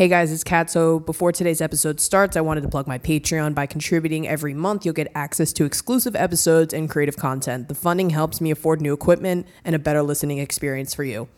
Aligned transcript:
Hey 0.00 0.08
guys, 0.08 0.32
it's 0.32 0.42
Kat. 0.42 0.70
So 0.70 0.98
before 0.98 1.30
today's 1.30 1.60
episode 1.60 2.00
starts, 2.00 2.34
I 2.34 2.40
wanted 2.40 2.62
to 2.62 2.70
plug 2.70 2.86
my 2.86 2.98
Patreon. 2.98 3.54
By 3.54 3.66
contributing 3.66 4.26
every 4.26 4.54
month, 4.54 4.86
you'll 4.86 4.94
get 4.94 5.12
access 5.14 5.52
to 5.52 5.66
exclusive 5.66 6.16
episodes 6.16 6.72
and 6.72 6.88
creative 6.88 7.18
content. 7.18 7.68
The 7.68 7.74
funding 7.74 8.08
helps 8.08 8.40
me 8.40 8.50
afford 8.50 8.80
new 8.80 8.94
equipment 8.94 9.46
and 9.62 9.74
a 9.74 9.78
better 9.78 10.02
listening 10.02 10.38
experience 10.38 10.94
for 10.94 11.04
you. 11.04 11.28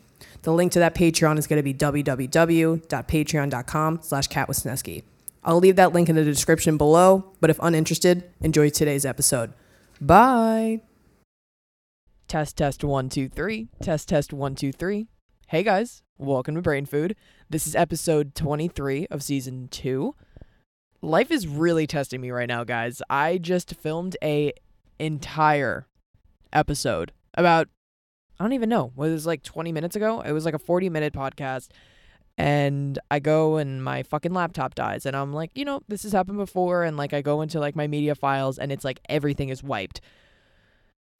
The 0.43 0.53
link 0.53 0.71
to 0.71 0.79
that 0.79 0.95
Patreon 0.95 1.37
is 1.37 1.45
going 1.45 1.57
to 1.57 1.63
be 1.63 1.73
www.patreon.com 1.73 3.99
slash 4.01 4.29
katwisnieski. 4.29 5.03
I'll 5.43 5.59
leave 5.59 5.75
that 5.75 5.91
link 5.91 6.07
in 6.07 6.15
the 6.15 6.23
description 6.23 6.77
below, 6.77 7.33
but 7.41 7.49
if 7.49 7.59
uninterested, 7.61 8.31
enjoy 8.39 8.69
today's 8.69 9.05
episode. 9.05 9.51
Bye. 9.99 10.79
Test, 12.29 12.55
test, 12.55 12.85
one, 12.85 13.09
two, 13.09 13.27
three. 13.27 13.67
Test, 13.81 14.07
test, 14.07 14.31
one, 14.31 14.55
two, 14.55 14.71
three. 14.71 15.07
Hey 15.47 15.63
guys, 15.63 16.02
welcome 16.17 16.55
to 16.55 16.61
Brain 16.61 16.85
Food. 16.85 17.15
This 17.49 17.65
is 17.65 17.75
episode 17.75 18.35
23 18.35 19.07
of 19.09 19.23
season 19.23 19.67
2. 19.69 20.15
Life 21.01 21.31
is 21.31 21.47
really 21.47 21.87
testing 21.87 22.21
me 22.21 22.31
right 22.31 22.47
now, 22.47 22.63
guys. 22.63 23.01
I 23.09 23.37
just 23.37 23.75
filmed 23.75 24.15
a 24.23 24.53
entire 24.99 25.87
episode 26.51 27.11
about 27.33 27.67
I 28.39 28.43
don't 28.43 28.53
even 28.53 28.69
know. 28.69 28.91
Was 28.95 29.11
it 29.11 29.13
was 29.13 29.25
like 29.25 29.43
20 29.43 29.71
minutes 29.71 29.95
ago? 29.95 30.21
It 30.21 30.31
was 30.31 30.45
like 30.45 30.53
a 30.53 30.59
40 30.59 30.89
minute 30.89 31.13
podcast 31.13 31.69
and 32.37 32.97
I 33.11 33.19
go 33.19 33.57
and 33.57 33.83
my 33.83 34.03
fucking 34.03 34.33
laptop 34.33 34.75
dies 34.75 35.05
and 35.05 35.15
I'm 35.15 35.33
like, 35.33 35.51
you 35.55 35.65
know, 35.65 35.81
this 35.87 36.03
has 36.03 36.13
happened 36.13 36.37
before 36.37 36.83
and 36.83 36.97
like 36.97 37.13
I 37.13 37.21
go 37.21 37.41
into 37.41 37.59
like 37.59 37.75
my 37.75 37.87
media 37.87 38.15
files 38.15 38.57
and 38.57 38.71
it's 38.71 38.83
like 38.83 38.99
everything 39.09 39.49
is 39.49 39.63
wiped. 39.63 40.01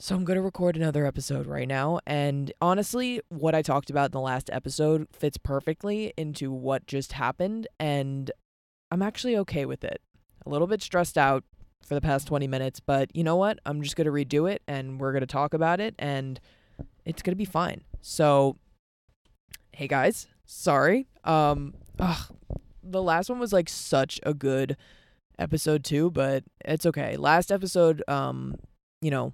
So 0.03 0.15
I'm 0.15 0.25
going 0.25 0.35
to 0.35 0.41
record 0.41 0.75
another 0.75 1.05
episode 1.05 1.47
right 1.47 1.65
now. 1.65 2.01
And 2.05 2.51
honestly, 2.59 3.21
what 3.29 3.55
I 3.55 3.61
talked 3.61 3.89
about 3.89 4.07
in 4.07 4.11
the 4.11 4.19
last 4.19 4.49
episode 4.51 5.07
fits 5.13 5.37
perfectly 5.37 6.13
into 6.17 6.51
what 6.51 6.85
just 6.87 7.13
happened. 7.13 7.67
And 7.79 8.29
I'm 8.91 9.01
actually 9.01 9.37
okay 9.37 9.65
with 9.65 9.85
it. 9.85 10.01
A 10.45 10.49
little 10.49 10.67
bit 10.67 10.81
stressed 10.81 11.17
out 11.17 11.45
for 11.87 11.95
the 11.95 12.01
past 12.01 12.27
20 12.27 12.47
minutes, 12.47 12.81
but 12.81 13.15
you 13.15 13.23
know 13.23 13.37
what? 13.37 13.59
I'm 13.65 13.81
just 13.81 13.95
going 13.95 14.03
to 14.03 14.11
redo 14.11 14.51
it 14.51 14.61
and 14.67 14.99
we're 14.99 15.13
going 15.13 15.21
to 15.21 15.25
talk 15.25 15.53
about 15.53 15.79
it 15.79 15.95
and 15.97 16.37
it's 17.05 17.21
going 17.21 17.31
to 17.31 17.37
be 17.37 17.45
fine. 17.45 17.85
So, 18.01 18.57
hey 19.71 19.87
guys, 19.87 20.27
sorry. 20.45 21.07
Um, 21.23 21.75
ugh, 21.97 22.35
the 22.83 23.01
last 23.01 23.29
one 23.29 23.39
was 23.39 23.53
like 23.53 23.69
such 23.69 24.19
a 24.23 24.33
good 24.33 24.75
episode 25.39 25.85
too, 25.85 26.11
but 26.11 26.43
it's 26.65 26.85
okay. 26.85 27.15
Last 27.15 27.53
episode, 27.53 28.03
um, 28.09 28.57
you 29.01 29.09
know, 29.09 29.33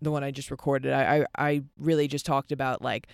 the 0.00 0.10
one 0.10 0.24
I 0.24 0.30
just 0.30 0.50
recorded, 0.50 0.92
I, 0.92 1.18
I, 1.18 1.26
I 1.36 1.62
really 1.78 2.08
just 2.08 2.26
talked 2.26 2.52
about 2.52 2.82
like, 2.82 3.08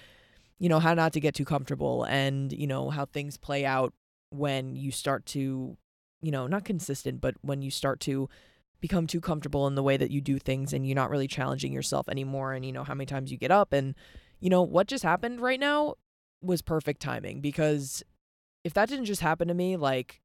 you 0.58 0.68
know, 0.68 0.78
how 0.78 0.94
not 0.94 1.12
to 1.14 1.20
get 1.20 1.34
too 1.34 1.44
comfortable 1.44 2.04
and, 2.04 2.52
you 2.52 2.66
know, 2.66 2.90
how 2.90 3.04
things 3.04 3.36
play 3.36 3.64
out 3.64 3.92
when 4.30 4.76
you 4.76 4.90
start 4.90 5.26
to, 5.26 5.76
you 6.20 6.30
know, 6.30 6.46
not 6.46 6.64
consistent, 6.64 7.20
but 7.20 7.34
when 7.42 7.62
you 7.62 7.70
start 7.70 8.00
to 8.00 8.28
become 8.80 9.06
too 9.06 9.20
comfortable 9.20 9.66
in 9.66 9.74
the 9.74 9.82
way 9.82 9.96
that 9.96 10.10
you 10.10 10.20
do 10.20 10.38
things 10.38 10.72
and 10.72 10.86
you're 10.86 10.96
not 10.96 11.10
really 11.10 11.28
challenging 11.28 11.72
yourself 11.72 12.08
anymore 12.08 12.52
and, 12.52 12.64
you 12.64 12.72
know, 12.72 12.84
how 12.84 12.94
many 12.94 13.06
times 13.06 13.30
you 13.30 13.38
get 13.38 13.50
up. 13.50 13.72
And, 13.72 13.94
you 14.40 14.50
know, 14.50 14.62
what 14.62 14.88
just 14.88 15.04
happened 15.04 15.40
right 15.40 15.60
now 15.60 15.94
was 16.40 16.62
perfect 16.62 17.00
timing 17.00 17.40
because 17.40 18.02
if 18.64 18.74
that 18.74 18.88
didn't 18.88 19.04
just 19.04 19.20
happen 19.20 19.48
to 19.48 19.54
me, 19.54 19.76
like, 19.76 20.20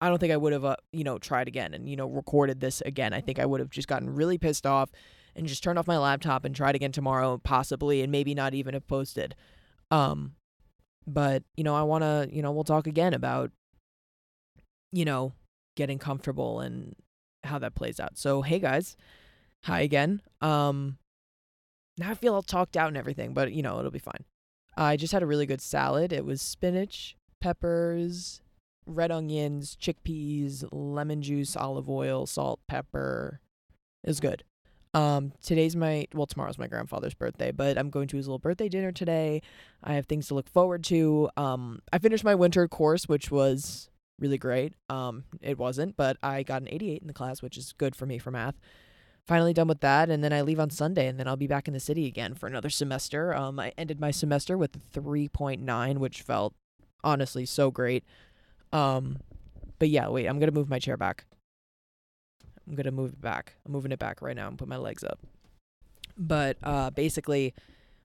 I 0.00 0.08
don't 0.08 0.18
think 0.18 0.32
I 0.32 0.36
would 0.36 0.52
have, 0.52 0.64
uh, 0.64 0.76
you 0.92 1.04
know, 1.04 1.18
tried 1.18 1.48
again 1.48 1.72
and, 1.72 1.88
you 1.88 1.96
know, 1.96 2.06
recorded 2.06 2.60
this 2.60 2.80
again. 2.80 3.12
I 3.12 3.20
think 3.20 3.38
I 3.38 3.46
would 3.46 3.60
have 3.60 3.70
just 3.70 3.88
gotten 3.88 4.14
really 4.14 4.38
pissed 4.38 4.66
off 4.66 4.90
and 5.36 5.46
just 5.46 5.62
turn 5.62 5.78
off 5.78 5.86
my 5.86 5.98
laptop 5.98 6.44
and 6.44 6.54
try 6.54 6.70
it 6.70 6.76
again 6.76 6.92
tomorrow, 6.92 7.38
possibly, 7.42 8.02
and 8.02 8.12
maybe 8.12 8.34
not 8.34 8.54
even 8.54 8.74
have 8.74 8.86
posted. 8.86 9.34
Um, 9.90 10.34
but 11.06 11.42
you 11.56 11.64
know, 11.64 11.74
I 11.74 11.82
want 11.82 12.02
to, 12.02 12.28
you 12.30 12.42
know, 12.42 12.52
we'll 12.52 12.64
talk 12.64 12.86
again 12.86 13.14
about, 13.14 13.50
you 14.92 15.04
know, 15.04 15.32
getting 15.76 15.98
comfortable 15.98 16.60
and 16.60 16.94
how 17.42 17.58
that 17.58 17.74
plays 17.74 18.00
out. 18.00 18.16
So, 18.16 18.42
hey 18.42 18.58
guys, 18.58 18.96
hi 19.64 19.80
again. 19.80 20.22
Um, 20.40 20.98
now 21.98 22.10
I 22.10 22.14
feel 22.14 22.34
all 22.34 22.42
talked 22.42 22.76
out 22.76 22.88
and 22.88 22.96
everything, 22.96 23.34
but 23.34 23.52
you 23.52 23.62
know, 23.62 23.78
it'll 23.78 23.90
be 23.90 23.98
fine. 23.98 24.24
I 24.76 24.96
just 24.96 25.12
had 25.12 25.22
a 25.22 25.26
really 25.26 25.46
good 25.46 25.60
salad. 25.60 26.12
It 26.12 26.24
was 26.24 26.42
spinach, 26.42 27.16
peppers, 27.40 28.40
red 28.86 29.10
onions, 29.10 29.76
chickpeas, 29.80 30.64
lemon 30.72 31.22
juice, 31.22 31.56
olive 31.56 31.88
oil, 31.88 32.26
salt, 32.26 32.60
pepper. 32.66 33.40
It 34.02 34.08
was 34.08 34.20
good. 34.20 34.44
Um, 34.94 35.32
today's 35.42 35.74
my 35.74 36.06
well, 36.14 36.26
tomorrow's 36.26 36.56
my 36.56 36.68
grandfather's 36.68 37.14
birthday, 37.14 37.50
but 37.50 37.76
I'm 37.76 37.90
going 37.90 38.06
to 38.08 38.16
his 38.16 38.28
little 38.28 38.38
birthday 38.38 38.68
dinner 38.68 38.92
today. 38.92 39.42
I 39.82 39.94
have 39.94 40.06
things 40.06 40.28
to 40.28 40.34
look 40.34 40.48
forward 40.48 40.84
to. 40.84 41.28
Um, 41.36 41.82
I 41.92 41.98
finished 41.98 42.22
my 42.22 42.36
winter 42.36 42.68
course, 42.68 43.08
which 43.08 43.30
was 43.30 43.90
really 44.20 44.38
great. 44.38 44.74
Um, 44.88 45.24
it 45.42 45.58
wasn't, 45.58 45.96
but 45.96 46.16
I 46.22 46.44
got 46.44 46.62
an 46.62 46.68
88 46.70 47.02
in 47.02 47.08
the 47.08 47.12
class, 47.12 47.42
which 47.42 47.58
is 47.58 47.72
good 47.72 47.96
for 47.96 48.06
me 48.06 48.18
for 48.18 48.30
math. 48.30 48.54
Finally 49.26 49.52
done 49.52 49.66
with 49.66 49.80
that, 49.80 50.10
and 50.10 50.22
then 50.22 50.32
I 50.32 50.42
leave 50.42 50.60
on 50.60 50.70
Sunday, 50.70 51.08
and 51.08 51.18
then 51.18 51.26
I'll 51.26 51.36
be 51.36 51.46
back 51.48 51.66
in 51.66 51.74
the 51.74 51.80
city 51.80 52.06
again 52.06 52.34
for 52.34 52.46
another 52.46 52.70
semester. 52.70 53.34
Um, 53.34 53.58
I 53.58 53.72
ended 53.76 53.98
my 53.98 54.12
semester 54.12 54.56
with 54.56 54.76
a 54.76 55.00
3.9, 55.00 55.98
which 55.98 56.22
felt 56.22 56.54
honestly 57.02 57.46
so 57.46 57.70
great. 57.70 58.04
Um, 58.72 59.18
but 59.78 59.88
yeah, 59.88 60.08
wait, 60.08 60.26
I'm 60.26 60.38
gonna 60.38 60.52
move 60.52 60.68
my 60.68 60.78
chair 60.78 60.96
back. 60.96 61.24
I'm 62.68 62.74
gonna 62.74 62.90
move 62.90 63.12
it 63.12 63.20
back. 63.20 63.54
I'm 63.64 63.72
moving 63.72 63.92
it 63.92 63.98
back 63.98 64.22
right 64.22 64.36
now 64.36 64.48
and 64.48 64.58
put 64.58 64.68
my 64.68 64.76
legs 64.76 65.04
up. 65.04 65.20
But 66.16 66.56
uh, 66.62 66.90
basically, 66.90 67.54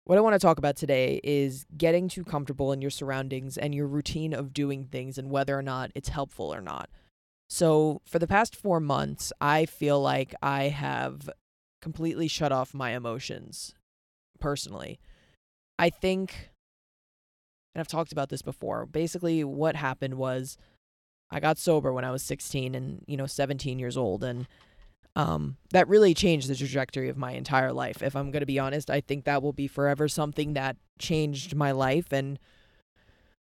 what 0.03 0.17
I 0.17 0.21
want 0.21 0.33
to 0.33 0.39
talk 0.39 0.57
about 0.57 0.75
today 0.75 1.21
is 1.23 1.65
getting 1.77 2.07
too 2.07 2.23
comfortable 2.23 2.71
in 2.71 2.81
your 2.81 2.89
surroundings 2.89 3.57
and 3.57 3.75
your 3.75 3.87
routine 3.87 4.33
of 4.33 4.53
doing 4.53 4.85
things 4.85 5.17
and 5.17 5.29
whether 5.29 5.57
or 5.57 5.61
not 5.61 5.91
it's 5.93 6.09
helpful 6.09 6.53
or 6.53 6.61
not. 6.61 6.89
So, 7.47 8.01
for 8.05 8.19
the 8.19 8.27
past 8.27 8.55
four 8.55 8.79
months, 8.79 9.31
I 9.39 9.65
feel 9.65 10.01
like 10.01 10.33
I 10.41 10.63
have 10.65 11.29
completely 11.81 12.27
shut 12.27 12.51
off 12.51 12.73
my 12.73 12.91
emotions 12.91 13.73
personally. 14.39 14.99
I 15.77 15.89
think, 15.89 16.49
and 17.73 17.79
I've 17.79 17.87
talked 17.87 18.11
about 18.11 18.29
this 18.29 18.41
before, 18.41 18.85
basically, 18.85 19.43
what 19.43 19.75
happened 19.75 20.15
was 20.15 20.57
I 21.31 21.39
got 21.39 21.57
sober 21.57 21.93
when 21.93 22.05
I 22.05 22.11
was 22.11 22.23
16 22.23 22.75
and, 22.75 23.03
you 23.07 23.17
know, 23.17 23.25
17 23.25 23.79
years 23.79 23.97
old. 23.97 24.23
And 24.23 24.47
um, 25.15 25.57
that 25.71 25.87
really 25.87 26.13
changed 26.13 26.47
the 26.47 26.55
trajectory 26.55 27.09
of 27.09 27.17
my 27.17 27.31
entire 27.31 27.73
life. 27.73 28.01
If 28.01 28.15
I'm 28.15 28.31
going 28.31 28.41
to 28.41 28.45
be 28.45 28.59
honest, 28.59 28.89
I 28.89 29.01
think 29.01 29.25
that 29.25 29.43
will 29.43 29.53
be 29.53 29.67
forever 29.67 30.07
something 30.07 30.53
that 30.53 30.77
changed 30.97 31.55
my 31.55 31.71
life 31.71 32.11
and 32.11 32.39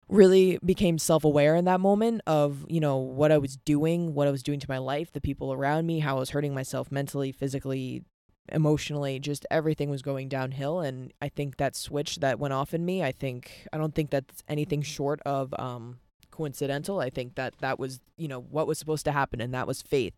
really 0.08 0.58
became 0.64 0.98
self 0.98 1.24
aware 1.24 1.54
in 1.54 1.66
that 1.66 1.80
moment 1.80 2.22
of, 2.26 2.64
you 2.68 2.80
know, 2.80 2.96
what 2.96 3.30
I 3.30 3.38
was 3.38 3.56
doing, 3.56 4.14
what 4.14 4.26
I 4.26 4.30
was 4.30 4.42
doing 4.42 4.60
to 4.60 4.66
my 4.68 4.78
life, 4.78 5.12
the 5.12 5.20
people 5.20 5.52
around 5.52 5.86
me, 5.86 6.00
how 6.00 6.16
I 6.16 6.20
was 6.20 6.30
hurting 6.30 6.54
myself 6.54 6.90
mentally, 6.90 7.30
physically, 7.30 8.02
emotionally, 8.50 9.18
just 9.18 9.46
everything 9.50 9.90
was 9.90 10.02
going 10.02 10.28
downhill. 10.28 10.80
And 10.80 11.12
I 11.20 11.28
think 11.28 11.58
that 11.58 11.76
switch 11.76 12.16
that 12.16 12.38
went 12.38 12.54
off 12.54 12.72
in 12.72 12.84
me, 12.84 13.02
I 13.02 13.12
think, 13.12 13.66
I 13.72 13.78
don't 13.78 13.94
think 13.94 14.10
that's 14.10 14.42
anything 14.48 14.82
short 14.82 15.20
of, 15.26 15.54
um, 15.58 15.98
coincidental. 16.38 17.00
I 17.00 17.10
think 17.10 17.34
that 17.34 17.54
that 17.58 17.80
was, 17.80 18.00
you 18.16 18.28
know, 18.28 18.40
what 18.40 18.68
was 18.68 18.78
supposed 18.78 19.04
to 19.06 19.12
happen 19.12 19.40
and 19.40 19.52
that 19.52 19.66
was 19.66 19.82
faith. 19.82 20.14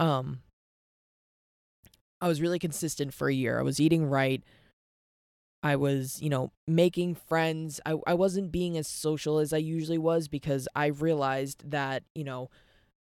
Um 0.00 0.40
I 2.22 2.28
was 2.28 2.40
really 2.40 2.58
consistent 2.58 3.12
for 3.12 3.28
a 3.28 3.34
year. 3.34 3.60
I 3.60 3.62
was 3.62 3.78
eating 3.78 4.06
right. 4.06 4.42
I 5.62 5.76
was, 5.76 6.22
you 6.22 6.30
know, 6.30 6.52
making 6.66 7.16
friends. 7.16 7.80
I 7.84 7.96
I 8.06 8.14
wasn't 8.14 8.50
being 8.50 8.78
as 8.78 8.88
social 8.88 9.38
as 9.38 9.52
I 9.52 9.58
usually 9.58 9.98
was 9.98 10.26
because 10.26 10.66
I 10.74 10.86
realized 10.86 11.70
that, 11.70 12.02
you 12.14 12.24
know, 12.24 12.48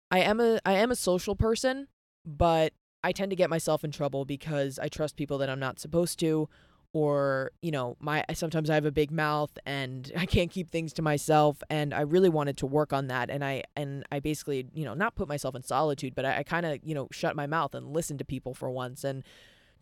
I 0.10 0.20
am 0.20 0.40
a 0.40 0.60
I 0.66 0.74
am 0.74 0.92
a 0.92 0.96
social 0.96 1.36
person, 1.36 1.88
but 2.26 2.72
I 3.04 3.12
tend 3.12 3.32
to 3.32 3.36
get 3.36 3.50
myself 3.50 3.84
in 3.84 3.92
trouble 3.92 4.24
because 4.24 4.80
I 4.80 4.88
trust 4.88 5.18
people 5.18 5.38
that 5.40 5.50
I'm 5.50 5.60
not 5.60 5.80
supposed 5.80 6.20
to 6.20 6.48
or 6.94 7.52
you 7.62 7.72
know 7.72 7.96
my 8.00 8.24
sometimes 8.34 8.70
i 8.70 8.76
have 8.76 8.86
a 8.86 8.92
big 8.92 9.12
mouth 9.12 9.58
and 9.66 10.12
i 10.18 10.26
can't 10.26 10.52
keep 10.52 10.70
things 10.72 10.92
to 10.94 11.02
myself 11.02 11.64
and 11.70 11.94
i 11.94 12.02
really 12.02 12.30
wanted 12.30 12.58
to 12.58 12.66
work 12.66 12.92
on 12.92 13.08
that 13.08 13.30
and 13.30 13.44
i 13.44 13.64
and 13.76 14.04
i 14.12 14.20
basically 14.20 14.68
you 14.74 14.84
know 14.84 14.94
not 14.94 15.16
put 15.16 15.28
myself 15.28 15.56
in 15.56 15.64
solitude 15.64 16.14
but 16.16 16.26
i, 16.26 16.40
I 16.40 16.44
kind 16.44 16.66
of 16.66 16.80
you 16.84 16.94
know 16.94 17.08
shut 17.12 17.36
my 17.36 17.48
mouth 17.48 17.74
and 17.74 17.94
listened 17.94 18.20
to 18.20 18.26
people 18.26 18.54
for 18.54 18.70
once 18.70 19.04
and 19.04 19.24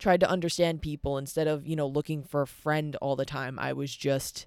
tried 0.00 0.20
to 0.20 0.30
understand 0.30 0.80
people. 0.80 1.18
Instead 1.18 1.46
of 1.46 1.66
you 1.66 1.76
know 1.76 1.86
looking 1.86 2.24
for 2.24 2.42
a 2.42 2.46
friend 2.46 2.96
all 2.96 3.14
the 3.14 3.26
time 3.26 3.58
i 3.58 3.72
was 3.72 3.94
just 3.94 4.46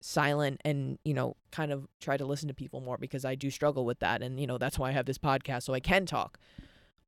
silent 0.00 0.60
and 0.64 0.98
you 1.04 1.14
know 1.14 1.36
kind 1.52 1.70
of 1.70 1.86
try 2.00 2.16
to 2.16 2.26
listen 2.26 2.48
to 2.48 2.54
people 2.54 2.80
more 2.80 2.98
because 2.98 3.24
i 3.24 3.36
do 3.36 3.50
struggle 3.50 3.84
with 3.84 4.00
that 4.00 4.20
and 4.20 4.40
you 4.40 4.48
know 4.48 4.58
that's 4.58 4.76
why 4.76 4.88
i 4.88 4.92
have 4.92 5.06
this 5.06 5.16
podcast 5.16 5.62
so 5.62 5.72
i 5.72 5.80
can 5.80 6.04
talk. 6.04 6.38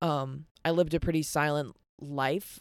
Um 0.00 0.46
i 0.64 0.70
lived 0.70 0.94
a 0.94 1.00
pretty 1.00 1.22
silent 1.22 1.76
life 2.00 2.60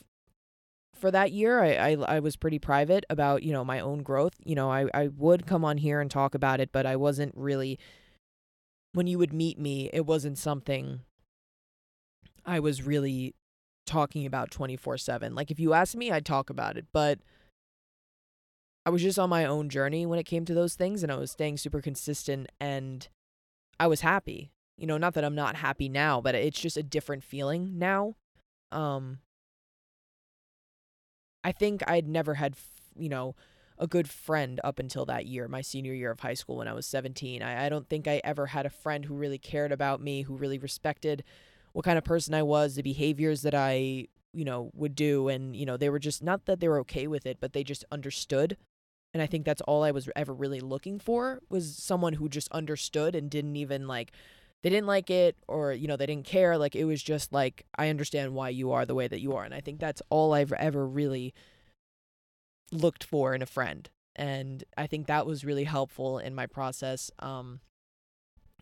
for 1.03 1.11
that 1.11 1.33
year, 1.33 1.61
I, 1.61 1.73
I, 1.73 1.97
I 2.15 2.19
was 2.21 2.37
pretty 2.37 2.59
private 2.59 3.03
about, 3.09 3.43
you 3.43 3.51
know, 3.51 3.65
my 3.65 3.81
own 3.81 4.03
growth. 4.03 4.35
You 4.45 4.55
know, 4.55 4.71
I, 4.71 4.87
I 4.93 5.09
would 5.09 5.45
come 5.45 5.65
on 5.65 5.77
here 5.77 5.99
and 5.99 6.09
talk 6.09 6.33
about 6.33 6.61
it, 6.61 6.69
but 6.71 6.85
I 6.85 6.95
wasn't 6.95 7.33
really, 7.35 7.77
when 8.93 9.05
you 9.05 9.17
would 9.17 9.33
meet 9.33 9.59
me, 9.59 9.89
it 9.91 10.05
wasn't 10.05 10.37
something 10.37 11.01
I 12.45 12.61
was 12.61 12.83
really 12.83 13.35
talking 13.85 14.25
about 14.25 14.49
24 14.49 14.97
7. 14.97 15.35
Like, 15.35 15.51
if 15.51 15.59
you 15.59 15.73
asked 15.73 15.97
me, 15.97 16.09
I'd 16.09 16.25
talk 16.25 16.49
about 16.49 16.77
it, 16.77 16.85
but 16.93 17.19
I 18.85 18.89
was 18.89 19.01
just 19.01 19.19
on 19.19 19.29
my 19.29 19.43
own 19.43 19.67
journey 19.67 20.05
when 20.05 20.19
it 20.19 20.25
came 20.25 20.45
to 20.45 20.53
those 20.53 20.75
things 20.75 21.03
and 21.03 21.11
I 21.11 21.17
was 21.17 21.31
staying 21.31 21.57
super 21.57 21.81
consistent 21.81 22.47
and 22.61 23.09
I 23.77 23.87
was 23.87 23.99
happy. 23.99 24.51
You 24.77 24.87
know, 24.87 24.97
not 24.97 25.15
that 25.15 25.25
I'm 25.25 25.35
not 25.35 25.57
happy 25.57 25.89
now, 25.89 26.21
but 26.21 26.33
it's 26.33 26.61
just 26.61 26.77
a 26.77 26.81
different 26.81 27.25
feeling 27.25 27.77
now. 27.77 28.15
Um 28.71 29.17
I 31.43 31.51
think 31.51 31.81
I'd 31.87 32.07
never 32.07 32.35
had, 32.35 32.55
you 32.95 33.09
know, 33.09 33.35
a 33.77 33.87
good 33.87 34.09
friend 34.09 34.59
up 34.63 34.79
until 34.79 35.05
that 35.05 35.25
year, 35.25 35.47
my 35.47 35.61
senior 35.61 35.93
year 35.93 36.11
of 36.11 36.19
high 36.19 36.35
school 36.35 36.57
when 36.57 36.67
I 36.67 36.73
was 36.73 36.85
17. 36.85 37.41
I, 37.41 37.65
I 37.65 37.69
don't 37.69 37.87
think 37.89 38.07
I 38.07 38.21
ever 38.23 38.47
had 38.47 38.65
a 38.65 38.69
friend 38.69 39.05
who 39.05 39.15
really 39.15 39.37
cared 39.37 39.71
about 39.71 40.01
me, 40.01 40.21
who 40.21 40.35
really 40.35 40.57
respected 40.57 41.23
what 41.73 41.85
kind 41.85 41.97
of 41.97 42.03
person 42.03 42.33
I 42.33 42.43
was, 42.43 42.75
the 42.75 42.83
behaviors 42.83 43.41
that 43.41 43.55
I, 43.55 44.07
you 44.31 44.45
know, 44.45 44.69
would 44.75 44.95
do. 44.95 45.27
And, 45.27 45.55
you 45.55 45.65
know, 45.65 45.75
they 45.75 45.89
were 45.89 45.99
just 45.99 46.23
not 46.23 46.45
that 46.45 46.59
they 46.59 46.67
were 46.67 46.79
okay 46.81 47.07
with 47.07 47.25
it, 47.25 47.37
but 47.39 47.53
they 47.53 47.63
just 47.63 47.83
understood. 47.91 48.57
And 49.13 49.21
I 49.21 49.25
think 49.27 49.45
that's 49.45 49.61
all 49.61 49.83
I 49.83 49.91
was 49.91 50.09
ever 50.15 50.33
really 50.33 50.59
looking 50.59 50.99
for 50.99 51.41
was 51.49 51.75
someone 51.75 52.13
who 52.13 52.29
just 52.29 52.51
understood 52.51 53.15
and 53.15 53.29
didn't 53.29 53.55
even 53.55 53.87
like, 53.87 54.11
they 54.63 54.69
didn't 54.69 54.87
like 54.87 55.09
it 55.09 55.35
or, 55.47 55.73
you 55.73 55.87
know, 55.87 55.97
they 55.97 56.05
didn't 56.05 56.25
care. 56.25 56.57
Like, 56.57 56.75
it 56.75 56.85
was 56.85 57.03
just 57.03 57.31
like, 57.31 57.65
I 57.77 57.89
understand 57.89 58.33
why 58.33 58.49
you 58.49 58.71
are 58.71 58.85
the 58.85 58.95
way 58.95 59.07
that 59.07 59.21
you 59.21 59.33
are. 59.33 59.43
And 59.43 59.53
I 59.53 59.59
think 59.59 59.79
that's 59.79 60.01
all 60.09 60.33
I've 60.33 60.53
ever 60.53 60.87
really 60.87 61.33
looked 62.71 63.03
for 63.03 63.35
in 63.35 63.41
a 63.41 63.45
friend. 63.45 63.89
And 64.15 64.63
I 64.77 64.87
think 64.87 65.07
that 65.07 65.25
was 65.25 65.43
really 65.43 65.65
helpful 65.65 66.17
in 66.17 66.33
my 66.33 66.45
process. 66.45 67.11
Um, 67.19 67.59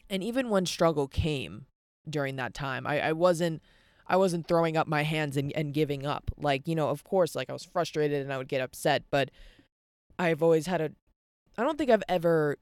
and 0.09 0.23
even 0.23 0.49
when 0.49 0.65
struggle 0.65 1.07
came 1.07 1.65
during 2.09 2.35
that 2.37 2.53
time, 2.53 2.87
I, 2.87 2.99
I 2.99 3.11
wasn't 3.13 3.61
I 4.07 4.17
wasn't 4.17 4.45
throwing 4.45 4.75
up 4.75 4.87
my 4.87 5.03
hands 5.03 5.37
and, 5.37 5.53
and 5.53 5.73
giving 5.73 6.05
up. 6.05 6.31
Like, 6.35 6.67
you 6.67 6.75
know, 6.75 6.89
of 6.89 7.03
course, 7.05 7.33
like 7.35 7.49
I 7.49 7.53
was 7.53 7.63
frustrated 7.63 8.21
and 8.21 8.33
I 8.33 8.37
would 8.37 8.49
get 8.49 8.59
upset, 8.59 9.03
but 9.09 9.29
I've 10.19 10.43
always 10.43 10.67
had 10.67 10.81
a 10.81 10.91
I 11.57 11.63
don't 11.63 11.77
think 11.77 11.91
I've 11.91 12.03
ever 12.09 12.57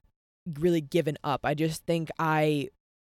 really 0.60 0.82
given 0.82 1.18
up. 1.24 1.42
I 1.44 1.54
just 1.54 1.86
think 1.86 2.10
I 2.20 2.70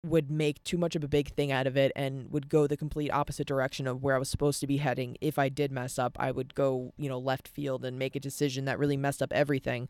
would 0.05 0.31
make 0.31 0.63
too 0.65 0.79
much 0.79 0.97
of 0.97 1.05
a 1.05 1.09
big 1.09 1.29
thing 1.35 1.53
out 1.53 1.67
of 1.67 1.77
it 1.77 1.93
and 1.95 2.31
would 2.31 2.49
go 2.49 2.67
the 2.67 2.77
complete 2.77 3.11
opposite 3.11 3.47
direction 3.47 3.87
of 3.87 4.03
where 4.03 4.17
I 4.17 4.19
was 4.19 4.31
supposed 4.31 4.61
to 4.61 4.67
be 4.67 4.79
heading. 4.79 5.17
If 5.21 5.39
I 5.39 5.49
did 5.49 5.71
mess 5.71 5.99
up, 5.99 6.17
I 6.19 6.31
would 6.31 6.55
go, 6.55 6.95
you 6.97 7.09
know, 7.09 7.19
left 7.19 7.49
field 7.49 7.85
and 7.85 7.99
make 7.99 8.17
a 8.17 8.21
decision 8.21 8.65
that 8.65 8.79
really 8.79 8.97
messed 8.97 9.23
up 9.23 9.33
everything 9.33 9.89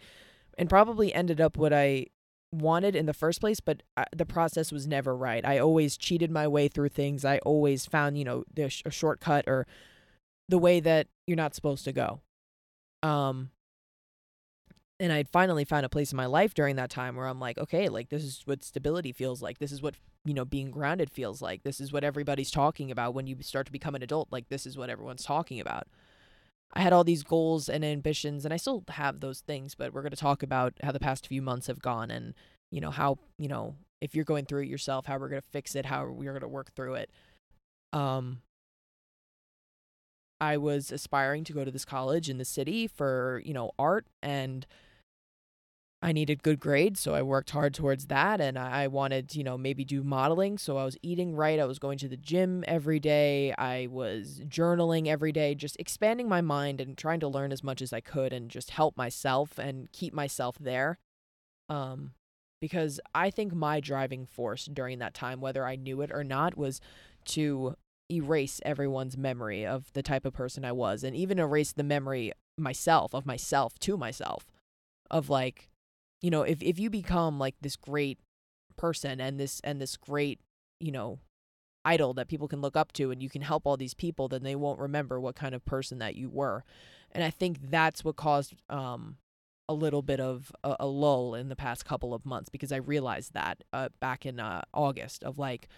and 0.59 0.69
probably 0.69 1.15
ended 1.15 1.41
up 1.41 1.57
what 1.57 1.73
I 1.73 2.07
wanted 2.53 2.97
in 2.97 3.07
the 3.07 3.15
first 3.15 3.41
place, 3.41 3.61
but 3.61 3.83
uh, 3.97 4.05
the 4.15 4.27
process 4.27 4.73
was 4.73 4.87
never 4.87 5.17
right. 5.17 5.47
I 5.47 5.59
always 5.59 5.97
cheated 5.97 6.31
my 6.31 6.49
way 6.49 6.67
through 6.67 6.89
things. 6.89 7.25
I 7.25 7.39
always 7.39 7.87
found, 7.87 8.19
you 8.19 8.25
know, 8.25 8.45
a 8.59 8.91
shortcut 8.91 9.45
or 9.47 9.67
the 10.49 10.59
way 10.59 10.81
that 10.81 11.07
you're 11.27 11.37
not 11.37 11.55
supposed 11.55 11.85
to 11.85 11.93
go. 11.93 12.21
Um, 13.03 13.51
and 15.01 15.13
I'd 15.13 15.31
finally 15.31 15.65
found 15.65 15.87
a 15.87 15.89
place 15.89 16.13
in 16.13 16.17
my 16.17 16.27
life 16.27 16.53
during 16.53 16.77
that 16.77 16.91
time 16.91 17.17
where 17.17 17.27
I'm 17.27 17.41
like, 17.41 17.57
okay, 17.57 17.89
like 17.89 18.11
this 18.11 18.23
is 18.23 18.43
what 18.45 18.63
stability 18.63 19.13
feels 19.13 19.41
like. 19.41 19.59
This 19.59 19.73
is 19.73 19.81
what, 19.81 19.95
you 20.27 20.35
know, 20.35 20.45
being 20.45 20.71
grounded 20.71 21.11
feels 21.11 21.41
like. 21.41 21.63
This 21.63 21.81
is 21.81 21.91
what 21.91 22.05
everybody's 22.05 22.51
talking 22.51 22.91
about 22.91 23.15
when 23.15 23.27
you 23.27 23.37
start 23.41 23.65
to 23.67 23.73
become 23.73 23.95
an 23.95 24.03
adult. 24.03 24.29
Like 24.31 24.51
this 24.51 24.67
is 24.67 24.77
what 24.77 24.91
everyone's 24.91 25.25
talking 25.25 25.59
about. 25.59 25.89
I 26.75 26.83
had 26.83 26.93
all 26.93 27.03
these 27.03 27.23
goals 27.23 27.71
and 27.71 27.83
ambitions 27.83 28.45
and 28.45 28.53
I 28.53 28.59
still 28.59 28.85
have 28.91 29.21
those 29.21 29.41
things, 29.41 29.75
but 29.75 29.95
we're 29.95 30.03
going 30.03 30.11
to 30.11 30.17
talk 30.17 30.43
about 30.43 30.75
how 30.83 30.93
the 30.93 31.01
past 31.01 31.27
few 31.27 31.41
months 31.41 31.67
have 31.67 31.81
gone 31.81 32.11
and, 32.11 32.35
you 32.71 32.83
know, 32.83 32.91
how, 32.91 33.19
you 33.39 33.49
know, 33.49 33.77
if 34.03 34.15
you're 34.15 34.25
going 34.27 34.45
through 34.45 34.63
it 34.63 34.69
yourself, 34.69 35.07
how 35.07 35.17
we're 35.17 35.31
going 35.31 35.43
to 35.43 35.49
fix 35.49 35.75
it, 35.75 35.87
how 35.87 36.05
we're 36.05 36.33
going 36.33 36.43
to 36.43 36.49
work 36.49 36.73
through 36.77 36.95
it. 36.95 37.11
Um 37.95 38.43
I 40.43 40.57
was 40.57 40.91
aspiring 40.91 41.45
to 41.45 41.53
go 41.53 41.65
to 41.65 41.71
this 41.71 41.85
college 41.85 42.31
in 42.31 42.39
the 42.39 42.47
city 42.47 42.87
for, 42.87 43.43
you 43.45 43.53
know, 43.53 43.73
art 43.79 44.07
and 44.23 44.67
I 46.03 46.13
needed 46.13 46.43
good 46.43 46.61
grades, 46.61 46.99
so 46.99 47.15
I 47.15 47.21
worked 47.21 47.51
hard 47.51 47.75
towards 47.75 48.07
that. 48.07 48.41
And 48.41 48.59
I 48.59 48.87
wanted, 48.87 49.35
you 49.35 49.45
know, 49.45 49.59
maybe 49.59 49.85
do 49.85 50.03
modeling. 50.03 50.57
So 50.57 50.79
I 50.79 50.85
was 50.85 50.97
eating 51.03 51.37
right. 51.37 51.61
I 51.61 51.67
was 51.67 51.79
going 51.79 51.99
to 51.99 52.09
the 52.09 52.17
gym 52.17 52.65
every 52.67 52.99
day. 52.99 53.53
I 53.59 53.87
was 53.91 54.41
journaling 54.49 55.09
every 55.09 55.31
day, 55.31 55.55
just 55.55 55.77
expanding 55.79 56.29
my 56.29 56.41
mind 56.41 56.81
and 56.81 56.97
trying 56.97 57.21
to 57.21 57.29
learn 57.29 57.53
as 57.53 57.63
much 57.63 57.83
as 57.83 57.93
I 57.93 58.01
could 58.01 58.33
and 58.33 58.51
just 58.51 58.71
help 58.71 58.97
myself 58.97 59.59
and 59.59 59.93
keep 59.93 60.15
myself 60.15 60.57
there. 60.59 60.99
Um, 61.69 62.13
because 62.63 62.99
I 63.15 63.31
think 63.31 63.55
my 63.55 63.81
driving 63.81 64.27
force 64.27 64.67
during 64.67 64.99
that 65.01 65.15
time, 65.15 65.41
whether 65.41 65.67
I 65.67 65.77
knew 65.77 66.01
it 66.01 66.11
or 66.13 66.25
not, 66.25 66.57
was 66.57 66.81
to 67.27 67.75
erase 68.11 68.61
everyone's 68.65 69.17
memory 69.17 69.67
of 69.67 69.93
the 69.93 70.03
type 70.03 70.25
of 70.25 70.33
person 70.33 70.65
I 70.65 70.73
was 70.73 71.05
and 71.05 71.15
even 71.15 71.39
erase 71.39 71.73
the 71.73 71.85
memory 71.85 72.33
myself 72.59 73.15
of 73.15 73.25
myself 73.25 73.79
to 73.79 73.97
myself 73.97 74.47
of 75.11 75.31
like 75.31 75.69
you 76.21 76.31
know, 76.31 76.43
if 76.43 76.63
if 76.63 76.79
you 76.79 76.91
become 76.91 77.39
like 77.39 77.55
this 77.61 77.77
great 77.77 78.19
person 78.77 79.21
and 79.21 79.39
this 79.39 79.61
and 79.65 79.81
this 79.81 79.97
great, 79.97 80.41
you 80.79 80.93
know, 80.93 81.19
idol 81.85 82.15
that 82.15 82.29
people 82.29 82.49
can 82.49 82.61
look 82.61 82.77
up 82.77 82.93
to 82.93 83.11
and 83.11 83.23
you 83.23 83.29
can 83.29 83.43
help 83.43 83.67
all 83.67 83.77
these 83.77 83.95
people, 83.95 84.29
then 84.29 84.43
they 84.43 84.55
won't 84.55 84.79
remember 84.79 85.21
what 85.21 85.35
kind 85.35 85.55
of 85.55 85.65
person 85.65 85.99
that 85.99 86.15
you 86.15 86.29
were. 86.29 86.65
And 87.13 87.25
I 87.25 87.31
think 87.31 87.71
that's 87.71 88.05
what 88.05 88.17
caused 88.17 88.55
um 88.69 89.17
a 89.69 89.75
little 89.75 90.03
bit 90.03 90.19
of 90.19 90.51
a, 90.65 90.77
a 90.81 90.87
lull 90.87 91.35
in 91.35 91.49
the 91.49 91.55
past 91.57 91.85
couple 91.85 92.13
of 92.13 92.27
months 92.27 92.49
because 92.49 92.73
I 92.73 92.77
realized 92.77 93.35
that 93.35 93.63
uh, 93.73 93.89
back 94.01 94.27
in 94.27 94.41
uh, 94.41 94.63
August 94.75 95.23
of 95.23 95.39
like 95.39 95.69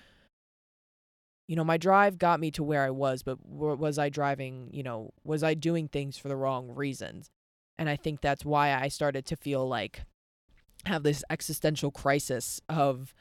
you 1.48 1.56
know, 1.56 1.64
my 1.64 1.76
drive 1.76 2.18
got 2.18 2.40
me 2.40 2.50
to 2.52 2.62
where 2.62 2.82
I 2.82 2.90
was, 2.90 3.22
but 3.22 3.38
was 3.46 3.98
I 3.98 4.08
driving, 4.08 4.70
you 4.72 4.82
know, 4.82 5.12
was 5.24 5.42
I 5.42 5.52
doing 5.52 5.88
things 5.88 6.16
for 6.16 6.28
the 6.28 6.36
wrong 6.36 6.70
reasons? 6.74 7.28
And 7.78 7.90
I 7.90 7.96
think 7.96 8.20
that's 8.20 8.44
why 8.44 8.72
I 8.72 8.88
started 8.88 9.26
to 9.26 9.36
feel 9.36 9.68
like 9.68 10.02
have 10.86 11.02
this 11.02 11.24
existential 11.30 11.90
crisis 11.90 12.60
of 12.68 13.14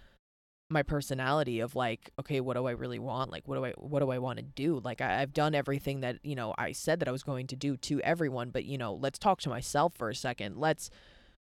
my 0.72 0.82
personality 0.82 1.60
of 1.60 1.76
like 1.76 2.10
okay 2.20 2.40
what 2.40 2.56
do 2.56 2.66
i 2.66 2.72
really 2.72 3.00
want? 3.00 3.30
Like 3.30 3.48
what 3.48 3.56
do 3.56 3.66
i 3.66 3.72
what 3.78 4.00
do 4.00 4.10
i 4.10 4.18
want 4.18 4.38
to 4.38 4.44
do? 4.44 4.82
Like 4.84 5.02
I, 5.02 5.22
i've 5.22 5.34
done 5.34 5.54
everything 5.54 6.00
that 6.00 6.18
you 6.24 6.36
know 6.36 6.56
i 6.58 6.72
said 6.72 7.00
that 7.00 7.08
i 7.08 7.12
was 7.12 7.24
going 7.24 7.48
to 7.48 7.56
do 7.56 7.78
to 7.78 8.02
everyone 8.02 8.50
but 8.50 8.66
you 8.66 8.78
know 8.78 8.94
let's 8.94 9.20
talk 9.20 9.42
to 9.42 9.50
myself 9.50 9.94
for 9.94 10.10
a 10.10 10.16
second. 10.16 10.58
Let's 10.58 10.90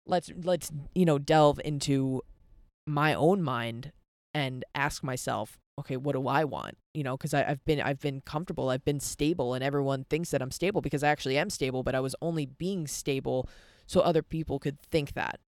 let's 0.06 0.30
let's 0.42 0.70
you 0.94 1.04
know 1.04 1.18
delve 1.18 1.60
into 1.64 2.22
my 2.86 3.14
own 3.14 3.42
mind 3.42 3.92
and 4.34 4.64
ask 4.74 5.04
myself 5.04 5.58
okay 5.78 5.96
what 5.96 6.14
do 6.14 6.26
i 6.26 6.44
want? 6.44 6.76
You 6.92 7.04
know 7.04 7.16
because 7.16 7.32
i've 7.32 7.64
been 7.64 7.80
i've 7.80 8.00
been 8.00 8.20
comfortable 8.22 8.68
i've 8.68 8.84
been 8.84 9.00
stable 9.00 9.54
and 9.54 9.62
everyone 9.62 10.04
thinks 10.04 10.30
that 10.32 10.42
i'm 10.42 10.50
stable 10.50 10.80
because 10.80 11.02
i 11.02 11.08
actually 11.08 11.38
am 11.38 11.48
stable 11.48 11.82
but 11.82 11.94
i 11.94 12.00
was 12.00 12.16
only 12.20 12.44
being 12.44 12.86
stable 12.86 13.48
so 13.86 14.00
other 14.00 14.22
people 14.22 14.58
could 14.58 14.80
think 14.80 15.14
that 15.14 15.40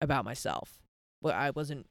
about 0.00 0.24
myself. 0.24 0.78
Well, 1.22 1.34
I 1.34 1.50
wasn't 1.50 1.86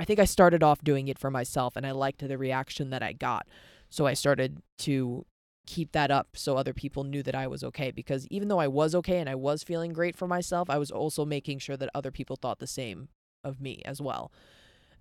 I 0.00 0.04
think 0.04 0.18
I 0.18 0.24
started 0.24 0.62
off 0.62 0.82
doing 0.82 1.08
it 1.08 1.18
for 1.18 1.30
myself 1.30 1.76
and 1.76 1.86
I 1.86 1.90
liked 1.90 2.26
the 2.26 2.38
reaction 2.38 2.88
that 2.88 3.02
I 3.02 3.12
got. 3.12 3.46
So 3.90 4.06
I 4.06 4.14
started 4.14 4.62
to 4.78 5.26
keep 5.66 5.92
that 5.92 6.10
up 6.10 6.28
so 6.34 6.56
other 6.56 6.72
people 6.72 7.04
knew 7.04 7.22
that 7.22 7.34
I 7.34 7.46
was 7.46 7.62
okay 7.64 7.90
because 7.90 8.26
even 8.28 8.48
though 8.48 8.58
I 8.58 8.66
was 8.66 8.94
okay 8.94 9.18
and 9.18 9.28
I 9.28 9.34
was 9.34 9.62
feeling 9.62 9.92
great 9.92 10.16
for 10.16 10.26
myself, 10.26 10.70
I 10.70 10.78
was 10.78 10.90
also 10.90 11.26
making 11.26 11.58
sure 11.58 11.76
that 11.76 11.90
other 11.94 12.10
people 12.10 12.36
thought 12.36 12.60
the 12.60 12.66
same 12.66 13.08
of 13.44 13.60
me 13.60 13.82
as 13.84 14.00
well. 14.00 14.32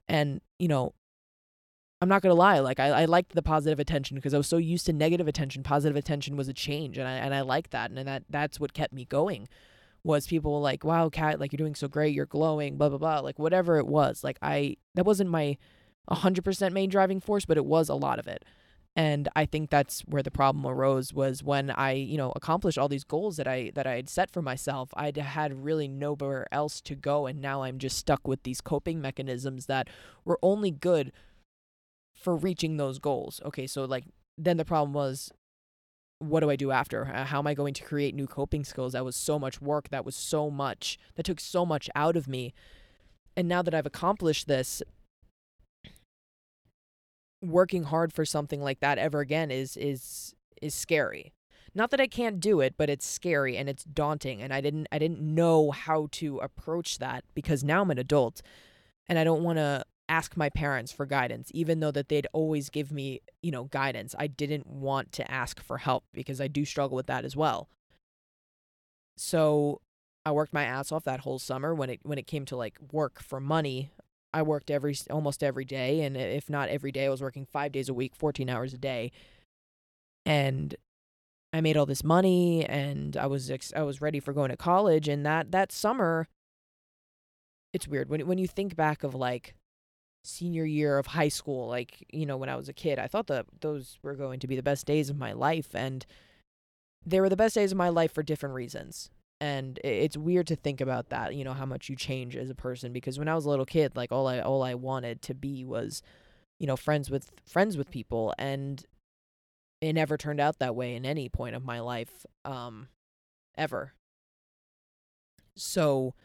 And, 0.10 0.42
you 0.58 0.68
know, 0.68 0.94
I'm 2.02 2.10
not 2.10 2.22
gonna 2.22 2.34
lie, 2.34 2.60
like 2.60 2.80
I, 2.82 2.90
I 2.90 3.06
liked 3.06 3.36
the 3.36 3.42
positive 3.42 3.80
attention 3.80 4.16
because 4.16 4.34
I 4.34 4.38
was 4.38 4.48
so 4.48 4.58
used 4.58 4.86
to 4.88 4.94
negative 4.94 5.30
attention. 5.30 5.64
Positive 5.64 5.96
attention 5.96 6.36
was 6.36 6.50
a 6.50 6.54
change 6.54 6.98
and 6.98 7.08
I 7.08 7.14
and 7.14 7.34
I 7.34 7.40
liked 7.40 7.72
that 7.72 7.90
and, 7.90 8.00
and 8.00 8.08
that 8.10 8.24
that's 8.30 8.60
what 8.60 8.74
kept 8.74 8.94
me 8.94 9.06
going 9.06 9.48
was 10.04 10.28
people 10.28 10.62
like, 10.62 10.84
wow, 10.84 11.10
Kat, 11.10 11.40
like 11.40 11.52
you're 11.52 11.58
doing 11.58 11.76
so 11.76 11.88
great, 11.88 12.14
you're 12.14 12.26
glowing, 12.26 12.78
blah, 12.78 12.90
blah, 12.90 12.98
blah. 12.98 13.20
Like 13.20 13.40
whatever 13.40 13.78
it 13.78 13.88
was. 13.88 14.24
Like 14.24 14.38
I, 14.42 14.78
that 14.96 15.06
wasn't 15.06 15.30
my 15.30 15.58
100% 16.10 16.72
main 16.72 16.90
driving 16.90 17.20
force, 17.20 17.46
but 17.46 17.58
it 17.58 17.66
was 17.66 17.90
a 17.90 17.96
lot 17.96 18.20
of 18.20 18.28
it. 18.28 18.44
And 18.96 19.30
I 19.36 19.46
think 19.46 19.70
that's 19.70 20.02
where 20.02 20.24
the 20.24 20.32
problem 20.32 20.66
arose 20.66 21.14
was 21.14 21.44
when 21.44 21.70
I, 21.70 21.92
you 21.92 22.18
know, 22.18 22.34
accomplished 22.36 22.78
all 22.78 22.90
these 22.90 23.04
goals 23.04 23.38
that 23.38 23.48
I 23.48 23.72
that 23.76 23.88
I 23.88 23.96
had 23.96 24.10
set 24.10 24.32
for 24.32 24.42
myself. 24.42 24.90
I 24.94 25.06
had 25.06 25.18
had 25.18 25.64
really 25.64 25.88
nowhere 25.88 26.48
else 26.52 26.82
to 26.82 26.96
go, 26.96 27.26
and 27.26 27.40
now 27.40 27.62
I'm 27.64 27.78
just 27.78 27.98
stuck 27.98 28.28
with 28.28 28.44
these 28.44 28.62
coping 28.62 29.00
mechanisms 29.00 29.68
that 29.68 29.88
were 30.26 30.40
only 30.42 30.72
good 30.72 31.14
for 32.14 32.36
reaching 32.36 32.78
those 32.78 33.00
goals. 33.00 33.40
Okay, 33.46 33.68
so 33.68 33.86
like 33.86 34.04
then 34.38 34.58
the 34.58 34.66
problem 34.66 34.94
was 34.94 35.32
what 36.20 36.42
do 36.42 36.50
I 36.50 36.56
do 36.56 36.72
after? 36.72 37.06
How 37.06 37.40
am 37.40 37.48
I 37.48 37.54
going 37.54 37.74
to 37.74 37.84
create 37.84 38.14
new 38.14 38.28
coping 38.28 38.64
skills? 38.64 38.94
That 38.94 39.06
was 39.06 39.16
so 39.16 39.40
much 39.40 39.62
work. 39.62 39.90
That 39.90 40.06
was 40.06 40.16
so 40.16 40.50
much, 40.52 41.00
that 41.16 41.24
took 41.24 41.40
so 41.40 41.66
much 41.66 41.90
out 41.96 42.18
of 42.18 42.28
me. 42.28 42.54
And 43.38 43.48
now 43.48 43.62
that 43.62 43.74
I've 43.74 43.86
accomplished 43.86 44.48
this, 44.48 44.84
working 47.42 47.84
hard 47.84 48.12
for 48.12 48.26
something 48.26 48.62
like 48.62 48.82
that 48.82 48.98
ever 48.98 49.22
again 49.22 49.50
is 49.50 49.78
is 49.78 50.36
is 50.62 50.76
scary. 50.76 51.34
Not 51.74 51.92
that 51.92 52.02
I 52.02 52.08
can't 52.08 52.40
do 52.40 52.60
it, 52.60 52.74
but 52.78 52.90
it's 52.90 53.06
scary 53.06 53.56
and 53.56 53.70
it's 53.70 53.84
daunting 53.86 54.42
and 54.42 54.54
I 54.54 54.60
didn't 54.60 54.88
I 54.92 55.00
didn't 55.00 55.22
know 55.22 55.72
how 55.72 56.10
to 56.14 56.40
approach 56.40 57.00
that 57.00 57.24
because 57.34 57.64
now 57.64 57.82
I'm 57.82 57.92
an 57.92 57.98
adult 57.98 58.42
and 59.08 59.18
I 59.18 59.24
don't 59.24 59.44
want 59.44 59.58
to 59.58 59.86
ask 60.10 60.36
my 60.36 60.50
parents 60.50 60.92
for 60.92 61.06
guidance 61.06 61.52
even 61.54 61.80
though 61.80 61.92
that 61.92 62.10
they'd 62.10 62.28
always 62.34 62.70
give 62.70 62.92
me 62.92 63.22
you 63.42 63.52
know 63.52 63.66
guidance 63.66 64.16
i 64.18 64.28
didn't 64.28 64.68
want 64.68 65.12
to 65.12 65.30
ask 65.32 65.62
for 65.62 65.78
help 65.78 66.04
because 66.14 66.42
i 66.42 66.48
do 66.48 66.66
struggle 66.66 66.96
with 66.96 67.08
that 67.08 67.24
as 67.24 67.36
well 67.36 67.70
so 69.18 69.82
I 70.26 70.32
worked 70.32 70.54
my 70.54 70.64
ass 70.64 70.92
off 70.92 71.04
that 71.06 71.22
whole 71.22 71.40
summer 71.40 71.74
when 71.74 71.90
it 71.90 72.00
when 72.04 72.18
it 72.18 72.28
came 72.28 72.46
to 72.46 72.56
like 72.56 72.78
work 72.92 73.20
for 73.20 73.40
money. 73.40 73.92
I 74.32 74.44
worked 74.44 74.70
every 74.70 74.96
almost 75.10 75.44
every 75.44 75.66
day 75.66 76.02
and 76.02 76.16
if 76.16 76.50
not 76.50 76.70
every 76.70 76.92
day 76.92 77.06
I 77.06 77.10
was 77.10 77.22
working 77.22 77.46
5 77.46 77.72
days 77.72 77.90
a 77.90 77.94
week, 77.94 78.16
14 78.16 78.50
hours 78.50 78.74
a 78.74 78.78
day. 78.78 79.12
And 80.26 80.76
I 81.52 81.62
made 81.62 81.78
all 81.78 81.88
this 81.88 82.04
money 82.04 82.64
and 82.66 83.18
I 83.18 83.26
was 83.26 83.50
ex- 83.50 83.74
I 83.76 83.82
was 83.82 84.02
ready 84.02 84.20
for 84.20 84.34
going 84.34 84.52
to 84.52 84.58
college 84.58 85.08
and 85.08 85.26
that 85.26 85.52
that 85.52 85.72
summer 85.72 86.28
it's 87.74 87.88
weird 87.88 88.10
when 88.10 88.28
when 88.28 88.38
you 88.38 88.48
think 88.48 88.76
back 88.76 89.04
of 89.04 89.16
like 89.16 89.56
senior 90.24 90.66
year 90.66 90.98
of 90.98 91.08
high 91.08 91.28
school 91.30 91.68
like 91.68 92.06
you 92.12 92.26
know 92.26 92.38
when 92.38 92.50
I 92.50 92.56
was 92.56 92.70
a 92.70 92.74
kid 92.74 93.00
I 93.00 93.08
thought 93.08 93.28
that 93.28 93.46
those 93.62 93.98
were 94.04 94.16
going 94.16 94.40
to 94.42 94.48
be 94.48 94.56
the 94.56 94.64
best 94.64 94.86
days 94.86 95.10
of 95.10 95.18
my 95.18 95.32
life 95.32 95.70
and 95.74 96.06
they 97.06 97.22
were 97.22 97.30
the 97.30 97.38
best 97.38 97.56
days 97.56 97.72
of 97.72 97.78
my 97.78 97.90
life 97.90 98.14
for 98.14 98.24
different 98.24 98.56
reasons 98.56 99.10
and 99.42 99.80
it's 99.84 100.18
weird 100.18 100.48
to 100.48 100.56
think 100.56 100.82
about 100.82 101.10
that 101.10 101.36
you 101.36 101.44
know 101.44 101.54
how 101.54 101.66
much 101.66 101.90
you 101.90 101.96
change 101.96 102.36
as 102.36 102.50
a 102.50 102.56
person 102.56 102.92
because 102.92 103.18
when 103.18 103.30
I 103.30 103.36
was 103.36 103.46
a 103.46 103.50
little 103.50 103.66
kid 103.66 103.96
like 103.96 104.12
all 104.12 104.28
I 104.28 104.40
all 104.40 104.62
I 104.62 104.74
wanted 104.74 105.22
to 105.24 105.34
be 105.34 105.64
was 105.64 106.02
you 106.60 106.68
know 106.68 106.76
friends 106.76 107.10
with 107.10 107.32
friends 107.48 107.78
with 107.78 107.90
people 107.90 108.34
and 108.38 108.84
it 109.82 109.94
never 109.94 110.18
turned 110.18 110.42
out 110.42 110.60
that 110.60 110.76
way 110.76 110.96
in 110.96 111.06
any 111.06 111.30
point 111.30 111.56
of 111.56 111.64
my 111.64 111.80
life 111.80 112.26
um 112.44 112.90
ever. 113.58 113.94
So 115.56 116.16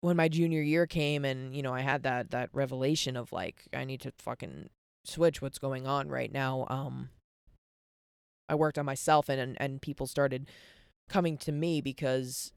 when 0.00 0.16
my 0.16 0.28
junior 0.28 0.62
year 0.62 0.86
came 0.86 1.24
and 1.24 1.54
you 1.54 1.62
know 1.62 1.74
I 1.74 1.80
had 1.80 2.02
that 2.04 2.30
that 2.30 2.50
revelation 2.52 3.16
of 3.16 3.32
like 3.32 3.64
I 3.72 3.84
need 3.84 4.00
to 4.02 4.12
fucking 4.18 4.70
switch 5.04 5.40
what's 5.40 5.58
going 5.58 5.86
on 5.86 6.08
right 6.08 6.32
now 6.32 6.66
um 6.68 7.10
I 8.48 8.54
worked 8.54 8.78
on 8.78 8.86
myself 8.86 9.28
and 9.28 9.40
and, 9.40 9.56
and 9.60 9.82
people 9.82 10.06
started 10.06 10.48
coming 11.08 11.36
to 11.38 11.52
me 11.52 11.80
because 11.80 12.52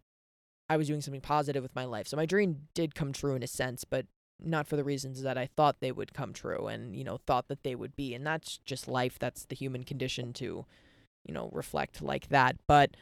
I 0.69 0.77
was 0.77 0.88
doing 0.88 1.01
something 1.01 1.19
positive 1.19 1.63
with 1.63 1.75
my 1.75 1.83
life. 1.83 2.07
So 2.07 2.15
my 2.15 2.25
dream 2.25 2.67
did 2.74 2.95
come 2.95 3.12
true 3.12 3.36
in 3.36 3.43
a 3.43 3.48
sense, 3.48 3.83
but 3.83 4.05
not 4.41 4.67
for 4.67 4.77
the 4.77 4.86
reasons 4.86 5.21
that 5.21 5.38
I 5.38 5.45
thought 5.45 5.81
they 5.81 5.91
would 5.91 6.13
come 6.13 6.31
true 6.31 6.67
and, 6.67 6.95
you 6.95 7.03
know, 7.03 7.17
thought 7.17 7.50
that 7.50 7.63
they 7.63 7.75
would 7.75 7.93
be. 7.95 8.13
And 8.13 8.25
that's 8.25 8.57
just 8.60 8.88
life. 8.88 9.19
That's 9.19 9.43
the 9.45 9.55
human 9.55 9.83
condition 9.83 10.31
to, 10.33 10.65
you 11.25 11.33
know, 11.33 11.50
reflect 11.51 12.01
like 12.01 12.29
that. 12.29 12.55
But 12.67 12.95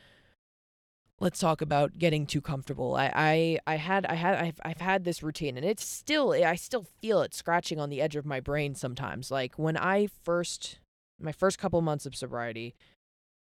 let's 1.20 1.40
talk 1.40 1.62
about 1.62 1.98
getting 1.98 2.26
too 2.26 2.42
comfortable. 2.42 2.96
I, 2.96 3.12
I, 3.14 3.60
I 3.68 3.76
had, 3.76 4.06
I 4.06 4.16
had, 4.16 4.36
I've, 4.36 4.60
I've 4.64 4.82
had 4.82 5.04
this 5.04 5.22
routine 5.22 5.58
and 5.58 5.66
it's 5.66 5.86
still, 5.86 6.32
I 6.32 6.56
still 6.56 6.86
feel 7.02 7.22
it 7.22 7.34
scratching 7.34 7.80
on 7.80 7.90
the 7.90 8.02
edge 8.02 8.16
of 8.16 8.26
my 8.26 8.40
brain 8.40 8.76
sometimes. 8.76 9.30
Like 9.30 9.56
when 9.56 9.78
I 9.78 10.08
first, 10.24 10.80
my 11.20 11.32
first 11.32 11.60
couple 11.60 11.82
months 11.82 12.06
of 12.06 12.16
sobriety, 12.16 12.76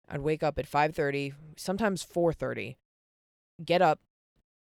I'd 0.09 0.23
wake 0.23 0.43
up 0.43 0.59
at 0.59 0.67
5:30, 0.67 1.35
sometimes 1.57 2.03
4:30, 2.03 2.77
get 3.63 3.83
up, 3.83 4.01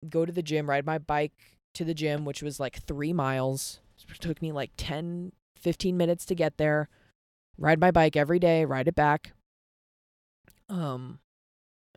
go 0.09 0.25
to 0.25 0.31
the 0.31 0.41
gym, 0.41 0.69
ride 0.69 0.85
my 0.85 0.97
bike 0.97 1.57
to 1.75 1.85
the 1.85 1.93
gym, 1.93 2.25
which 2.25 2.41
was 2.41 2.59
like 2.59 2.81
3 2.81 3.13
miles. 3.13 3.79
It 4.09 4.19
took 4.19 4.41
me 4.41 4.51
like 4.51 4.71
10 4.77 5.33
15 5.55 5.97
minutes 5.97 6.25
to 6.25 6.35
get 6.35 6.57
there. 6.57 6.89
Ride 7.57 7.79
my 7.79 7.91
bike 7.91 8.15
every 8.15 8.39
day, 8.39 8.65
ride 8.65 8.87
it 8.87 8.95
back. 8.95 9.33
Um 10.67 11.19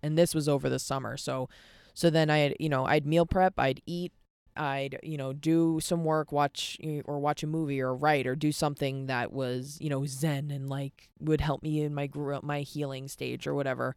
and 0.02 0.18
this 0.18 0.35
was 0.35 0.49
over 0.49 0.68
the 0.68 0.78
summer. 0.78 1.16
So 1.16 1.49
so 1.94 2.11
then 2.11 2.30
I 2.30 2.38
had, 2.38 2.56
you 2.59 2.68
know, 2.68 2.87
I'd 2.87 3.06
meal 3.06 3.26
prep, 3.26 3.54
I'd 3.59 3.82
eat, 3.87 4.12
I'd, 4.56 4.99
you 5.02 5.16
know, 5.16 5.32
do 5.32 5.78
some 5.80 6.04
work, 6.04 6.32
watch 6.32 6.78
or 7.04 7.18
watch 7.18 7.42
a 7.42 7.47
movie 7.47 7.80
or 7.80 7.94
write 7.94 8.26
or 8.26 8.35
do 8.35 8.52
something 8.52 9.06
that 9.06 9.32
was, 9.32 9.78
you 9.80 9.88
know, 9.88 10.04
zen 10.06 10.50
and 10.50 10.68
like 10.68 11.11
would 11.21 11.40
help 11.40 11.62
me 11.62 11.82
in 11.82 11.94
my 11.94 12.09
my 12.42 12.61
healing 12.61 13.09
stage 13.09 13.47
or 13.47 13.54
whatever. 13.54 13.94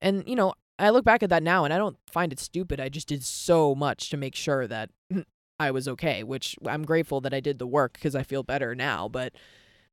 And 0.00 0.24
you 0.26 0.36
know, 0.36 0.54
I 0.78 0.90
look 0.90 1.04
back 1.04 1.22
at 1.22 1.30
that 1.30 1.42
now 1.42 1.64
and 1.64 1.74
I 1.74 1.78
don't 1.78 1.96
find 2.10 2.32
it 2.32 2.38
stupid. 2.38 2.80
I 2.80 2.88
just 2.88 3.08
did 3.08 3.24
so 3.24 3.74
much 3.74 4.10
to 4.10 4.16
make 4.16 4.34
sure 4.34 4.66
that 4.66 4.90
I 5.60 5.70
was 5.70 5.88
okay, 5.88 6.22
which 6.22 6.56
I'm 6.66 6.84
grateful 6.84 7.20
that 7.22 7.34
I 7.34 7.40
did 7.40 7.58
the 7.58 7.66
work 7.66 7.94
because 7.94 8.14
I 8.14 8.22
feel 8.22 8.42
better 8.42 8.74
now, 8.74 9.08
but 9.08 9.32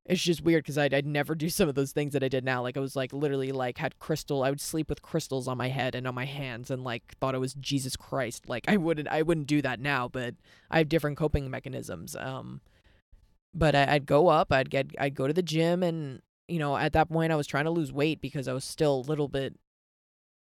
it's 0.08 0.22
just 0.22 0.42
weird 0.42 0.62
because 0.62 0.78
I'd, 0.78 0.94
I'd 0.94 1.06
never 1.06 1.34
do 1.34 1.48
some 1.48 1.68
of 1.68 1.74
those 1.74 1.90
things 1.90 2.12
that 2.12 2.22
I 2.22 2.28
did 2.28 2.44
now. 2.44 2.62
Like 2.62 2.76
I 2.76 2.80
was 2.80 2.94
like 2.94 3.12
literally 3.12 3.50
like 3.50 3.78
had 3.78 3.98
crystal. 3.98 4.44
I 4.44 4.50
would 4.50 4.60
sleep 4.60 4.88
with 4.88 5.02
crystals 5.02 5.48
on 5.48 5.58
my 5.58 5.68
head 5.68 5.94
and 5.96 6.06
on 6.06 6.14
my 6.14 6.24
hands 6.26 6.70
and 6.70 6.84
like 6.84 7.16
thought 7.20 7.34
it 7.34 7.40
was 7.40 7.54
Jesus 7.54 7.96
Christ. 7.96 8.48
Like 8.48 8.64
I 8.68 8.76
wouldn't 8.76 9.08
I 9.08 9.22
wouldn't 9.22 9.48
do 9.48 9.60
that 9.62 9.80
now, 9.80 10.08
but 10.08 10.36
I 10.70 10.78
have 10.78 10.88
different 10.88 11.16
coping 11.16 11.50
mechanisms. 11.50 12.14
Um, 12.14 12.60
but 13.52 13.74
I, 13.74 13.94
I'd 13.94 14.06
go 14.06 14.28
up. 14.28 14.52
I'd 14.52 14.70
get 14.70 14.92
I'd 14.98 15.16
go 15.16 15.26
to 15.26 15.32
the 15.32 15.42
gym 15.42 15.82
and 15.82 16.22
you 16.46 16.60
know 16.60 16.76
at 16.76 16.92
that 16.92 17.08
point 17.08 17.32
I 17.32 17.36
was 17.36 17.48
trying 17.48 17.64
to 17.64 17.70
lose 17.70 17.92
weight 17.92 18.20
because 18.20 18.46
I 18.46 18.52
was 18.52 18.64
still 18.64 19.00
a 19.00 19.08
little 19.08 19.28
bit, 19.28 19.56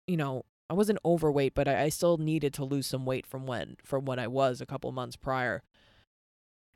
you 0.08 0.17
know. 0.17 0.46
I 0.70 0.74
wasn't 0.74 1.00
overweight, 1.03 1.53
but 1.53 1.67
I, 1.67 1.84
I 1.84 1.89
still 1.89 2.15
needed 2.15 2.53
to 2.53 2.63
lose 2.63 2.88
some 2.88 3.05
weight 3.05 3.25
from 3.25 3.46
when 3.46 3.75
from 3.84 4.05
what 4.05 4.20
I 4.20 4.27
was 4.27 4.62
a 4.62 4.65
couple 4.65 4.89
months 4.93 5.17
prior 5.17 5.63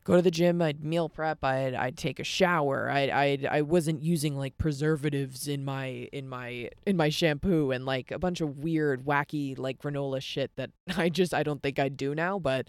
go 0.06 0.16
to 0.16 0.22
the 0.22 0.30
gym 0.30 0.62
i'd 0.62 0.84
meal 0.84 1.08
prep 1.08 1.42
i'd 1.42 1.74
i'd 1.74 1.96
take 1.96 2.20
a 2.20 2.24
shower 2.24 2.88
i 2.90 3.08
i 3.08 3.38
i 3.50 3.60
wasn't 3.60 4.00
using 4.02 4.36
like 4.36 4.56
preservatives 4.56 5.48
in 5.48 5.64
my 5.64 6.08
in 6.12 6.28
my 6.28 6.70
in 6.86 6.96
my 6.96 7.08
shampoo 7.08 7.72
and 7.72 7.84
like 7.84 8.10
a 8.10 8.18
bunch 8.18 8.40
of 8.40 8.60
weird 8.60 9.04
wacky 9.04 9.58
like 9.58 9.78
granola 9.78 10.22
shit 10.22 10.50
that 10.56 10.70
i 10.96 11.08
just 11.08 11.34
i 11.34 11.42
don't 11.42 11.62
think 11.62 11.78
i'd 11.78 11.96
do 11.96 12.14
now 12.14 12.38
but 12.38 12.68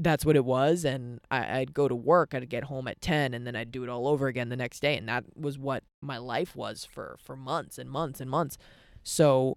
that's 0.00 0.24
what 0.24 0.36
it 0.36 0.44
was 0.44 0.84
and 0.84 1.20
I, 1.30 1.58
i'd 1.58 1.74
go 1.74 1.86
to 1.86 1.94
work 1.94 2.34
i'd 2.34 2.48
get 2.48 2.64
home 2.64 2.88
at 2.88 3.00
10 3.00 3.34
and 3.34 3.46
then 3.46 3.54
i'd 3.54 3.70
do 3.70 3.82
it 3.82 3.90
all 3.90 4.08
over 4.08 4.26
again 4.26 4.48
the 4.48 4.56
next 4.56 4.80
day 4.80 4.96
and 4.96 5.08
that 5.08 5.24
was 5.36 5.58
what 5.58 5.82
my 6.00 6.18
life 6.18 6.54
was 6.56 6.84
for 6.84 7.16
for 7.22 7.36
months 7.36 7.78
and 7.78 7.90
months 7.90 8.20
and 8.20 8.30
months. 8.30 8.56
So 9.02 9.56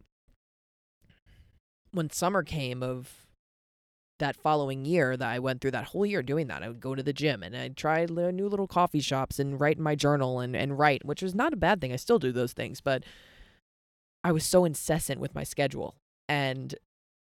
when 1.91 2.09
summer 2.09 2.43
came 2.43 2.81
of 2.81 3.25
that 4.21 4.37
following 4.37 4.85
year 4.85 5.17
that 5.17 5.29
I 5.29 5.39
went 5.39 5.59
through 5.59 5.71
that 5.71 5.85
whole 5.85 6.05
year 6.05 6.23
doing 6.23 6.47
that. 6.47 6.63
I 6.63 6.69
would 6.69 6.79
go 6.79 6.95
to 6.95 7.03
the 7.03 7.11
gym 7.11 7.43
and 7.43 7.55
I'd 7.55 7.75
try 7.75 8.05
new 8.05 8.47
little 8.47 8.67
coffee 8.67 9.01
shops 9.01 9.37
and 9.39 9.59
write 9.59 9.77
in 9.77 9.83
my 9.83 9.95
journal 9.95 10.39
and, 10.39 10.55
and 10.55 10.79
write, 10.79 11.03
which 11.05 11.21
was 11.21 11.35
not 11.35 11.53
a 11.53 11.57
bad 11.57 11.81
thing. 11.81 11.91
I 11.91 11.97
still 11.97 12.19
do 12.19 12.31
those 12.31 12.53
things, 12.53 12.79
but 12.79 13.03
I 14.23 14.31
was 14.31 14.45
so 14.45 14.63
incessant 14.63 15.19
with 15.19 15.35
my 15.35 15.43
schedule. 15.43 15.95
And 16.29 16.75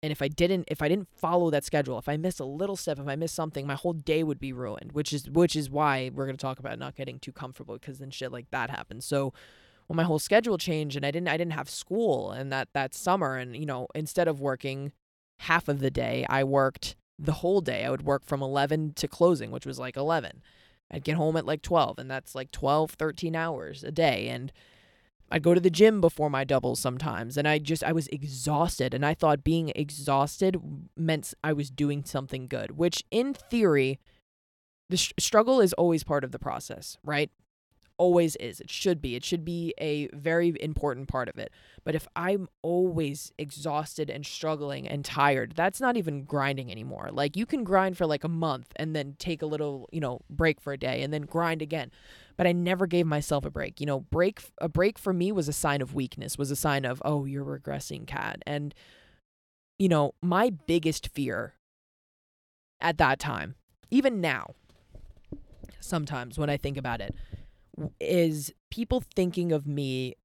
and 0.03 0.11
if 0.11 0.21
I 0.21 0.27
didn't 0.27 0.65
if 0.67 0.81
I 0.81 0.89
didn't 0.89 1.07
follow 1.15 1.49
that 1.49 1.63
schedule, 1.63 1.97
if 1.97 2.09
I 2.09 2.17
missed 2.17 2.39
a 2.39 2.45
little 2.45 2.75
step, 2.75 2.99
if 2.99 3.07
I 3.07 3.15
missed 3.15 3.35
something, 3.35 3.65
my 3.65 3.75
whole 3.75 3.93
day 3.93 4.23
would 4.23 4.39
be 4.39 4.53
ruined, 4.53 4.91
which 4.91 5.13
is 5.13 5.29
which 5.29 5.55
is 5.55 5.69
why 5.69 6.11
we're 6.13 6.25
to 6.27 6.37
talk 6.37 6.59
about 6.59 6.77
not 6.77 6.95
getting 6.95 7.19
too 7.19 7.31
comfortable 7.31 7.75
because 7.75 7.99
then 7.99 8.11
shit 8.11 8.31
like 8.31 8.49
that 8.51 8.69
happens. 8.69 9.05
So 9.05 9.33
when 9.87 9.97
my 9.97 10.03
whole 10.03 10.19
schedule 10.19 10.57
changed 10.57 10.95
and 10.95 11.05
I 11.05 11.11
didn't 11.11 11.29
I 11.29 11.37
didn't 11.37 11.53
have 11.53 11.69
school 11.69 12.31
and 12.31 12.51
that 12.51 12.69
that 12.73 12.93
summer 12.93 13.37
and 13.37 13.55
you 13.55 13.65
know, 13.65 13.87
instead 13.95 14.27
of 14.27 14.39
working 14.39 14.91
half 15.39 15.67
of 15.67 15.79
the 15.79 15.91
day, 15.91 16.25
I 16.29 16.43
worked 16.43 16.95
the 17.19 17.33
whole 17.33 17.61
day. 17.61 17.85
I 17.85 17.89
would 17.89 18.03
work 18.03 18.25
from 18.25 18.41
11 18.41 18.93
to 18.95 19.07
closing, 19.07 19.51
which 19.51 19.65
was 19.65 19.79
like 19.79 19.97
11. 19.97 20.41
I'd 20.91 21.03
get 21.03 21.17
home 21.17 21.35
at 21.35 21.45
like 21.45 21.61
12, 21.61 21.99
and 21.99 22.09
that's 22.09 22.35
like 22.35 22.51
12, 22.51 22.91
13 22.91 23.35
hours 23.35 23.83
a 23.83 23.91
day. 23.91 24.29
And 24.29 24.51
I'd 25.29 25.43
go 25.43 25.53
to 25.53 25.59
the 25.59 25.69
gym 25.69 25.99
before 25.99 26.29
my 26.29 26.43
doubles 26.43 26.79
sometimes. 26.79 27.37
And 27.37 27.47
I 27.47 27.59
just, 27.59 27.83
I 27.83 27.91
was 27.91 28.07
exhausted. 28.07 28.93
And 28.93 29.05
I 29.05 29.13
thought 29.13 29.43
being 29.43 29.71
exhausted 29.75 30.57
meant 30.95 31.33
I 31.43 31.53
was 31.53 31.69
doing 31.69 32.05
something 32.05 32.47
good, 32.47 32.77
which 32.77 33.03
in 33.11 33.33
theory, 33.33 33.99
the 34.89 34.97
sh- 34.97 35.11
struggle 35.19 35.59
is 35.59 35.73
always 35.73 36.03
part 36.03 36.23
of 36.23 36.31
the 36.31 36.39
process, 36.39 36.97
right? 37.03 37.29
Always 37.97 38.35
is. 38.35 38.59
It 38.59 38.69
should 38.69 39.01
be. 39.01 39.15
It 39.15 39.25
should 39.25 39.43
be 39.43 39.73
a 39.79 40.07
very 40.09 40.53
important 40.61 41.07
part 41.07 41.29
of 41.29 41.39
it. 41.39 41.51
But 41.83 41.95
if 41.95 42.07
I'm 42.15 42.47
always 42.61 43.31
exhausted 43.39 44.09
and 44.09 44.23
struggling 44.23 44.87
and 44.87 45.03
tired, 45.03 45.53
that's 45.55 45.81
not 45.81 45.97
even 45.97 46.23
grinding 46.23 46.71
anymore. 46.71 47.09
Like 47.11 47.35
you 47.35 47.47
can 47.47 47.63
grind 47.63 47.97
for 47.97 48.05
like 48.05 48.23
a 48.23 48.29
month 48.29 48.67
and 48.75 48.95
then 48.95 49.15
take 49.17 49.41
a 49.41 49.47
little, 49.47 49.89
you 49.91 49.99
know, 49.99 50.21
break 50.29 50.61
for 50.61 50.73
a 50.73 50.77
day 50.77 51.01
and 51.01 51.11
then 51.11 51.23
grind 51.23 51.61
again. 51.63 51.91
But 52.35 52.45
I 52.45 52.51
never 52.51 52.85
gave 52.85 53.07
myself 53.07 53.45
a 53.45 53.49
break. 53.49 53.79
You 53.79 53.87
know, 53.87 54.01
break 54.01 54.41
a 54.59 54.69
break 54.69 54.99
for 54.99 55.11
me 55.11 55.31
was 55.31 55.47
a 55.47 55.53
sign 55.53 55.81
of 55.81 55.95
weakness, 55.95 56.37
was 56.37 56.51
a 56.51 56.55
sign 56.55 56.85
of, 56.85 57.01
"Oh, 57.03 57.25
you're 57.25 57.43
regressing, 57.43 58.05
Kat." 58.05 58.43
And 58.45 58.75
you 59.79 59.89
know, 59.89 60.13
my 60.21 60.51
biggest 60.51 61.07
fear 61.09 61.53
at 62.79 62.97
that 62.99 63.19
time, 63.19 63.55
even 63.89 64.21
now, 64.21 64.53
sometimes 65.79 66.37
when 66.37 66.49
I 66.49 66.57
think 66.57 66.77
about 66.77 67.01
it, 67.01 67.15
is 67.99 68.53
people 68.71 69.03
thinking 69.15 69.51
of 69.51 69.67
me 69.67 70.15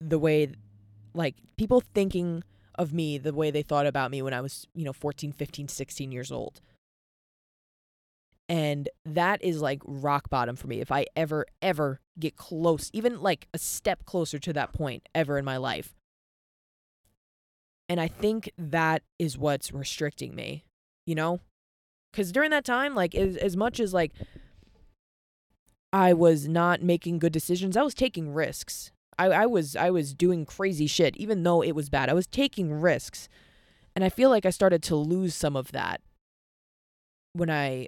the 0.00 0.18
way 0.18 0.52
like 1.14 1.36
people 1.56 1.80
thinking 1.80 2.42
of 2.74 2.92
me 2.92 3.18
the 3.18 3.32
way 3.32 3.50
they 3.50 3.62
thought 3.62 3.86
about 3.86 4.10
me 4.10 4.20
when 4.20 4.34
I 4.34 4.40
was, 4.40 4.66
you 4.74 4.84
know, 4.84 4.92
14, 4.92 5.32
15, 5.32 5.68
16 5.68 6.12
years 6.12 6.32
old. 6.32 6.60
And 8.48 8.88
that 9.06 9.42
is 9.42 9.62
like 9.62 9.80
rock 9.86 10.28
bottom 10.28 10.56
for 10.56 10.66
me. 10.66 10.80
If 10.80 10.92
I 10.92 11.06
ever, 11.16 11.46
ever 11.62 12.00
get 12.18 12.36
close, 12.36 12.90
even 12.92 13.22
like 13.22 13.48
a 13.54 13.58
step 13.58 14.04
closer 14.04 14.38
to 14.40 14.52
that 14.52 14.72
point 14.72 15.08
ever 15.14 15.38
in 15.38 15.44
my 15.44 15.56
life. 15.56 15.94
And 17.88 18.00
I 18.00 18.08
think 18.08 18.50
that 18.58 19.02
is 19.18 19.38
what's 19.38 19.72
restricting 19.72 20.34
me, 20.34 20.64
you 21.06 21.14
know? 21.14 21.40
Because 22.12 22.32
during 22.32 22.50
that 22.50 22.64
time, 22.64 22.94
like, 22.94 23.14
as, 23.14 23.36
as 23.36 23.56
much 23.56 23.80
as 23.80 23.92
like 23.92 24.12
I 25.94 26.12
was 26.12 26.48
not 26.48 26.82
making 26.82 27.20
good 27.20 27.32
decisions. 27.32 27.76
I 27.76 27.82
was 27.82 27.94
taking 27.94 28.34
risks. 28.34 28.90
I, 29.16 29.26
I 29.26 29.46
was 29.46 29.76
I 29.76 29.90
was 29.90 30.12
doing 30.12 30.44
crazy 30.44 30.88
shit, 30.88 31.16
even 31.16 31.44
though 31.44 31.62
it 31.62 31.76
was 31.76 31.88
bad. 31.88 32.08
I 32.08 32.14
was 32.14 32.26
taking 32.26 32.72
risks. 32.72 33.28
And 33.94 34.02
I 34.04 34.08
feel 34.08 34.28
like 34.28 34.44
I 34.44 34.50
started 34.50 34.82
to 34.84 34.96
lose 34.96 35.36
some 35.36 35.54
of 35.54 35.70
that 35.70 36.00
when 37.32 37.48
I 37.48 37.86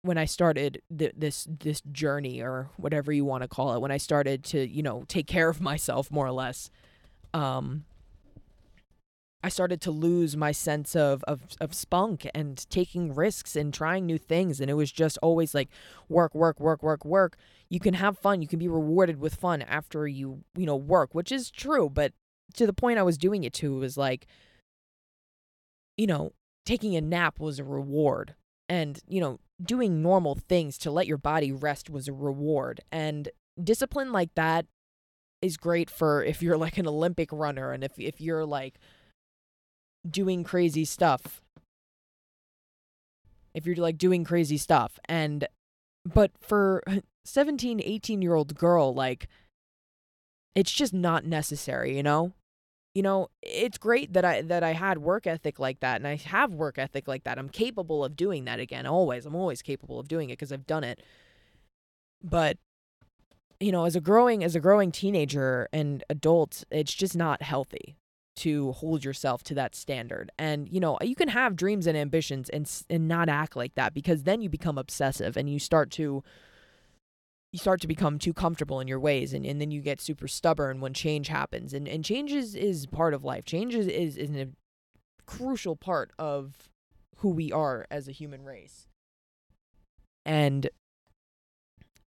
when 0.00 0.16
I 0.16 0.24
started 0.24 0.80
th- 0.96 1.12
this 1.14 1.46
this 1.50 1.82
journey 1.92 2.40
or 2.40 2.70
whatever 2.78 3.12
you 3.12 3.26
want 3.26 3.42
to 3.42 3.48
call 3.48 3.74
it, 3.74 3.82
when 3.82 3.90
I 3.90 3.98
started 3.98 4.42
to, 4.44 4.66
you 4.66 4.82
know, 4.82 5.04
take 5.06 5.26
care 5.26 5.50
of 5.50 5.60
myself 5.60 6.10
more 6.10 6.26
or 6.26 6.32
less. 6.32 6.70
Um 7.34 7.84
I 9.44 9.50
started 9.50 9.82
to 9.82 9.90
lose 9.90 10.38
my 10.38 10.52
sense 10.52 10.96
of, 10.96 11.22
of, 11.24 11.42
of 11.60 11.74
spunk 11.74 12.26
and 12.34 12.64
taking 12.70 13.14
risks 13.14 13.56
and 13.56 13.74
trying 13.74 14.06
new 14.06 14.16
things. 14.16 14.58
And 14.58 14.70
it 14.70 14.74
was 14.74 14.90
just 14.90 15.18
always 15.20 15.54
like 15.54 15.68
work, 16.08 16.34
work, 16.34 16.58
work, 16.58 16.82
work, 16.82 17.04
work. 17.04 17.36
You 17.68 17.78
can 17.78 17.92
have 17.92 18.16
fun. 18.16 18.40
You 18.40 18.48
can 18.48 18.58
be 18.58 18.68
rewarded 18.68 19.20
with 19.20 19.34
fun 19.34 19.60
after 19.60 20.08
you, 20.08 20.44
you 20.56 20.64
know, 20.64 20.76
work, 20.76 21.14
which 21.14 21.30
is 21.30 21.50
true. 21.50 21.90
But 21.90 22.14
to 22.54 22.64
the 22.66 22.72
point 22.72 22.98
I 22.98 23.02
was 23.02 23.18
doing 23.18 23.44
it 23.44 23.52
to 23.54 23.76
was 23.76 23.98
like, 23.98 24.26
you 25.98 26.06
know, 26.06 26.32
taking 26.64 26.96
a 26.96 27.02
nap 27.02 27.38
was 27.38 27.58
a 27.58 27.64
reward. 27.64 28.36
And, 28.70 28.98
you 29.06 29.20
know, 29.20 29.40
doing 29.62 30.00
normal 30.00 30.36
things 30.36 30.78
to 30.78 30.90
let 30.90 31.06
your 31.06 31.18
body 31.18 31.52
rest 31.52 31.90
was 31.90 32.08
a 32.08 32.14
reward. 32.14 32.80
And 32.90 33.28
discipline 33.62 34.10
like 34.10 34.34
that 34.36 34.64
is 35.42 35.58
great 35.58 35.90
for 35.90 36.24
if 36.24 36.40
you're 36.40 36.56
like 36.56 36.78
an 36.78 36.88
Olympic 36.88 37.30
runner 37.30 37.72
and 37.72 37.84
if, 37.84 37.92
if 37.98 38.22
you're 38.22 38.46
like, 38.46 38.78
doing 40.08 40.44
crazy 40.44 40.84
stuff. 40.84 41.42
If 43.54 43.66
you're 43.66 43.76
like 43.76 43.98
doing 43.98 44.24
crazy 44.24 44.58
stuff 44.58 44.98
and 45.06 45.46
but 46.04 46.32
for 46.40 46.82
17, 47.24 47.80
18 47.82 48.22
year 48.22 48.34
old 48.34 48.54
girl 48.56 48.92
like 48.92 49.28
it's 50.54 50.72
just 50.72 50.92
not 50.92 51.24
necessary, 51.24 51.96
you 51.96 52.02
know? 52.02 52.32
You 52.94 53.02
know, 53.02 53.28
it's 53.42 53.76
great 53.76 54.12
that 54.12 54.24
I 54.24 54.42
that 54.42 54.62
I 54.62 54.72
had 54.72 54.98
work 54.98 55.26
ethic 55.26 55.58
like 55.58 55.80
that 55.80 55.96
and 55.96 56.06
I 56.06 56.14
have 56.16 56.52
work 56.52 56.78
ethic 56.78 57.08
like 57.08 57.24
that. 57.24 57.38
I'm 57.38 57.48
capable 57.48 58.04
of 58.04 58.16
doing 58.16 58.44
that 58.44 58.60
again 58.60 58.86
always. 58.86 59.26
I'm 59.26 59.34
always 59.34 59.62
capable 59.62 59.98
of 59.98 60.06
doing 60.06 60.30
it 60.30 60.34
because 60.34 60.52
I've 60.52 60.66
done 60.66 60.84
it. 60.84 61.02
But 62.22 62.58
you 63.58 63.72
know, 63.72 63.84
as 63.84 63.96
a 63.96 64.00
growing 64.00 64.44
as 64.44 64.54
a 64.54 64.60
growing 64.60 64.92
teenager 64.92 65.68
and 65.72 66.04
adult, 66.08 66.64
it's 66.70 66.94
just 66.94 67.16
not 67.16 67.42
healthy 67.42 67.96
to 68.36 68.72
hold 68.72 69.04
yourself 69.04 69.42
to 69.44 69.54
that 69.54 69.74
standard. 69.74 70.30
And 70.38 70.68
you 70.68 70.80
know, 70.80 70.98
you 71.02 71.14
can 71.14 71.28
have 71.28 71.56
dreams 71.56 71.86
and 71.86 71.96
ambitions 71.96 72.48
and 72.48 72.70
and 72.90 73.08
not 73.08 73.28
act 73.28 73.56
like 73.56 73.74
that 73.74 73.94
because 73.94 74.24
then 74.24 74.40
you 74.40 74.48
become 74.48 74.78
obsessive 74.78 75.36
and 75.36 75.48
you 75.48 75.58
start 75.58 75.90
to 75.92 76.22
you 77.52 77.58
start 77.58 77.80
to 77.80 77.86
become 77.86 78.18
too 78.18 78.32
comfortable 78.32 78.80
in 78.80 78.88
your 78.88 78.98
ways 78.98 79.32
and, 79.32 79.46
and 79.46 79.60
then 79.60 79.70
you 79.70 79.80
get 79.80 80.00
super 80.00 80.26
stubborn 80.26 80.80
when 80.80 80.92
change 80.92 81.28
happens. 81.28 81.72
And 81.72 81.86
and 81.86 82.04
change 82.04 82.32
is, 82.32 82.54
is 82.54 82.86
part 82.86 83.14
of 83.14 83.24
life. 83.24 83.44
Change 83.44 83.74
is, 83.74 83.86
is, 83.86 84.16
is 84.16 84.34
a 84.34 84.48
crucial 85.26 85.76
part 85.76 86.12
of 86.18 86.68
who 87.18 87.30
we 87.30 87.52
are 87.52 87.86
as 87.90 88.08
a 88.08 88.12
human 88.12 88.44
race. 88.44 88.88
And 90.26 90.68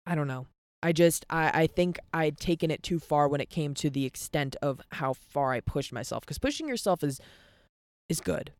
I 0.05 0.15
don't 0.15 0.27
know. 0.27 0.47
I 0.83 0.91
just 0.91 1.25
I, 1.29 1.61
I 1.61 1.67
think 1.67 1.99
I'd 2.13 2.37
taken 2.37 2.71
it 2.71 2.83
too 2.83 2.99
far 2.99 3.27
when 3.27 3.41
it 3.41 3.49
came 3.49 3.73
to 3.75 3.89
the 3.89 4.05
extent 4.05 4.55
of 4.61 4.81
how 4.93 5.13
far 5.13 5.53
I 5.53 5.59
pushed 5.59 5.91
myself. 5.91 6.21
Because 6.21 6.37
pushing 6.37 6.67
yourself 6.67 7.03
is 7.03 7.19
is 8.09 8.19
good. 8.19 8.51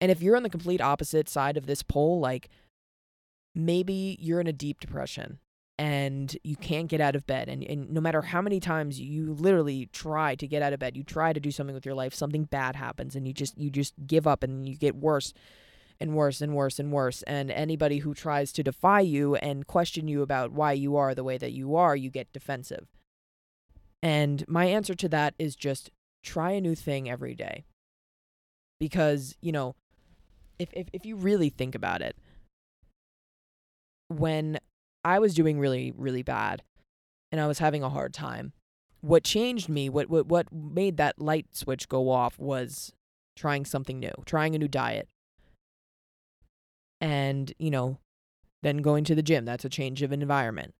And 0.00 0.10
if 0.10 0.22
you're 0.22 0.36
on 0.36 0.42
the 0.42 0.50
complete 0.50 0.80
opposite 0.80 1.28
side 1.28 1.56
of 1.56 1.66
this 1.66 1.82
pole, 1.82 2.20
like 2.20 2.48
maybe 3.54 4.16
you're 4.20 4.40
in 4.40 4.46
a 4.46 4.52
deep 4.52 4.80
depression 4.80 5.38
and 5.78 6.36
you 6.44 6.56
can't 6.56 6.88
get 6.88 7.00
out 7.00 7.16
of 7.16 7.26
bed 7.26 7.48
and, 7.48 7.64
and 7.64 7.90
no 7.90 8.00
matter 8.00 8.22
how 8.22 8.40
many 8.42 8.60
times 8.60 9.00
you 9.00 9.32
literally 9.32 9.88
try 9.92 10.34
to 10.34 10.46
get 10.46 10.62
out 10.62 10.72
of 10.72 10.78
bed 10.78 10.96
you 10.96 11.02
try 11.02 11.32
to 11.32 11.40
do 11.40 11.50
something 11.50 11.74
with 11.74 11.86
your 11.86 11.94
life 11.94 12.14
something 12.14 12.44
bad 12.44 12.76
happens 12.76 13.16
and 13.16 13.26
you 13.26 13.32
just 13.32 13.56
you 13.58 13.70
just 13.70 13.94
give 14.06 14.26
up 14.26 14.42
and 14.42 14.68
you 14.68 14.76
get 14.76 14.94
worse 14.94 15.32
and 16.02 16.16
worse 16.16 16.40
and 16.40 16.52
worse 16.52 16.80
and 16.80 16.90
worse. 16.90 17.22
And 17.22 17.48
anybody 17.52 17.98
who 17.98 18.12
tries 18.12 18.52
to 18.54 18.64
defy 18.64 19.00
you 19.00 19.36
and 19.36 19.68
question 19.68 20.08
you 20.08 20.20
about 20.20 20.50
why 20.50 20.72
you 20.72 20.96
are 20.96 21.14
the 21.14 21.22
way 21.22 21.38
that 21.38 21.52
you 21.52 21.76
are, 21.76 21.94
you 21.94 22.10
get 22.10 22.32
defensive. 22.32 22.88
And 24.02 24.44
my 24.48 24.64
answer 24.64 24.96
to 24.96 25.08
that 25.10 25.34
is 25.38 25.54
just 25.54 25.90
try 26.24 26.50
a 26.50 26.60
new 26.60 26.74
thing 26.74 27.08
every 27.08 27.36
day. 27.36 27.64
Because, 28.80 29.36
you 29.40 29.52
know, 29.52 29.76
if, 30.58 30.70
if, 30.72 30.88
if 30.92 31.06
you 31.06 31.14
really 31.14 31.50
think 31.50 31.76
about 31.76 32.02
it, 32.02 32.16
when 34.08 34.58
I 35.04 35.20
was 35.20 35.34
doing 35.34 35.60
really, 35.60 35.92
really 35.96 36.24
bad 36.24 36.64
and 37.30 37.40
I 37.40 37.46
was 37.46 37.60
having 37.60 37.84
a 37.84 37.88
hard 37.88 38.12
time, 38.12 38.52
what 39.02 39.22
changed 39.22 39.68
me, 39.68 39.88
what, 39.88 40.10
what, 40.10 40.26
what 40.26 40.52
made 40.52 40.96
that 40.96 41.20
light 41.20 41.46
switch 41.52 41.88
go 41.88 42.10
off 42.10 42.40
was 42.40 42.92
trying 43.36 43.64
something 43.64 44.00
new, 44.00 44.12
trying 44.26 44.56
a 44.56 44.58
new 44.58 44.68
diet, 44.68 45.08
and, 47.02 47.52
you 47.58 47.68
know, 47.68 47.98
then 48.62 48.78
going 48.78 49.02
to 49.04 49.14
the 49.16 49.22
gym. 49.22 49.44
That's 49.44 49.64
a 49.64 49.68
change 49.68 50.02
of 50.02 50.12
environment. 50.12 50.72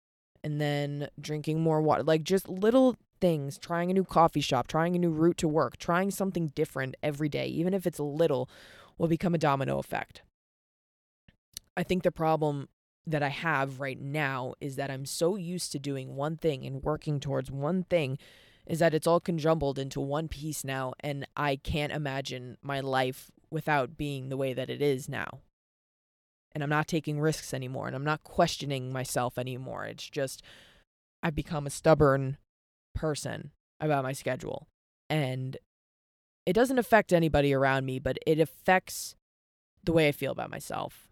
And 0.45 0.61
then 0.61 1.09
drinking 1.21 1.61
more 1.61 1.83
water. 1.83 2.05
Like 2.05 2.23
just 2.23 2.49
little 2.49 2.97
things, 3.21 3.59
trying 3.59 3.91
a 3.91 3.95
new 3.95 4.05
coffee 4.05 4.41
shop, 4.41 4.69
trying 4.69 4.95
a 4.95 5.01
new 5.01 5.11
route 5.11 5.37
to 5.39 5.49
work, 5.49 5.77
trying 5.77 6.13
something 6.13 6.49
different 6.55 6.97
every 7.03 7.29
day, 7.29 7.47
even 7.49 7.75
if 7.75 7.87
it's 7.87 7.99
little, 7.99 8.49
will 8.99 9.09
become 9.09 9.35
a 9.35 9.39
domino 9.39 9.79
effect. 9.79 10.23
I 11.77 11.83
think 11.83 12.05
the 12.05 12.13
problem 12.13 12.69
that 13.05 13.23
I 13.23 13.31
have 13.31 13.81
right 13.81 14.01
now 14.01 14.55
is 14.61 14.77
that 14.77 14.91
I'm 14.91 15.07
so 15.07 15.35
used 15.35 15.73
to 15.73 15.81
doing 15.81 16.15
one 16.15 16.37
thing 16.37 16.65
and 16.65 16.85
working 16.85 17.19
towards 17.19 17.51
one 17.51 17.83
thing 17.83 18.17
is 18.65 18.79
that 18.79 18.95
it's 18.95 19.09
all 19.09 19.19
conjumbled 19.19 19.77
into 19.77 20.01
one 20.01 20.29
piece 20.29 20.63
now 20.63 20.93
and 21.01 21.27
I 21.37 21.57
can't 21.57 21.93
imagine 21.93 22.59
my 22.63 22.79
life 22.79 23.33
without 23.51 23.97
being 23.97 24.29
the 24.29 24.37
way 24.37 24.53
that 24.55 24.71
it 24.71 24.81
is 24.81 25.09
now 25.09 25.41
and 26.55 26.63
I'm 26.63 26.71
not 26.71 26.89
taking 26.89 27.21
risks 27.21 27.55
anymore 27.55 27.87
and 27.87 27.97
I'm 27.97 28.05
not 28.05 28.23
questioning 28.23 28.93
myself 28.93 29.39
anymore. 29.39 29.85
It's 29.85 30.09
just 30.09 30.43
I've 31.23 31.35
become 31.35 31.67
a 31.67 31.71
stubborn 31.71 32.39
person 32.95 33.53
about 33.81 34.05
my 34.05 34.13
schedule. 34.13 34.69
And 35.09 35.57
it 36.47 36.53
doesn't 36.53 36.79
affect 36.79 37.13
anybody 37.13 37.53
around 37.53 37.87
me, 37.87 37.99
but 37.99 38.19
it 38.27 38.41
affects 38.41 39.15
the 39.85 39.93
way 39.93 40.09
I 40.09 40.13
feel 40.13 40.33
about 40.33 40.51
myself. 40.51 41.09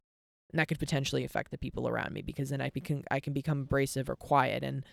And 0.52 0.58
that 0.58 0.66
could 0.66 0.78
potentially 0.78 1.24
affect 1.24 1.50
the 1.50 1.58
people 1.58 1.86
around 1.86 2.12
me 2.12 2.22
because 2.22 2.50
then 2.50 2.60
I 2.60 2.70
can 2.70 3.04
I 3.10 3.20
can 3.20 3.32
become 3.32 3.62
abrasive 3.62 4.10
or 4.10 4.16
quiet 4.16 4.64
and 4.64 4.84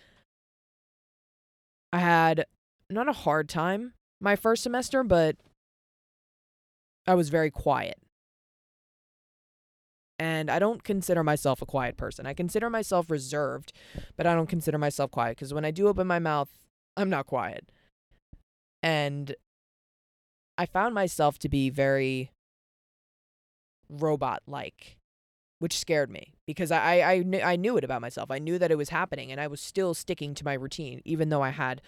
I 1.92 1.98
had 1.98 2.46
not 2.88 3.08
a 3.08 3.12
hard 3.12 3.48
time 3.48 3.94
my 4.20 4.36
first 4.36 4.62
semester, 4.62 5.02
but 5.02 5.36
I 7.06 7.14
was 7.14 7.28
very 7.28 7.50
quiet 7.50 7.98
and 10.18 10.50
I 10.50 10.58
don't 10.58 10.82
consider 10.82 11.22
myself 11.22 11.62
a 11.62 11.66
quiet 11.66 11.96
person. 11.96 12.26
I 12.26 12.34
consider 12.34 12.68
myself 12.68 13.10
reserved, 13.10 13.72
but 14.16 14.26
I 14.26 14.34
don't 14.34 14.48
consider 14.48 14.78
myself 14.78 15.10
quiet 15.10 15.36
because 15.36 15.54
when 15.54 15.64
I 15.64 15.70
do 15.70 15.86
open 15.86 16.06
my 16.06 16.18
mouth, 16.18 16.48
I'm 16.96 17.08
not 17.08 17.26
quiet. 17.26 17.70
And 18.82 19.34
I 20.56 20.66
found 20.66 20.94
myself 20.94 21.38
to 21.40 21.48
be 21.48 21.70
very 21.70 22.32
robot 23.88 24.42
like, 24.46 24.98
which 25.60 25.78
scared 25.78 26.10
me 26.10 26.34
because 26.46 26.72
I, 26.72 26.98
I, 26.98 27.10
I, 27.10 27.22
kn- 27.22 27.44
I 27.44 27.56
knew 27.56 27.76
it 27.76 27.84
about 27.84 28.02
myself. 28.02 28.30
I 28.30 28.38
knew 28.38 28.58
that 28.58 28.72
it 28.72 28.78
was 28.78 28.88
happening 28.88 29.30
and 29.30 29.40
I 29.40 29.46
was 29.46 29.60
still 29.60 29.94
sticking 29.94 30.34
to 30.34 30.44
my 30.44 30.54
routine, 30.54 31.00
even 31.04 31.28
though 31.28 31.42
I 31.42 31.50
had 31.50 31.80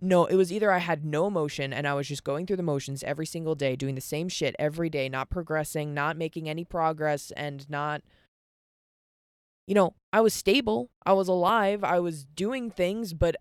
no, 0.00 0.26
it 0.26 0.36
was 0.36 0.52
either 0.52 0.70
I 0.70 0.78
had 0.78 1.04
no 1.04 1.26
emotion 1.26 1.72
and 1.72 1.86
I 1.86 1.94
was 1.94 2.06
just 2.06 2.22
going 2.22 2.46
through 2.46 2.56
the 2.56 2.62
motions 2.62 3.02
every 3.02 3.26
single 3.26 3.56
day, 3.56 3.74
doing 3.74 3.96
the 3.96 4.00
same 4.00 4.28
shit 4.28 4.54
every 4.58 4.88
day, 4.88 5.08
not 5.08 5.28
progressing, 5.28 5.92
not 5.92 6.16
making 6.16 6.48
any 6.48 6.64
progress, 6.64 7.32
and 7.32 7.68
not, 7.68 8.02
you 9.66 9.74
know, 9.74 9.94
I 10.12 10.20
was 10.20 10.34
stable, 10.34 10.90
I 11.04 11.14
was 11.14 11.26
alive, 11.26 11.82
I 11.82 11.98
was 11.98 12.24
doing 12.24 12.70
things, 12.70 13.12
but 13.12 13.36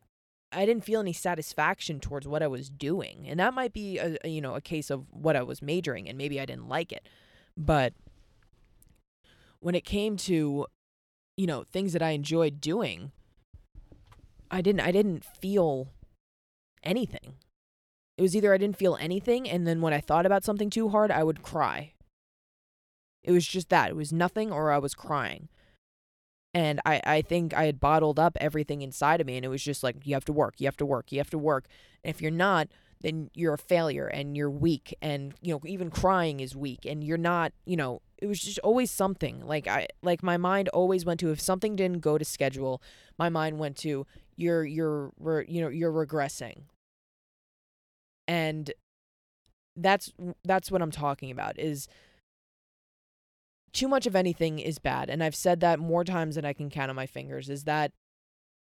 I 0.52 0.66
didn't 0.66 0.84
feel 0.84 1.00
any 1.00 1.14
satisfaction 1.14 2.00
towards 2.00 2.28
what 2.28 2.42
I 2.42 2.48
was 2.48 2.70
doing. 2.70 3.28
And 3.28 3.40
that 3.40 3.54
might 3.54 3.74
be 3.74 4.00
a, 4.00 4.18
you 4.26 4.42
know, 4.42 4.56
a 4.56 4.62
case 4.62 4.90
of 4.90 5.06
what 5.12 5.36
I 5.36 5.44
was 5.44 5.62
majoring 5.62 6.08
in. 6.08 6.18
Maybe 6.18 6.40
I 6.40 6.46
didn't 6.46 6.70
like 6.70 6.92
it. 6.92 7.08
But 7.56 7.94
when 9.60 9.76
it 9.76 9.84
came 9.84 10.18
to, 10.18 10.66
you 11.36 11.48
know, 11.48 11.66
things 11.72 11.94
that 11.94 12.02
I 12.02 12.12
enjoyed 12.12 12.62
doing, 12.62 13.12
I 14.50 14.62
didn't 14.62 14.82
I 14.82 14.92
didn't 14.92 15.24
feel 15.24 15.90
anything. 16.88 17.36
It 18.18 18.22
was 18.22 18.36
either 18.36 18.54
I 18.54 18.58
didn't 18.58 18.78
feel 18.78 18.98
anything, 19.00 19.48
and 19.48 19.68
then 19.68 19.82
when 19.82 19.94
I 19.94 20.02
thought 20.02 20.26
about 20.26 20.44
something 20.44 20.70
too 20.70 20.90
hard, 20.90 21.12
I 21.12 21.24
would 21.24 21.44
cry. 21.44 21.94
It 23.24 23.32
was 23.32 23.46
just 23.46 23.70
that. 23.70 23.90
It 23.90 23.96
was 23.96 24.12
nothing, 24.12 24.52
or 24.52 24.72
I 24.72 24.80
was 24.80 24.96
crying. 24.96 25.50
And 26.54 26.80
I, 26.86 27.02
I 27.06 27.22
think 27.22 27.54
I 27.54 27.66
had 27.66 27.80
bottled 27.80 28.18
up 28.18 28.36
everything 28.42 28.82
inside 28.82 29.22
of 29.22 29.28
me, 29.28 29.36
and 29.36 29.46
it 29.46 29.50
was 29.50 29.64
just 29.64 29.84
like, 29.84 29.98
you 30.08 30.16
have 30.16 30.26
to 30.26 30.34
work, 30.34 30.56
you 30.58 30.66
have 30.66 30.78
to 30.78 30.86
work, 30.86 31.12
you 31.12 31.20
have 31.20 31.30
to 31.30 31.38
work. 31.38 31.68
And 32.04 32.10
if 32.10 32.22
you're 32.22 32.32
not, 32.32 32.70
then 33.02 33.30
you're 33.34 33.54
a 33.54 33.60
failure 33.60 34.08
and 34.08 34.36
you're 34.36 34.50
weak 34.50 34.96
and 35.02 35.34
you 35.42 35.54
know 35.54 35.62
even 35.66 35.90
crying 35.90 36.40
is 36.40 36.56
weak 36.56 36.86
and 36.86 37.04
you're 37.04 37.18
not 37.18 37.52
you 37.66 37.78
know 37.78 38.02
it 38.18 38.26
was 38.26 38.40
just 38.40 38.60
always 38.60 38.90
something 38.90 39.46
like 39.46 39.68
i 39.68 39.88
like 40.02 40.24
my 40.24 40.38
mind 40.38 40.68
always 40.70 41.06
went 41.06 41.20
to 41.20 41.32
if 41.32 41.40
something 41.40 41.76
didn't 41.76 42.00
go 42.00 42.18
to 42.18 42.26
schedule 42.26 42.82
my 43.18 43.30
mind 43.30 43.60
went 43.60 43.78
to 43.78 44.06
you're 44.36 44.66
you're 44.66 45.12
you 45.48 45.62
know 45.62 45.70
you're 45.70 45.92
regressing 45.92 46.64
and 48.28 48.72
that's 49.76 50.12
that's 50.44 50.72
what 50.72 50.82
i'm 50.82 50.92
talking 50.92 51.32
about 51.32 51.58
is 51.60 51.88
too 53.74 53.88
much 53.88 54.08
of 54.08 54.16
anything 54.16 54.60
is 54.60 54.80
bad 54.80 55.10
and 55.10 55.24
i've 55.24 55.36
said 55.36 55.60
that 55.60 55.80
more 55.80 56.04
times 56.04 56.36
than 56.36 56.46
i 56.46 56.54
can 56.54 56.70
count 56.70 56.90
on 56.90 56.96
my 56.96 57.06
fingers 57.06 57.50
is 57.50 57.64
that 57.66 57.92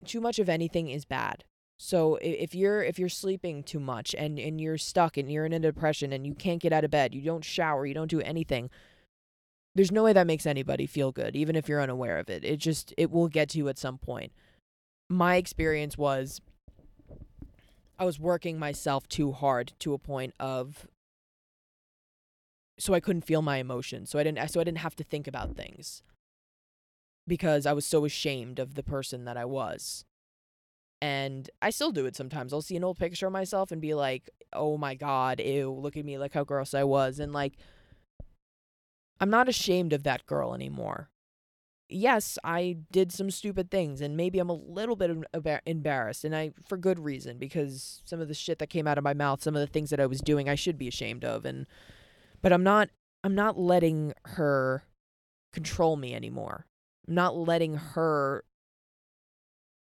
too 0.03 0.19
much 0.19 0.39
of 0.39 0.49
anything 0.49 0.89
is 0.89 1.05
bad 1.05 1.45
so 1.77 2.17
if 2.21 2.55
you're 2.55 2.83
if 2.83 2.97
you're 2.97 3.09
sleeping 3.09 3.61
too 3.61 3.79
much 3.79 4.15
and 4.17 4.39
and 4.39 4.61
you're 4.61 4.77
stuck 4.77 5.17
and 5.17 5.29
you're 5.29 5.45
in 5.45 5.53
a 5.53 5.59
depression 5.59 6.13
and 6.13 6.25
you 6.25 6.33
can't 6.33 6.61
get 6.61 6.71
out 6.71 6.85
of 6.85 6.91
bed, 6.91 7.13
you 7.13 7.21
don't 7.21 7.43
shower, 7.43 7.85
you 7.85 7.93
don't 7.93 8.09
do 8.09 8.21
anything, 8.21 8.69
there's 9.75 9.91
no 9.91 10.03
way 10.03 10.13
that 10.13 10.27
makes 10.27 10.45
anybody 10.45 10.85
feel 10.85 11.11
good 11.11 11.35
even 11.35 11.55
if 11.55 11.67
you're 11.67 11.81
unaware 11.81 12.17
of 12.17 12.29
it. 12.29 12.45
It 12.45 12.57
just 12.57 12.93
it 12.97 13.11
will 13.11 13.27
get 13.27 13.49
to 13.49 13.57
you 13.57 13.67
at 13.67 13.77
some 13.77 13.97
point. 13.97 14.31
My 15.09 15.35
experience 15.35 15.97
was 15.97 16.39
I 17.97 18.05
was 18.05 18.19
working 18.19 18.59
myself 18.59 19.07
too 19.07 19.31
hard 19.31 19.73
to 19.79 19.93
a 19.93 19.97
point 19.97 20.33
of 20.39 20.87
so 22.77 22.93
I 22.93 22.99
couldn't 22.99 23.25
feel 23.25 23.41
my 23.41 23.57
emotions. 23.57 24.09
So 24.09 24.19
I 24.19 24.23
didn't 24.23 24.49
so 24.49 24.59
I 24.59 24.63
didn't 24.63 24.79
have 24.79 24.95
to 24.97 25.03
think 25.03 25.27
about 25.27 25.55
things 25.55 26.03
because 27.27 27.65
I 27.65 27.73
was 27.73 27.85
so 27.85 28.05
ashamed 28.05 28.59
of 28.59 28.75
the 28.75 28.83
person 28.83 29.25
that 29.25 29.37
I 29.37 29.45
was. 29.45 30.05
And 31.01 31.49
I 31.61 31.69
still 31.69 31.91
do 31.91 32.05
it 32.05 32.15
sometimes. 32.15 32.53
I'll 32.53 32.61
see 32.61 32.77
an 32.77 32.83
old 32.83 32.97
picture 32.97 33.27
of 33.27 33.33
myself 33.33 33.71
and 33.71 33.81
be 33.81 33.93
like, 33.93 34.29
oh 34.53 34.77
my 34.77 34.95
God, 34.95 35.39
ew, 35.39 35.71
look 35.71 35.97
at 35.97 36.05
me, 36.05 36.17
like 36.17 36.33
how 36.33 36.43
gross 36.43 36.73
I 36.73 36.83
was. 36.83 37.19
And 37.19 37.33
like, 37.33 37.53
I'm 39.19 39.29
not 39.29 39.49
ashamed 39.49 39.93
of 39.93 40.03
that 40.03 40.25
girl 40.25 40.53
anymore. 40.53 41.09
Yes, 41.87 42.39
I 42.43 42.77
did 42.91 43.11
some 43.11 43.29
stupid 43.29 43.69
things 43.69 44.01
and 44.01 44.17
maybe 44.17 44.39
I'm 44.39 44.49
a 44.49 44.53
little 44.53 44.95
bit 44.95 45.11
embarrassed 45.65 46.25
and 46.25 46.35
I 46.35 46.51
for 46.67 46.77
good 46.77 46.99
reason 46.99 47.37
because 47.37 48.01
some 48.05 48.19
of 48.19 48.27
the 48.27 48.33
shit 48.33 48.57
that 48.59 48.71
came 48.71 48.87
out 48.87 48.97
of 48.97 49.03
my 49.03 49.13
mouth, 49.13 49.43
some 49.43 49.55
of 49.55 49.61
the 49.61 49.71
things 49.71 49.91
that 49.91 49.99
I 49.99 50.07
was 50.07 50.19
doing 50.21 50.49
I 50.49 50.55
should 50.55 50.79
be 50.79 50.87
ashamed 50.87 51.23
of 51.23 51.45
and 51.45 51.67
but 52.41 52.51
I'm 52.51 52.63
not 52.63 52.89
I'm 53.23 53.35
not 53.35 53.59
letting 53.59 54.13
her 54.25 54.83
control 55.53 55.95
me 55.95 56.15
anymore. 56.15 56.65
I'm 57.07 57.13
not 57.13 57.35
letting 57.35 57.75
her 57.75 58.43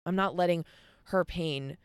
I'm 0.05 0.17
not 0.17 0.35
letting 0.35 0.65
her 1.05 1.25
pain 1.25 1.77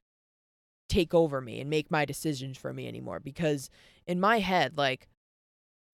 take 0.90 1.14
over 1.14 1.40
me 1.40 1.62
and 1.62 1.70
make 1.70 1.92
my 1.92 2.04
decisions 2.04 2.58
for 2.58 2.74
me 2.74 2.88
anymore 2.88 3.20
because 3.20 3.70
in 4.08 4.20
my 4.20 4.40
head 4.40 4.76
like 4.76 5.08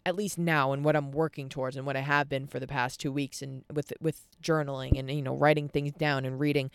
at 0.06 0.15
least 0.15 0.38
now 0.38 0.72
and 0.72 0.86
what 0.86 0.96
I'm 0.96 1.12
working 1.12 1.50
towards 1.50 1.76
and 1.76 1.86
what 1.86 1.98
I 1.98 2.02
have 2.02 2.30
been 2.30 2.48
for 2.48 2.60
the 2.60 2.68
past 2.68 3.00
2 3.00 3.12
weeks 3.12 3.41
and 3.41 3.63
with 3.74 3.91
with 4.00 4.28
journaling 4.41 4.98
and 5.00 5.10
you 5.10 5.22
know 5.22 5.36
writing 5.36 5.68
things 5.68 5.91
down 5.94 6.26
and 6.26 6.39
reading 6.39 6.70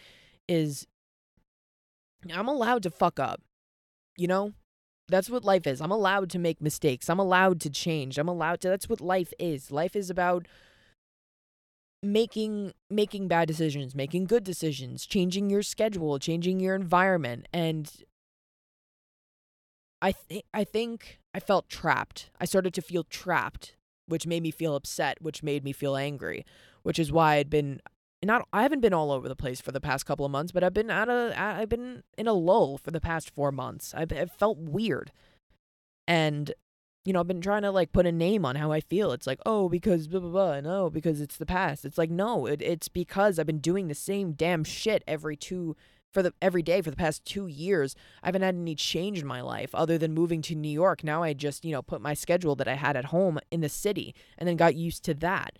is 0.49 0.87
I'm 2.33 2.49
allowed 2.49 2.83
to 2.83 2.91
fuck 2.91 3.19
up. 3.19 3.41
You 4.17 4.29
know? 4.29 4.53
That's 5.09 5.31
what 5.31 5.45
life 5.45 5.67
is. 5.67 5.81
I'm 5.81 5.91
allowed 5.91 6.31
to 6.31 6.39
make 6.39 6.61
mistakes. 6.61 7.09
I'm 7.09 7.19
allowed 7.19 7.61
to 7.63 7.71
change. 7.71 8.19
I'm 8.19 8.29
allowed 8.29 8.61
to 8.61 8.69
That's 8.69 8.89
what 8.89 9.01
life 9.01 9.33
is. 9.39 9.73
Life 9.73 9.97
is 9.97 10.09
about 10.09 10.47
making 12.03 12.73
making 12.89 13.29
bad 13.29 13.49
decisions, 13.49 13.95
making 13.95 14.27
good 14.27 14.45
decisions, 14.45 15.07
changing 15.07 15.51
your 15.51 15.63
schedule, 15.63 16.19
changing 16.19 16.61
your 16.61 16.75
environment 16.75 17.47
and 17.53 18.05
I 20.03 20.13
think 20.13 20.45
I 20.55 20.65
think 20.65 21.21
I 21.35 21.41
felt 21.41 21.69
trapped. 21.69 22.31
I 22.41 22.45
started 22.45 22.75
to 22.75 22.83
feel 22.83 23.05
trapped, 23.05 23.77
which 24.07 24.27
made 24.27 24.43
me 24.43 24.51
feel 24.51 24.75
upset, 24.75 25.21
which 25.21 25.43
made 25.43 25.65
me 25.65 25.73
feel 25.73 25.97
angry, 25.97 26.45
which 26.83 26.99
is 26.99 27.13
why 27.13 27.37
I'd 27.37 27.51
been 27.51 27.81
not 28.23 28.47
I 28.53 28.63
haven't 28.63 28.81
been 28.81 28.95
all 28.95 29.13
over 29.13 29.29
the 29.29 29.37
place 29.37 29.61
for 29.61 29.73
the 29.73 29.81
past 29.81 30.07
couple 30.07 30.25
of 30.25 30.33
months, 30.33 30.53
but 30.53 30.65
I've 30.65 30.75
been 30.75 30.91
at 30.91 31.09
a 31.09 31.35
I've 31.37 31.69
been 31.69 32.03
in 32.17 32.27
a 32.27 32.33
lull 32.33 32.79
for 32.79 32.91
the 32.91 33.01
past 33.01 33.31
4 33.31 33.53
months. 33.53 33.95
I've, 33.97 34.13
I've 34.13 34.33
felt 34.33 34.59
weird. 34.59 35.13
And 36.09 36.53
you 37.05 37.15
know, 37.15 37.21
I've 37.21 37.29
been 37.29 37.41
trying 37.41 37.63
to 37.63 37.71
like 37.71 37.93
put 37.93 38.07
a 38.07 38.13
name 38.13 38.45
on 38.45 38.57
how 38.57 38.73
I 38.73 38.81
feel. 38.81 39.13
It's 39.13 39.27
like, 39.27 39.41
oh, 39.47 39.69
because 39.69 40.09
blah 40.09 40.21
blah 40.21 40.31
blah, 40.31 40.61
no, 40.61 40.87
oh, 40.87 40.91
because 40.91 41.21
it's 41.21 41.37
the 41.37 41.47
past. 41.47 41.85
It's 41.85 41.99
like, 41.99 42.11
no, 42.11 42.47
it, 42.47 42.61
it's 42.63 42.89
because 42.89 43.39
I've 43.39 43.47
been 43.47 43.59
doing 43.59 43.89
the 43.89 43.95
same 43.95 44.33
damn 44.33 44.65
shit 44.65 45.03
every 45.07 45.37
two 45.37 45.77
for 46.13 46.23
the 46.23 46.33
every 46.41 46.63
day 46.63 46.81
for 46.83 46.91
the 46.91 46.97
past 46.97 47.25
two 47.25 47.47
years. 47.47 47.95
I 48.23 48.29
haven't 48.29 48.43
had 48.43 48.55
any 48.55 48.75
change 48.75 49.19
in 49.21 49.27
my 49.27 49.41
life 49.41 49.75
other 49.75 49.99
than 49.99 50.13
moving 50.13 50.43
to 50.43 50.55
New 50.55 50.71
York. 50.71 51.05
Now 51.05 51.23
I 51.23 51.33
just, 51.33 51.65
you 51.65 51.73
know, 51.73 51.83
put 51.83 52.01
my 52.01 52.15
schedule 52.15 52.57
that 52.57 52.69
I 52.69 52.75
had 52.75 52.97
at 52.97 53.07
home 53.07 53.39
in 53.51 53.61
the 53.61 53.69
city 53.69 54.15
and 54.39 54.49
then 54.49 54.57
got 54.57 54.75
used 54.75 55.05
to 55.05 55.15
that. 55.15 55.59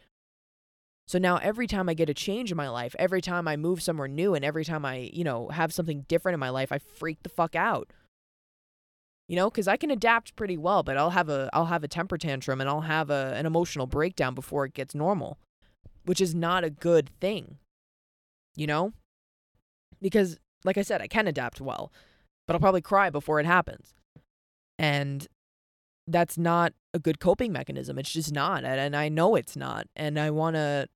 So 1.07 1.19
now 1.19 1.39
every 1.39 1.67
time 1.67 1.89
I 1.89 1.95
get 1.95 2.09
a 2.09 2.15
change 2.15 2.51
in 2.51 2.57
my 2.57 2.69
life, 2.69 2.95
every 2.99 3.21
time 3.21 3.49
I 3.49 3.57
move 3.57 3.83
somewhere 3.83 4.09
new 4.09 4.35
and 4.35 4.45
every 4.45 4.65
time 4.65 4.85
I, 4.85 5.11
you 5.13 5.25
know, 5.25 5.49
have 5.49 5.73
something 5.73 6.05
different 6.09 6.35
in 6.35 6.41
my 6.41 6.51
life, 6.51 6.71
I 6.71 6.79
freak 6.79 7.23
the 7.23 7.29
fuck 7.29 7.57
out 7.57 7.93
you 9.31 9.37
know 9.37 9.49
because 9.49 9.69
i 9.69 9.77
can 9.77 9.93
adapt 9.93 10.35
pretty 10.35 10.59
well 10.59 10.83
but 10.83 10.97
i'll 10.97 11.11
have 11.11 11.29
a 11.29 11.49
i'll 11.53 11.67
have 11.67 11.85
a 11.85 11.89
temper 11.89 12.19
tantrum 12.19 12.61
and 12.61 12.69
i'll 12.69 12.81
have 12.81 13.11
a, 13.11 13.33
an 13.37 13.47
emotional 13.47 13.87
breakdown 13.87 14.35
before 14.35 14.65
it 14.65 14.75
gets 14.75 14.93
normal 14.93 15.39
which 16.05 16.21
is 16.21 16.35
not 16.35 16.65
a 16.65 16.71
good 16.71 17.09
thing 17.21 17.57
you 18.57 18.67
know 18.67 18.93
because 20.01 20.39
like 20.65 20.79
i 20.79 20.83
said 20.83 21.01
i 21.01 21.07
can 21.07 21.27
adapt 21.27 21.61
well 21.61 21.93
but 22.47 22.55
i'll 22.55 22.61
probably 22.61 22.81
cry 22.81 23.11
before 23.11 23.41
it 23.41 23.47
happens 23.47 23.95
and 24.79 25.27
that's 26.07 26.37
not 26.37 26.73
a 26.93 26.99
good 26.99 27.21
coping 27.21 27.53
mechanism 27.53 27.99
it's 27.99 28.13
just 28.13 28.33
not 28.33 28.65
and 28.65 28.97
i 28.97 29.09
know 29.09 29.35
it's 29.35 29.57
not 29.57 29.87
and 29.95 30.19
i 30.19 30.31
want 30.31 30.57
to 30.57 30.89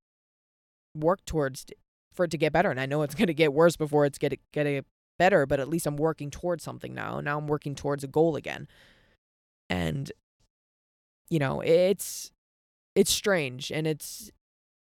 work 0.96 1.24
towards 1.24 1.66
for 2.12 2.24
it 2.24 2.30
to 2.30 2.38
get 2.38 2.52
better 2.52 2.70
and 2.70 2.80
i 2.80 2.86
know 2.86 3.02
it's 3.02 3.14
going 3.16 3.26
to 3.26 3.34
get 3.34 3.52
worse 3.52 3.76
before 3.76 4.04
it's 4.04 4.18
get 4.18 4.38
get 4.52 4.84
better, 5.18 5.46
but 5.46 5.60
at 5.60 5.68
least 5.68 5.86
I'm 5.86 5.96
working 5.96 6.30
towards 6.30 6.64
something 6.64 6.94
now. 6.94 7.20
Now 7.20 7.38
I'm 7.38 7.46
working 7.46 7.74
towards 7.74 8.04
a 8.04 8.08
goal 8.08 8.36
again. 8.36 8.68
And 9.70 10.10
you 11.30 11.38
know, 11.38 11.60
it's 11.60 12.30
it's 12.94 13.12
strange 13.12 13.72
and 13.72 13.86
it's 13.86 14.30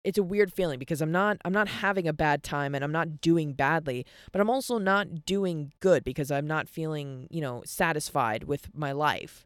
it's 0.03 0.17
a 0.17 0.23
weird 0.23 0.51
feeling 0.51 0.79
because 0.79 1.01
I'm 1.01 1.11
not 1.11 1.37
I'm 1.45 1.53
not 1.53 1.67
having 1.67 2.07
a 2.07 2.13
bad 2.13 2.43
time 2.43 2.73
and 2.73 2.83
I'm 2.83 2.91
not 2.91 3.21
doing 3.21 3.53
badly, 3.53 4.05
but 4.31 4.41
I'm 4.41 4.49
also 4.49 4.77
not 4.77 5.25
doing 5.25 5.73
good 5.79 6.03
because 6.03 6.31
I'm 6.31 6.47
not 6.47 6.67
feeling, 6.67 7.27
you 7.29 7.41
know, 7.41 7.61
satisfied 7.65 8.45
with 8.45 8.69
my 8.73 8.91
life. 8.91 9.45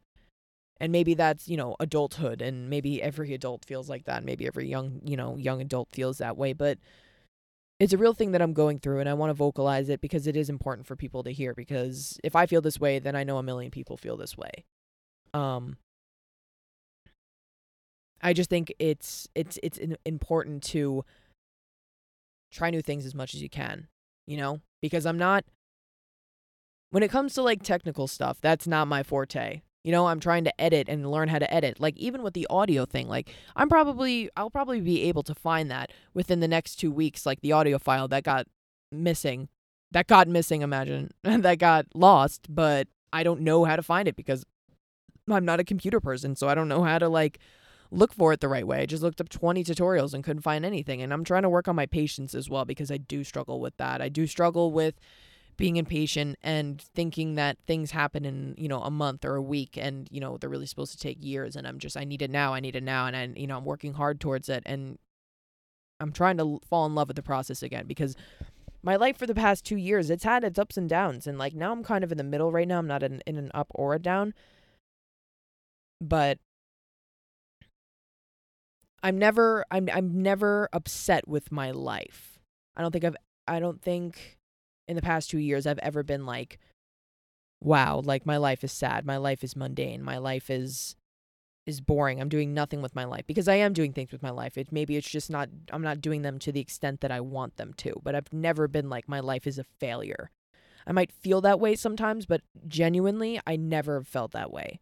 And 0.79 0.91
maybe 0.91 1.13
that's, 1.13 1.47
you 1.47 1.55
know, 1.55 1.75
adulthood 1.79 2.41
and 2.41 2.69
maybe 2.69 3.01
every 3.01 3.33
adult 3.33 3.63
feels 3.65 3.89
like 3.89 4.05
that. 4.05 4.25
Maybe 4.25 4.45
every 4.45 4.67
young, 4.67 5.01
you 5.05 5.15
know, 5.15 5.37
young 5.37 5.61
adult 5.61 5.89
feels 5.91 6.17
that 6.17 6.35
way, 6.37 6.53
but 6.53 6.79
it's 7.79 7.93
a 7.93 7.97
real 7.97 8.13
thing 8.13 8.31
that 8.31 8.41
I'm 8.41 8.53
going 8.53 8.79
through 8.79 8.99
and 8.99 9.09
I 9.09 9.13
want 9.13 9.29
to 9.29 9.33
vocalize 9.33 9.89
it 9.89 10.01
because 10.01 10.27
it 10.27 10.35
is 10.35 10.49
important 10.49 10.87
for 10.87 10.95
people 10.95 11.23
to 11.23 11.31
hear 11.31 11.53
because 11.53 12.19
if 12.23 12.35
I 12.35 12.45
feel 12.45 12.61
this 12.61 12.79
way, 12.79 12.99
then 12.99 13.15
I 13.15 13.23
know 13.23 13.37
a 13.37 13.43
million 13.43 13.71
people 13.71 13.97
feel 13.97 14.17
this 14.17 14.37
way. 14.37 14.65
Um 15.33 15.77
I 18.21 18.33
just 18.33 18.49
think 18.49 18.73
it's 18.79 19.27
it's 19.35 19.59
it's 19.61 19.79
important 20.05 20.63
to 20.63 21.03
try 22.51 22.69
new 22.69 22.81
things 22.81 23.05
as 23.05 23.13
much 23.13 23.33
as 23.33 23.41
you 23.41 23.49
can, 23.49 23.87
you 24.25 24.37
know? 24.37 24.61
Because 24.81 25.05
I'm 25.05 25.17
not 25.17 25.45
when 26.91 27.03
it 27.03 27.11
comes 27.11 27.33
to 27.33 27.41
like 27.41 27.61
technical 27.61 28.07
stuff, 28.07 28.39
that's 28.41 28.67
not 28.67 28.87
my 28.87 29.03
forte. 29.03 29.61
You 29.83 29.91
know, 29.91 30.07
I'm 30.07 30.19
trying 30.19 30.45
to 30.45 30.61
edit 30.61 30.89
and 30.89 31.11
learn 31.11 31.27
how 31.27 31.37
to 31.37 31.53
edit. 31.53 31.79
Like 31.79 31.95
even 31.97 32.23
with 32.23 32.33
the 32.33 32.47
audio 32.49 32.85
thing, 32.85 33.07
like 33.07 33.29
I'm 33.55 33.69
probably 33.69 34.29
I'll 34.35 34.49
probably 34.49 34.81
be 34.81 35.03
able 35.03 35.23
to 35.23 35.35
find 35.35 35.69
that 35.69 35.91
within 36.13 36.39
the 36.39 36.47
next 36.47 36.77
2 36.77 36.91
weeks 36.91 37.25
like 37.25 37.41
the 37.41 37.51
audio 37.51 37.77
file 37.77 38.07
that 38.07 38.23
got 38.23 38.47
missing. 38.91 39.49
That 39.91 40.07
got 40.07 40.27
missing, 40.27 40.61
imagine. 40.61 41.11
that 41.23 41.59
got 41.59 41.85
lost, 41.93 42.47
but 42.49 42.87
I 43.13 43.23
don't 43.23 43.41
know 43.41 43.65
how 43.65 43.75
to 43.75 43.83
find 43.83 44.07
it 44.07 44.15
because 44.15 44.43
I'm 45.29 45.45
not 45.45 45.59
a 45.59 45.63
computer 45.63 45.99
person, 45.99 46.35
so 46.35 46.47
I 46.47 46.55
don't 46.55 46.67
know 46.67 46.83
how 46.83 46.99
to 46.99 47.09
like 47.09 47.39
look 47.91 48.13
for 48.13 48.33
it 48.33 48.41
the 48.41 48.47
right 48.47 48.65
way. 48.65 48.81
I 48.81 48.85
just 48.85 49.03
looked 49.03 49.21
up 49.21 49.29
20 49.29 49.63
tutorials 49.63 50.13
and 50.13 50.23
couldn't 50.23 50.41
find 50.41 50.65
anything. 50.65 51.01
And 51.01 51.13
I'm 51.13 51.23
trying 51.23 51.43
to 51.43 51.49
work 51.49 51.67
on 51.67 51.75
my 51.75 51.85
patience 51.85 52.35
as 52.35 52.49
well 52.49 52.65
because 52.65 52.91
I 52.91 52.97
do 52.97 53.23
struggle 53.23 53.59
with 53.59 53.77
that. 53.77 54.01
I 54.01 54.09
do 54.09 54.27
struggle 54.27 54.71
with 54.71 54.95
being 55.57 55.77
impatient 55.77 56.37
and 56.41 56.81
thinking 56.81 57.35
that 57.35 57.57
things 57.65 57.91
happen 57.91 58.25
in 58.25 58.55
you 58.57 58.67
know 58.67 58.81
a 58.81 58.91
month 58.91 59.23
or 59.23 59.35
a 59.35 59.41
week 59.41 59.77
and 59.77 60.07
you 60.11 60.19
know 60.19 60.37
they're 60.37 60.49
really 60.49 60.65
supposed 60.65 60.91
to 60.91 60.97
take 60.97 61.17
years 61.23 61.55
and 61.55 61.65
i'm 61.65 61.79
just 61.79 61.95
i 61.95 62.03
need 62.03 62.21
it 62.21 62.29
now 62.29 62.53
i 62.53 62.59
need 62.59 62.75
it 62.75 62.83
now 62.83 63.05
and 63.05 63.15
i 63.15 63.29
you 63.39 63.47
know 63.47 63.57
i'm 63.57 63.65
working 63.65 63.93
hard 63.93 64.19
towards 64.19 64.49
it 64.49 64.61
and 64.65 64.97
i'm 65.99 66.11
trying 66.11 66.37
to 66.37 66.59
fall 66.69 66.85
in 66.85 66.93
love 66.93 67.07
with 67.07 67.15
the 67.15 67.23
process 67.23 67.63
again 67.63 67.85
because 67.87 68.15
my 68.83 68.95
life 68.95 69.17
for 69.17 69.25
the 69.25 69.35
past 69.35 69.63
two 69.63 69.77
years 69.77 70.09
it's 70.09 70.25
had 70.25 70.43
its 70.43 70.59
ups 70.59 70.77
and 70.77 70.89
downs 70.89 71.25
and 71.25 71.37
like 71.37 71.53
now 71.53 71.71
i'm 71.71 71.83
kind 71.83 72.03
of 72.03 72.11
in 72.11 72.17
the 72.17 72.23
middle 72.23 72.51
right 72.51 72.67
now 72.67 72.79
i'm 72.79 72.87
not 72.87 73.01
in, 73.01 73.21
in 73.25 73.37
an 73.37 73.49
up 73.53 73.67
or 73.71 73.93
a 73.93 73.99
down 73.99 74.33
but 76.01 76.37
i'm 79.03 79.17
never 79.17 79.65
i'm 79.71 79.87
i'm 79.93 80.21
never 80.21 80.69
upset 80.73 81.27
with 81.27 81.51
my 81.51 81.71
life 81.71 82.39
i 82.75 82.81
don't 82.81 82.91
think 82.91 83.03
i've 83.03 83.17
i 83.47 83.59
don't 83.59 83.81
think 83.81 84.37
in 84.87 84.95
the 84.95 85.01
past 85.01 85.29
two 85.29 85.39
years 85.39 85.65
I've 85.65 85.79
ever 85.79 86.03
been 86.03 86.25
like 86.25 86.59
wow, 87.61 88.01
like 88.03 88.25
my 88.25 88.37
life 88.37 88.63
is 88.63 88.71
sad, 88.71 89.05
my 89.05 89.17
life 89.17 89.43
is 89.43 89.55
mundane, 89.55 90.03
my 90.03 90.17
life 90.17 90.49
is 90.49 90.95
is 91.65 91.81
boring. 91.81 92.21
I'm 92.21 92.29
doing 92.29 92.53
nothing 92.53 92.83
with 92.83 92.93
my 92.93 93.05
life 93.05 93.25
because 93.25 93.47
I 93.47 93.55
am 93.55 93.73
doing 93.73 93.91
things 93.91 94.11
with 94.11 94.21
my 94.21 94.29
life. 94.29 94.55
It 94.55 94.71
maybe 94.71 94.97
it's 94.97 95.09
just 95.09 95.31
not 95.31 95.49
I'm 95.71 95.81
not 95.81 95.99
doing 95.99 96.21
them 96.21 96.37
to 96.39 96.51
the 96.51 96.59
extent 96.59 97.01
that 97.01 97.11
I 97.11 97.21
want 97.21 97.57
them 97.57 97.73
to. 97.77 97.99
But 98.03 98.13
I've 98.13 98.31
never 98.31 98.67
been 98.67 98.89
like 98.89 99.09
my 99.09 99.19
life 99.19 99.47
is 99.47 99.57
a 99.57 99.63
failure. 99.63 100.29
I 100.85 100.91
might 100.91 101.11
feel 101.11 101.41
that 101.41 101.59
way 101.59 101.75
sometimes, 101.75 102.27
but 102.27 102.41
genuinely 102.67 103.41
I 103.47 103.55
never 103.55 104.03
felt 104.03 104.31
that 104.33 104.51
way. 104.51 104.79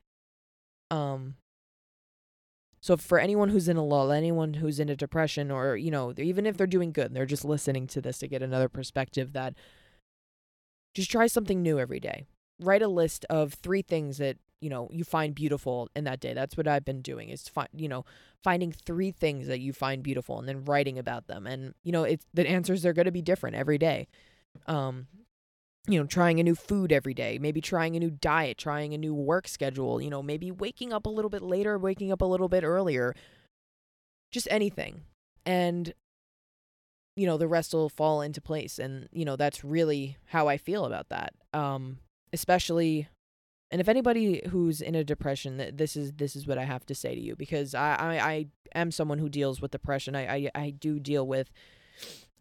Um 0.92 1.36
so 2.84 2.98
for 2.98 3.18
anyone 3.18 3.48
who's 3.48 3.70
in 3.70 3.78
a 3.78 3.86
lull, 3.86 4.12
anyone 4.12 4.56
who's 4.56 4.78
in 4.78 4.90
a 4.90 4.96
depression 4.98 5.50
or, 5.50 5.78
you 5.78 5.90
know, 5.90 6.14
even 6.18 6.46
if 6.46 6.58
they're 6.58 6.68
doing 6.68 6.92
good, 6.92 7.14
they're 7.14 7.26
just 7.26 7.46
listening 7.46 7.88
to 7.88 8.02
this 8.02 8.18
to 8.18 8.28
get 8.28 8.44
another 8.44 8.68
perspective 8.68 9.32
that 9.32 9.54
just 10.94 11.10
try 11.10 11.28
something 11.28 11.62
new 11.62 11.80
every 11.80 12.02
day. 12.02 12.26
Write 12.60 12.82
a 12.82 12.90
list 12.90 13.26
of 13.30 13.54
3 13.54 13.84
things 13.84 14.18
that 14.18 14.36
you 14.60 14.70
know 14.70 14.90
you 14.92 15.06
find 15.06 15.34
beautiful 15.34 15.88
in 15.96 16.04
that 16.04 16.20
day. 16.20 16.34
That's 16.34 16.58
what 16.58 16.68
i've 16.68 16.86
been 16.86 17.02
doing 17.02 17.30
is 17.30 17.48
find 17.48 17.70
you 17.74 17.88
know 17.88 18.04
finding 18.44 18.72
three 18.72 19.12
things 19.12 19.48
that 19.48 19.60
you 19.60 19.74
find 19.74 20.04
beautiful 20.04 20.40
and 20.40 20.48
then 20.48 20.66
writing 20.66 21.00
about 21.00 21.28
them. 21.28 21.48
And 21.48 21.74
you 21.84 21.94
know 21.94 22.04
it's 22.04 22.26
the 22.34 22.46
answers 22.46 22.86
are 22.86 22.94
going 22.94 23.06
to 23.06 23.12
be 23.12 23.22
different 23.22 23.56
every 23.56 23.78
day. 23.78 24.08
Um 24.68 25.08
you 25.88 26.00
know 26.00 26.06
trying 26.06 26.40
a 26.40 26.44
new 26.44 26.56
food 26.56 26.92
every 26.92 27.14
day 27.14 27.38
maybe 27.40 27.60
trying 27.60 27.96
a 27.96 28.00
new 28.00 28.10
diet 28.10 28.58
trying 28.58 28.94
a 28.94 28.98
new 28.98 29.14
work 29.14 29.48
schedule 29.48 30.02
you 30.02 30.10
know 30.10 30.24
maybe 30.24 30.50
waking 30.50 30.94
up 30.94 31.06
a 31.06 31.10
little 31.10 31.30
bit 31.30 31.42
later 31.42 31.78
waking 31.78 32.12
up 32.12 32.22
a 32.22 32.26
little 32.26 32.50
bit 32.50 32.64
earlier. 32.64 33.14
Just 34.32 34.48
anything. 34.50 35.02
And 35.46 35.94
you 37.16 37.28
know 37.28 37.38
the 37.38 37.48
rest 37.48 37.74
will 37.74 37.90
fall 37.90 38.22
into 38.22 38.42
place. 38.42 38.80
And 38.80 39.10
you 39.12 39.26
know 39.26 39.36
that's 39.36 39.64
really 39.64 40.18
how 40.28 40.48
i 40.48 40.58
feel 40.58 40.86
about 40.86 41.10
that. 41.10 41.34
Um 41.54 42.00
especially 42.32 43.08
and 43.70 43.82
if 43.82 43.90
anybody 43.90 44.42
who's 44.50 44.82
in 44.82 44.96
a 44.96 45.04
depression, 45.04 45.72
this 45.74 45.96
is 45.96 46.14
this 46.14 46.36
is 46.36 46.48
what 46.48 46.60
I 46.60 46.64
have 46.64 46.86
to 46.86 46.96
say 46.96 47.16
to 47.16 47.22
you 47.22 47.36
because 47.36 47.76
I 47.76 47.96
I, 47.96 48.20
I 48.20 48.46
am 48.74 48.92
someone 48.92 49.20
who 49.20 49.30
deals 49.30 49.62
with 49.62 49.72
depression. 49.72 50.16
I 50.16 50.36
I, 50.36 50.52
I 50.56 50.70
do 50.70 51.00
deal 51.00 51.28
with 51.28 51.52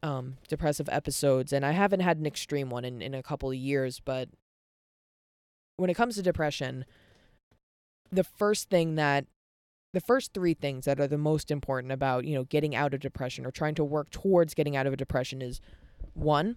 um, 0.02 0.36
depressive 0.48 0.88
episodes, 0.90 1.52
and 1.52 1.64
I 1.64 1.72
haven't 1.72 2.00
had 2.00 2.18
an 2.18 2.26
extreme 2.26 2.70
one 2.70 2.84
in, 2.84 3.00
in 3.00 3.14
a 3.14 3.22
couple 3.22 3.50
of 3.50 3.56
years. 3.56 4.00
But 4.04 4.28
when 5.76 5.90
it 5.90 5.94
comes 5.94 6.16
to 6.16 6.22
depression, 6.22 6.84
the 8.10 8.24
first 8.24 8.68
thing 8.68 8.96
that 8.96 9.26
the 9.92 10.00
first 10.00 10.32
three 10.32 10.54
things 10.54 10.86
that 10.86 10.98
are 10.98 11.06
the 11.06 11.18
most 11.18 11.50
important 11.50 11.92
about 11.92 12.24
you 12.24 12.34
know 12.34 12.44
getting 12.44 12.74
out 12.74 12.94
of 12.94 13.00
depression 13.00 13.46
or 13.46 13.50
trying 13.50 13.74
to 13.74 13.84
work 13.84 14.10
towards 14.10 14.54
getting 14.54 14.76
out 14.76 14.86
of 14.86 14.92
a 14.92 14.96
depression 14.96 15.42
is 15.42 15.60
one 16.14 16.56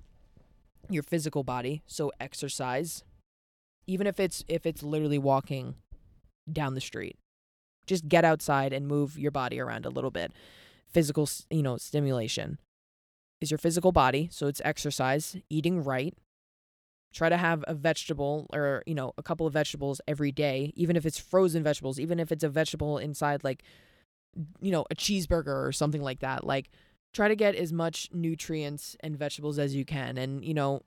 your 0.90 1.04
physical 1.04 1.44
body 1.44 1.82
so 1.86 2.12
exercise 2.20 3.04
even 3.88 4.08
if 4.08 4.20
it's 4.20 4.44
if 4.48 4.66
it's 4.66 4.84
literally 4.84 5.18
walking 5.18 5.76
down 6.52 6.76
the 6.76 6.82
street 6.82 7.18
just 7.88 8.08
get 8.08 8.24
outside 8.24 8.72
and 8.74 8.88
move 8.88 9.18
your 9.18 9.32
body 9.32 9.60
around 9.60 9.86
a 9.86 9.90
little 9.90 10.12
bit 10.12 10.32
physical 10.88 11.28
you 11.50 11.64
know 11.64 11.78
stimulation 11.78 12.58
is 13.42 13.52
your 13.52 13.58
physical 13.58 13.92
body 13.92 14.30
so 14.32 14.48
it's 14.48 14.62
exercise 14.64 15.38
eating 15.50 15.84
right 15.84 16.16
try 17.14 17.30
to 17.30 17.38
have 17.38 17.64
a 17.68 17.74
vegetable 17.74 18.48
or 18.54 18.84
you 18.86 18.96
know 18.96 19.14
a 19.18 19.24
couple 19.24 19.48
of 19.48 19.54
vegetables 19.54 20.02
every 20.08 20.32
day 20.32 20.74
even 20.76 20.96
if 20.96 21.06
it's 21.06 21.20
frozen 21.20 21.64
vegetables 21.64 22.00
even 22.00 22.20
if 22.20 22.32
it's 22.32 22.44
a 22.44 22.50
vegetable 22.50 22.98
inside 22.98 23.44
like 23.44 23.64
you 24.62 24.72
know 24.72 24.86
a 24.92 24.96
cheeseburger 24.96 25.66
or 25.66 25.72
something 25.72 26.02
like 26.02 26.20
that 26.20 26.46
like 26.46 26.70
try 27.14 27.28
to 27.28 27.36
get 27.36 27.56
as 27.56 27.72
much 27.72 28.10
nutrients 28.12 28.98
and 29.00 29.18
vegetables 29.18 29.58
as 29.58 29.76
you 29.76 29.86
can 29.86 30.18
and 30.18 30.44
you 30.44 30.54
know 30.54 30.82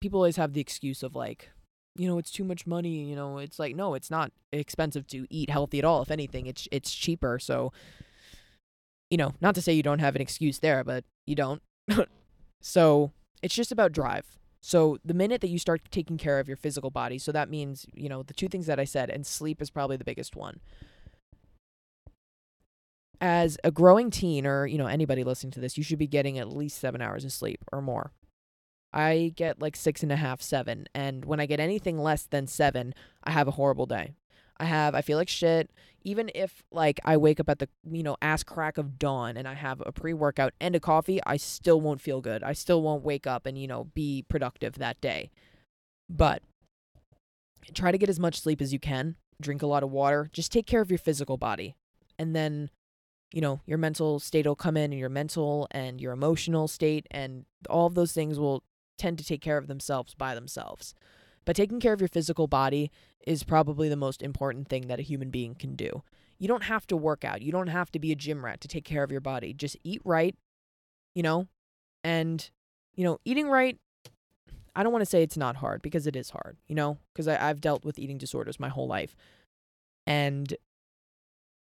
people 0.00 0.18
always 0.18 0.36
have 0.36 0.54
the 0.54 0.60
excuse 0.60 1.02
of 1.02 1.14
like 1.14 1.50
you 1.98 2.08
know, 2.08 2.18
it's 2.18 2.30
too 2.30 2.44
much 2.44 2.66
money, 2.66 3.04
you 3.04 3.16
know, 3.16 3.38
it's 3.38 3.58
like 3.58 3.74
no, 3.74 3.94
it's 3.94 4.10
not 4.10 4.32
expensive 4.52 5.06
to 5.08 5.26
eat 5.30 5.50
healthy 5.50 5.78
at 5.78 5.84
all. 5.84 6.02
If 6.02 6.10
anything, 6.10 6.46
it's 6.46 6.68
it's 6.70 6.94
cheaper. 6.94 7.38
So 7.38 7.72
you 9.10 9.16
know, 9.16 9.34
not 9.40 9.54
to 9.54 9.62
say 9.62 9.72
you 9.72 9.82
don't 9.82 10.00
have 10.00 10.16
an 10.16 10.22
excuse 10.22 10.58
there, 10.58 10.84
but 10.84 11.04
you 11.26 11.34
don't. 11.34 11.62
so, 12.60 13.12
it's 13.42 13.54
just 13.54 13.72
about 13.72 13.92
drive. 13.92 14.38
So, 14.60 14.98
the 15.04 15.14
minute 15.14 15.40
that 15.42 15.48
you 15.48 15.58
start 15.58 15.82
taking 15.90 16.18
care 16.18 16.40
of 16.40 16.48
your 16.48 16.56
physical 16.56 16.90
body, 16.90 17.18
so 17.18 17.32
that 17.32 17.48
means, 17.48 17.86
you 17.94 18.08
know, 18.08 18.22
the 18.22 18.34
two 18.34 18.48
things 18.48 18.66
that 18.66 18.80
I 18.80 18.84
said 18.84 19.10
and 19.10 19.26
sleep 19.26 19.62
is 19.62 19.70
probably 19.70 19.96
the 19.96 20.04
biggest 20.04 20.34
one. 20.34 20.60
As 23.20 23.56
a 23.64 23.70
growing 23.70 24.10
teen 24.10 24.46
or, 24.46 24.66
you 24.66 24.76
know, 24.76 24.86
anybody 24.86 25.24
listening 25.24 25.52
to 25.52 25.60
this, 25.60 25.78
you 25.78 25.84
should 25.84 25.98
be 25.98 26.06
getting 26.06 26.38
at 26.38 26.54
least 26.54 26.78
7 26.78 27.00
hours 27.00 27.24
of 27.24 27.32
sleep 27.32 27.64
or 27.72 27.80
more. 27.80 28.12
I 28.92 29.34
get 29.36 29.60
like 29.60 29.76
six 29.76 30.02
and 30.02 30.10
a 30.10 30.16
half, 30.16 30.40
seven. 30.40 30.86
And 30.94 31.24
when 31.26 31.38
I 31.38 31.46
get 31.46 31.60
anything 31.60 31.98
less 31.98 32.22
than 32.22 32.46
seven, 32.46 32.94
I 33.22 33.30
have 33.30 33.46
a 33.46 33.52
horrible 33.52 33.84
day. 33.84 34.14
I 34.58 34.64
have, 34.64 34.94
I 34.94 35.02
feel 35.02 35.18
like 35.18 35.28
shit. 35.28 35.70
Even 36.02 36.30
if 36.34 36.62
like 36.70 37.00
I 37.04 37.16
wake 37.16 37.40
up 37.40 37.48
at 37.48 37.58
the, 37.58 37.68
you 37.90 38.02
know, 38.02 38.16
ass 38.22 38.42
crack 38.42 38.78
of 38.78 38.98
dawn 38.98 39.36
and 39.36 39.48
I 39.48 39.54
have 39.54 39.82
a 39.84 39.92
pre 39.92 40.14
workout 40.14 40.54
and 40.60 40.76
a 40.76 40.80
coffee, 40.80 41.20
I 41.26 41.36
still 41.36 41.80
won't 41.80 42.00
feel 42.00 42.20
good. 42.20 42.42
I 42.42 42.52
still 42.52 42.80
won't 42.80 43.04
wake 43.04 43.26
up 43.26 43.44
and, 43.46 43.58
you 43.58 43.66
know, 43.66 43.84
be 43.94 44.24
productive 44.28 44.74
that 44.74 45.00
day. 45.00 45.30
But 46.08 46.42
try 47.74 47.90
to 47.90 47.98
get 47.98 48.08
as 48.08 48.20
much 48.20 48.40
sleep 48.40 48.60
as 48.60 48.72
you 48.72 48.78
can. 48.78 49.16
Drink 49.40 49.62
a 49.62 49.66
lot 49.66 49.82
of 49.82 49.90
water. 49.90 50.30
Just 50.32 50.52
take 50.52 50.66
care 50.66 50.80
of 50.80 50.90
your 50.90 50.98
physical 50.98 51.36
body. 51.36 51.74
And 52.18 52.34
then 52.34 52.70
you 53.32 53.40
know, 53.40 53.60
your 53.66 53.78
mental 53.78 54.20
state 54.20 54.46
will 54.46 54.56
come 54.56 54.76
in 54.76 54.92
and 54.92 55.00
your 55.00 55.08
mental 55.08 55.66
and 55.70 56.00
your 56.00 56.12
emotional 56.12 56.68
state 56.68 57.06
and 57.10 57.44
all 57.68 57.86
of 57.86 57.94
those 57.94 58.12
things 58.12 58.38
will 58.38 58.62
tend 58.98 59.18
to 59.18 59.24
take 59.24 59.40
care 59.40 59.58
of 59.58 59.66
themselves 59.66 60.14
by 60.14 60.34
themselves. 60.34 60.94
But 61.46 61.56
taking 61.56 61.80
care 61.80 61.94
of 61.94 62.00
your 62.00 62.08
physical 62.08 62.48
body 62.48 62.90
is 63.26 63.44
probably 63.44 63.88
the 63.88 63.96
most 63.96 64.20
important 64.20 64.68
thing 64.68 64.88
that 64.88 64.98
a 64.98 65.02
human 65.02 65.30
being 65.30 65.54
can 65.54 65.76
do. 65.76 66.02
You 66.38 66.48
don't 66.48 66.64
have 66.64 66.86
to 66.88 66.96
work 66.96 67.24
out. 67.24 67.40
You 67.40 67.52
don't 67.52 67.68
have 67.68 67.90
to 67.92 67.98
be 67.98 68.12
a 68.12 68.16
gym 68.16 68.44
rat 68.44 68.60
to 68.60 68.68
take 68.68 68.84
care 68.84 69.02
of 69.02 69.10
your 69.10 69.20
body. 69.20 69.54
Just 69.54 69.76
eat 69.82 70.02
right, 70.04 70.34
you 71.14 71.22
know? 71.22 71.46
And, 72.04 72.50
you 72.94 73.04
know, 73.04 73.18
eating 73.24 73.48
right, 73.48 73.78
I 74.74 74.82
don't 74.82 74.92
want 74.92 75.02
to 75.02 75.10
say 75.10 75.22
it's 75.22 75.36
not 75.36 75.56
hard 75.56 75.80
because 75.80 76.06
it 76.06 76.16
is 76.16 76.30
hard, 76.30 76.58
you 76.66 76.74
know? 76.74 76.98
Because 77.14 77.28
I've 77.28 77.62
dealt 77.62 77.84
with 77.84 77.98
eating 77.98 78.18
disorders 78.18 78.60
my 78.60 78.68
whole 78.68 78.88
life. 78.88 79.16
And 80.06 80.54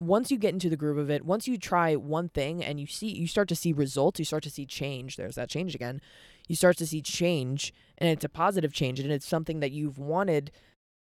once 0.00 0.30
you 0.30 0.38
get 0.38 0.52
into 0.52 0.68
the 0.68 0.76
groove 0.76 0.98
of 0.98 1.10
it, 1.10 1.24
once 1.24 1.48
you 1.48 1.56
try 1.56 1.96
one 1.96 2.28
thing 2.28 2.62
and 2.62 2.78
you 2.78 2.86
see 2.86 3.08
you 3.08 3.26
start 3.26 3.48
to 3.48 3.56
see 3.56 3.72
results, 3.72 4.18
you 4.18 4.24
start 4.24 4.42
to 4.44 4.50
see 4.50 4.66
change. 4.66 5.16
There's 5.16 5.36
that 5.36 5.48
change 5.48 5.74
again 5.74 6.00
you 6.48 6.56
start 6.56 6.76
to 6.78 6.86
see 6.86 7.02
change 7.02 7.72
and 7.96 8.08
it's 8.08 8.24
a 8.24 8.28
positive 8.28 8.72
change 8.72 8.98
and 8.98 9.12
it's 9.12 9.26
something 9.26 9.60
that 9.60 9.70
you've 9.70 9.98
wanted 9.98 10.50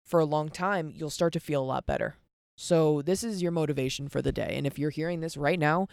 for 0.04 0.20
a 0.20 0.24
long 0.24 0.48
time, 0.48 0.92
you'll 0.94 1.10
start 1.10 1.32
to 1.34 1.40
feel 1.40 1.62
a 1.62 1.64
lot 1.64 1.86
better. 1.86 2.16
So, 2.56 3.02
this 3.02 3.24
is 3.24 3.42
your 3.42 3.52
motivation 3.52 4.08
for 4.08 4.22
the 4.22 4.32
day. 4.32 4.54
And 4.56 4.66
if 4.66 4.78
you're 4.78 4.90
hearing 4.90 5.20
this 5.20 5.36
right 5.36 5.58
now 5.58 5.88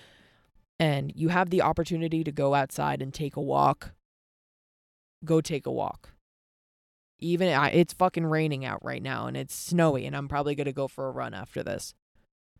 and 0.79 1.11
you 1.15 1.29
have 1.29 1.49
the 1.49 1.61
opportunity 1.61 2.23
to 2.23 2.31
go 2.31 2.53
outside 2.53 3.01
and 3.01 3.13
take 3.13 3.35
a 3.35 3.41
walk, 3.41 3.91
go 5.25 5.41
take 5.41 5.65
a 5.65 5.71
walk. 5.71 6.13
Even 7.19 7.47
it's 7.73 7.93
fucking 7.93 8.25
raining 8.25 8.65
out 8.65 8.83
right 8.83 9.03
now 9.03 9.27
and 9.27 9.35
it's 9.35 9.53
snowy, 9.53 10.05
and 10.05 10.15
I'm 10.15 10.27
probably 10.27 10.55
going 10.55 10.65
to 10.65 10.73
go 10.73 10.87
for 10.87 11.07
a 11.07 11.11
run 11.11 11.33
after 11.33 11.63
this 11.63 11.93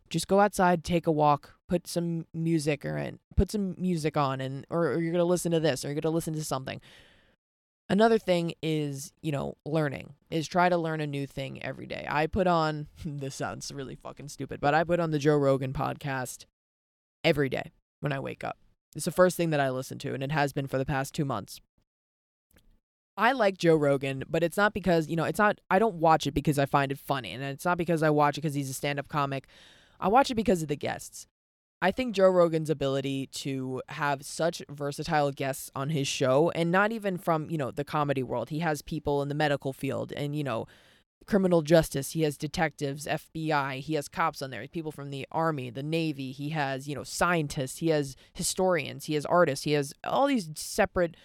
just 0.10 0.28
go 0.28 0.40
outside, 0.40 0.84
take 0.84 1.08
a 1.08 1.12
walk, 1.12 1.54
put 1.68 1.88
some 1.88 2.26
music 2.34 2.84
or 2.84 2.98
in, 2.98 3.20
put 3.36 3.52
some 3.52 3.76
music 3.78 4.18
on 4.18 4.42
and 4.42 4.66
or, 4.70 4.88
or 4.88 5.00
you're 5.00 5.12
going 5.12 5.16
to 5.16 5.24
listen 5.24 5.52
to 5.52 5.60
this 5.60 5.86
or 5.86 5.90
you're 5.90 5.96
going 5.96 6.02
to 6.02 6.10
listen 6.10 6.34
to 6.34 6.44
something. 6.44 6.82
Another 7.88 8.20
thing 8.20 8.54
is, 8.62 9.14
you 9.22 9.32
know, 9.32 9.56
learning. 9.66 10.14
Is 10.30 10.48
try 10.48 10.70
to 10.70 10.78
learn 10.78 11.02
a 11.02 11.08
new 11.08 11.26
thing 11.26 11.64
every 11.64 11.88
day. 11.88 12.06
I 12.10 12.28
put 12.28 12.48
on 12.48 12.88
this 13.06 13.36
sounds 13.36 13.72
really 13.72 13.96
fucking 13.96 14.30
stupid, 14.30 14.60
but 14.60 14.74
I 14.74 14.84
put 14.84 15.00
on 15.00 15.12
the 15.12 15.20
Joe 15.20 15.38
Rogan 15.38 15.74
podcast 15.74 16.46
every 17.24 17.50
day 17.50 17.72
when 18.00 18.12
I 18.12 18.20
wake 18.20 18.44
up. 18.44 18.58
It's 18.96 19.06
the 19.06 19.12
first 19.12 19.38
thing 19.38 19.52
that 19.52 19.60
I 19.60 19.70
listen 19.70 20.00
to 20.00 20.14
and 20.14 20.24
it 20.24 20.32
has 20.32 20.52
been 20.54 20.68
for 20.68 20.78
the 20.78 20.86
past 20.86 21.14
2 21.14 21.24
months. 21.24 21.62
I 23.16 23.34
like 23.34 23.58
Joe 23.58 23.76
Rogan, 23.76 24.24
but 24.30 24.44
it's 24.44 24.56
not 24.56 24.74
because, 24.74 25.10
you 25.10 25.18
know, 25.18 25.26
it's 25.26 25.40
not 25.40 25.60
I 25.70 25.78
don't 25.78 25.96
watch 25.96 26.26
it 26.26 26.32
because 26.32 26.58
I 26.58 26.66
find 26.66 26.92
it 26.92 26.98
funny 26.98 27.32
and 27.32 27.44
it's 27.44 27.66
not 27.66 27.78
because 27.78 28.02
I 28.02 28.10
watch 28.10 28.38
it 28.38 28.42
because 28.42 28.56
he's 28.56 28.70
a 28.70 28.74
stand-up 28.74 29.08
comic 29.08 29.48
I 30.00 30.08
watch 30.08 30.32
it 30.32 30.36
because 30.36 30.62
of 30.62 30.68
the 30.68 30.76
guests. 30.76 31.28
I 31.82 31.92
think 31.92 32.14
Joe 32.14 32.30
Rogan's 32.30 32.70
ability 32.70 33.28
to 33.28 33.82
have 33.90 34.24
such 34.24 34.62
versatile 34.70 35.32
guests 35.32 35.72
on 35.76 35.90
his 35.90 36.08
show 36.08 36.52
and 36.54 36.72
not 36.72 36.92
even 36.92 37.18
from, 37.18 37.50
you 37.50 37.58
know, 37.58 37.72
the 37.72 37.86
comedy 37.86 38.22
world. 38.22 38.50
He 38.50 38.60
has 38.60 38.82
people 38.82 39.22
in 39.22 39.30
the 39.30 39.36
medical 39.36 39.72
field 39.72 40.12
and, 40.12 40.36
you 40.36 40.44
know, 40.44 40.68
criminal 41.26 41.62
justice. 41.62 42.12
He 42.12 42.24
has 42.24 42.38
detectives, 42.38 43.06
FBI. 43.06 43.80
He 43.80 43.94
has 43.94 44.10
cops 44.10 44.42
on 44.42 44.50
there, 44.50 44.68
people 44.68 44.92
from 44.92 45.10
the 45.10 45.26
army, 45.32 45.70
the 45.70 45.84
navy. 45.84 46.34
He 46.34 46.50
has, 46.50 46.88
you 46.88 46.96
know, 46.96 47.04
scientists. 47.04 47.78
He 47.78 47.90
has 47.90 48.18
historians. 48.34 49.06
He 49.06 49.14
has 49.14 49.26
artists. 49.26 49.64
He 49.64 49.72
has 49.74 49.94
all 50.04 50.28
these 50.28 50.50
separate 50.56 51.16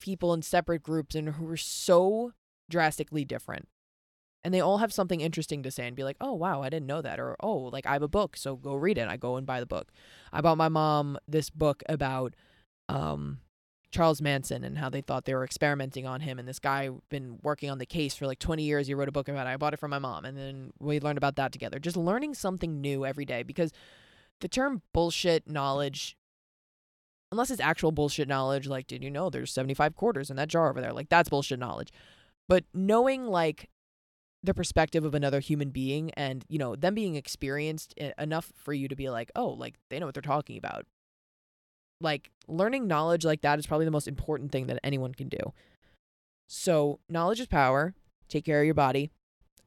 people 0.00 0.32
in 0.32 0.42
separate 0.42 0.82
groups 0.82 1.16
and 1.16 1.30
who 1.30 1.48
are 1.48 1.56
so 1.56 2.32
drastically 2.70 3.24
different 3.24 3.68
and 4.44 4.52
they 4.52 4.60
all 4.60 4.78
have 4.78 4.92
something 4.92 5.20
interesting 5.20 5.62
to 5.62 5.70
say 5.70 5.86
and 5.86 5.96
be 5.96 6.04
like, 6.04 6.16
"Oh 6.20 6.34
wow, 6.34 6.62
I 6.62 6.68
didn't 6.70 6.86
know 6.86 7.02
that," 7.02 7.20
or 7.20 7.36
"Oh, 7.40 7.56
like 7.56 7.86
I 7.86 7.92
have 7.92 8.02
a 8.02 8.08
book, 8.08 8.36
so 8.36 8.56
go 8.56 8.74
read 8.74 8.98
it." 8.98 9.08
I 9.08 9.16
go 9.16 9.36
and 9.36 9.46
buy 9.46 9.60
the 9.60 9.66
book. 9.66 9.92
I 10.32 10.40
bought 10.40 10.58
my 10.58 10.68
mom 10.68 11.18
this 11.28 11.50
book 11.50 11.82
about 11.88 12.34
um 12.88 13.38
Charles 13.92 14.22
Manson 14.22 14.64
and 14.64 14.78
how 14.78 14.88
they 14.88 15.02
thought 15.02 15.26
they 15.26 15.34
were 15.34 15.44
experimenting 15.44 16.06
on 16.06 16.20
him. 16.20 16.38
And 16.38 16.48
this 16.48 16.58
guy 16.58 16.88
been 17.10 17.38
working 17.42 17.70
on 17.70 17.78
the 17.78 17.86
case 17.86 18.14
for 18.14 18.26
like 18.26 18.38
20 18.38 18.62
years. 18.62 18.86
He 18.86 18.94
wrote 18.94 19.08
a 19.08 19.12
book 19.12 19.28
about 19.28 19.46
it. 19.46 19.50
I 19.50 19.56
bought 19.58 19.74
it 19.74 19.80
from 19.80 19.90
my 19.90 19.98
mom. 19.98 20.24
And 20.24 20.36
then 20.36 20.72
we 20.80 20.98
learned 20.98 21.18
about 21.18 21.36
that 21.36 21.52
together. 21.52 21.78
Just 21.78 21.96
learning 21.96 22.34
something 22.34 22.80
new 22.80 23.04
every 23.04 23.26
day 23.26 23.42
because 23.42 23.70
the 24.40 24.48
term 24.48 24.80
bullshit 24.94 25.48
knowledge, 25.48 26.16
unless 27.30 27.50
it's 27.50 27.60
actual 27.60 27.92
bullshit 27.92 28.28
knowledge, 28.28 28.66
like, 28.66 28.86
did 28.86 29.04
you 29.04 29.10
know 29.10 29.28
there's 29.28 29.52
75 29.52 29.94
quarters 29.94 30.30
in 30.30 30.36
that 30.36 30.48
jar 30.48 30.70
over 30.70 30.80
there? 30.80 30.94
Like, 30.94 31.10
that's 31.10 31.28
bullshit 31.28 31.58
knowledge. 31.58 31.92
But 32.48 32.64
knowing 32.72 33.26
like 33.26 33.68
the 34.42 34.54
perspective 34.54 35.04
of 35.04 35.14
another 35.14 35.40
human 35.40 35.70
being 35.70 36.10
and, 36.12 36.44
you 36.48 36.58
know, 36.58 36.74
them 36.74 36.94
being 36.94 37.14
experienced 37.14 37.94
enough 38.18 38.52
for 38.56 38.72
you 38.72 38.88
to 38.88 38.96
be 38.96 39.08
like, 39.08 39.30
oh, 39.36 39.50
like 39.50 39.76
they 39.88 39.98
know 39.98 40.06
what 40.06 40.14
they're 40.14 40.22
talking 40.22 40.58
about 40.58 40.86
like 42.02 42.30
learning 42.48 42.86
knowledge 42.86 43.24
like 43.24 43.40
that 43.42 43.58
is 43.58 43.66
probably 43.66 43.84
the 43.84 43.90
most 43.90 44.08
important 44.08 44.52
thing 44.52 44.66
that 44.66 44.80
anyone 44.82 45.14
can 45.14 45.28
do. 45.28 45.52
So, 46.48 46.98
knowledge 47.08 47.40
is 47.40 47.46
power. 47.46 47.94
Take 48.28 48.44
care 48.44 48.60
of 48.60 48.66
your 48.66 48.74
body. 48.74 49.10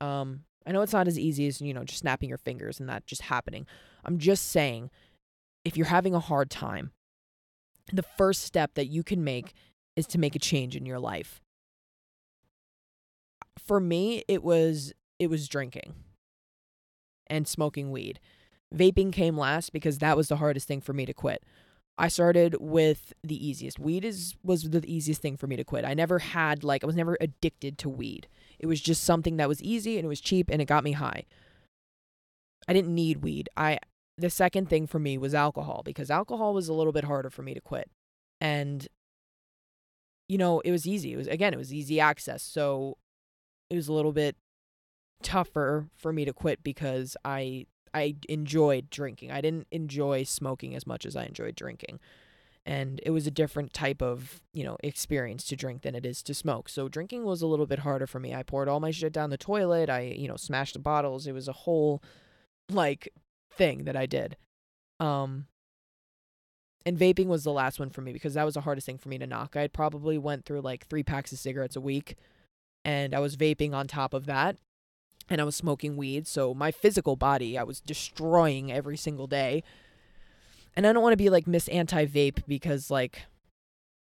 Um 0.02 0.42
I 0.68 0.72
know 0.72 0.82
it's 0.82 0.94
not 0.94 1.08
as 1.08 1.20
easy 1.20 1.46
as, 1.46 1.62
you 1.62 1.76
know, 1.76 1.84
just 1.84 2.00
snapping 2.00 2.28
your 2.28 2.40
fingers 2.40 2.80
and 2.80 2.90
that 2.90 3.06
just 3.06 3.24
happening. 3.24 3.68
I'm 4.04 4.18
just 4.18 4.50
saying 4.50 4.90
if 5.64 5.78
you're 5.78 5.86
having 5.88 6.16
a 6.16 6.20
hard 6.20 6.50
time, 6.50 6.92
the 7.94 8.04
first 8.18 8.42
step 8.42 8.74
that 8.74 8.88
you 8.88 9.04
can 9.04 9.24
make 9.24 9.54
is 9.96 10.08
to 10.08 10.18
make 10.18 10.36
a 10.36 10.40
change 10.40 10.76
in 10.76 10.86
your 10.86 11.00
life. 11.00 11.40
For 13.66 13.80
me, 13.80 14.24
it 14.28 14.44
was 14.44 14.94
it 15.20 15.28
was 15.28 15.48
drinking 15.48 15.94
and 17.28 17.48
smoking 17.48 17.92
weed. 17.92 18.20
Vaping 18.74 19.12
came 19.12 19.38
last 19.38 19.72
because 19.74 20.00
that 20.00 20.18
was 20.18 20.28
the 20.28 20.38
hardest 20.38 20.68
thing 20.68 20.82
for 20.82 20.94
me 20.94 21.06
to 21.06 21.14
quit. 21.14 21.44
I 21.98 22.10
started 22.10 22.58
with 22.60 23.14
the 23.24 23.48
easiest. 23.48 23.80
Weed 23.80 24.04
is 24.04 24.36
was 24.44 24.64
the 24.64 24.84
easiest 24.86 25.22
thing 25.22 25.38
for 25.38 25.48
me 25.48 25.56
to 25.56 25.64
quit. 25.64 25.86
I 25.86 25.94
never 25.94 26.20
had 26.20 26.64
like 26.64 26.84
I 26.84 26.88
was 26.88 26.96
never 26.96 27.18
addicted 27.22 27.78
to 27.80 27.90
weed. 27.90 28.28
It 28.60 28.68
was 28.68 28.82
just 28.82 29.04
something 29.04 29.38
that 29.38 29.48
was 29.48 29.62
easy 29.64 29.98
and 29.98 30.06
it 30.06 30.10
was 30.10 30.22
cheap 30.22 30.50
and 30.52 30.62
it 30.62 30.66
got 30.66 30.84
me 30.84 30.94
high. 30.94 31.26
I 32.68 32.74
didn't 32.74 32.94
need 32.94 33.24
weed. 33.24 33.50
I 33.56 33.80
the 34.18 34.30
second 34.30 34.70
thing 34.70 34.88
for 34.88 35.00
me 35.00 35.18
was 35.18 35.34
alcohol 35.34 35.82
because 35.86 36.12
alcohol 36.12 36.54
was 36.54 36.68
a 36.68 36.74
little 36.74 36.94
bit 36.94 37.06
harder 37.06 37.30
for 37.30 37.44
me 37.44 37.54
to 37.54 37.62
quit. 37.62 37.90
And 38.42 38.88
you 40.28 40.38
know, 40.38 40.60
it 40.62 40.72
was 40.72 40.86
easy. 40.86 41.14
It 41.14 41.18
was 41.18 41.28
again, 41.28 41.54
it 41.54 41.58
was 41.58 41.74
easy 41.74 42.00
access. 42.00 42.44
So 42.44 42.98
it 43.70 43.76
was 43.76 43.88
a 43.88 43.94
little 43.94 44.12
bit 44.12 44.36
tougher 45.24 45.88
for 45.96 46.14
me 46.14 46.26
to 46.26 46.34
quit 46.34 46.64
because 46.64 47.18
I 47.26 47.66
I 47.94 48.16
enjoyed 48.28 48.90
drinking. 48.90 49.32
I 49.32 49.40
didn't 49.42 49.68
enjoy 49.72 50.24
smoking 50.24 50.76
as 50.76 50.86
much 50.86 51.06
as 51.06 51.16
I 51.16 51.24
enjoyed 51.24 51.56
drinking. 51.56 52.00
And 52.66 53.00
it 53.04 53.12
was 53.12 53.26
a 53.26 53.32
different 53.32 53.74
type 53.74 54.02
of, 54.02 54.42
you 54.54 54.64
know, 54.64 54.76
experience 54.84 55.46
to 55.46 55.56
drink 55.56 55.84
than 55.84 55.96
it 55.96 56.06
is 56.06 56.22
to 56.24 56.34
smoke. 56.34 56.68
So 56.68 56.90
drinking 56.90 57.24
was 57.24 57.42
a 57.42 57.48
little 57.48 57.68
bit 57.68 57.80
harder 57.80 58.08
for 58.08 58.20
me. 58.20 58.34
I 58.34 58.44
poured 58.44 58.68
all 58.68 58.80
my 58.80 58.92
shit 58.92 59.14
down 59.14 59.30
the 59.30 59.38
toilet. 59.38 59.90
I, 59.90 60.02
you 60.02 60.28
know, 60.28 60.36
smashed 60.36 60.74
the 60.74 60.80
bottles. 60.80 61.26
It 61.26 61.32
was 61.32 61.48
a 61.48 61.54
whole 61.54 62.04
like 62.70 63.08
thing 63.52 63.86
that 63.86 63.96
I 63.96 64.06
did. 64.06 64.36
Um 65.00 65.46
and 66.86 66.98
vaping 67.00 67.28
was 67.28 67.44
the 67.44 67.52
last 67.54 67.80
one 67.80 67.90
for 67.90 68.02
me 68.02 68.14
because 68.14 68.34
that 68.34 68.46
was 68.46 68.56
the 68.56 68.62
hardest 68.62 68.86
thing 68.86 68.98
for 68.98 69.10
me 69.10 69.18
to 69.20 69.26
knock. 69.26 69.56
I 69.56 69.68
probably 69.68 70.18
went 70.18 70.46
through 70.46 70.62
like 70.62 70.86
3 70.88 71.02
packs 71.02 71.32
of 71.32 71.40
cigarettes 71.40 71.76
a 71.76 71.82
week 71.82 72.18
and 72.86 73.16
I 73.16 73.20
was 73.20 73.36
vaping 73.36 73.74
on 73.74 73.88
top 73.88 74.14
of 74.14 74.28
that 74.28 74.58
and 75.28 75.42
I 75.42 75.44
was 75.44 75.56
smoking 75.56 75.98
weed. 75.98 76.28
So 76.28 76.54
my 76.54 76.72
physical 76.72 77.16
body, 77.16 77.58
I 77.58 77.64
was 77.64 77.82
destroying 77.82 78.72
every 78.72 78.96
single 78.96 79.26
day. 79.26 79.64
And 80.78 80.86
I 80.86 80.94
don't 80.94 81.02
want 81.02 81.14
to 81.14 81.18
be 81.18 81.30
like 81.30 81.48
Miss 81.48 81.68
Anti 81.70 82.06
Vape 82.06 82.44
because, 82.48 82.92
like, 82.92 83.24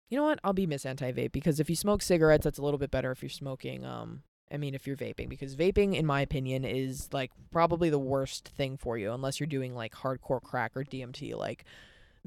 you 0.09 0.17
know 0.17 0.23
what? 0.23 0.39
I'll 0.43 0.53
be 0.53 0.67
Miss 0.67 0.85
Anti 0.85 1.11
Vape 1.13 1.31
because 1.31 1.59
if 1.59 1.69
you 1.69 1.75
smoke 1.75 2.01
cigarettes, 2.01 2.43
that's 2.43 2.57
a 2.57 2.61
little 2.61 2.79
bit 2.79 2.91
better 2.91 3.11
if 3.11 3.21
you're 3.21 3.29
smoking. 3.29 3.85
Um, 3.85 4.23
I 4.51 4.57
mean, 4.57 4.73
if 4.73 4.87
you're 4.87 4.97
vaping, 4.97 5.29
because 5.29 5.55
vaping, 5.55 5.95
in 5.95 6.05
my 6.05 6.21
opinion, 6.21 6.65
is 6.65 7.09
like 7.13 7.31
probably 7.51 7.89
the 7.89 7.99
worst 7.99 8.49
thing 8.49 8.75
for 8.75 8.97
you 8.97 9.13
unless 9.13 9.39
you're 9.39 9.47
doing 9.47 9.75
like 9.75 9.93
hardcore 9.93 10.41
crack 10.41 10.75
or 10.75 10.83
DMT. 10.83 11.37
Like, 11.37 11.63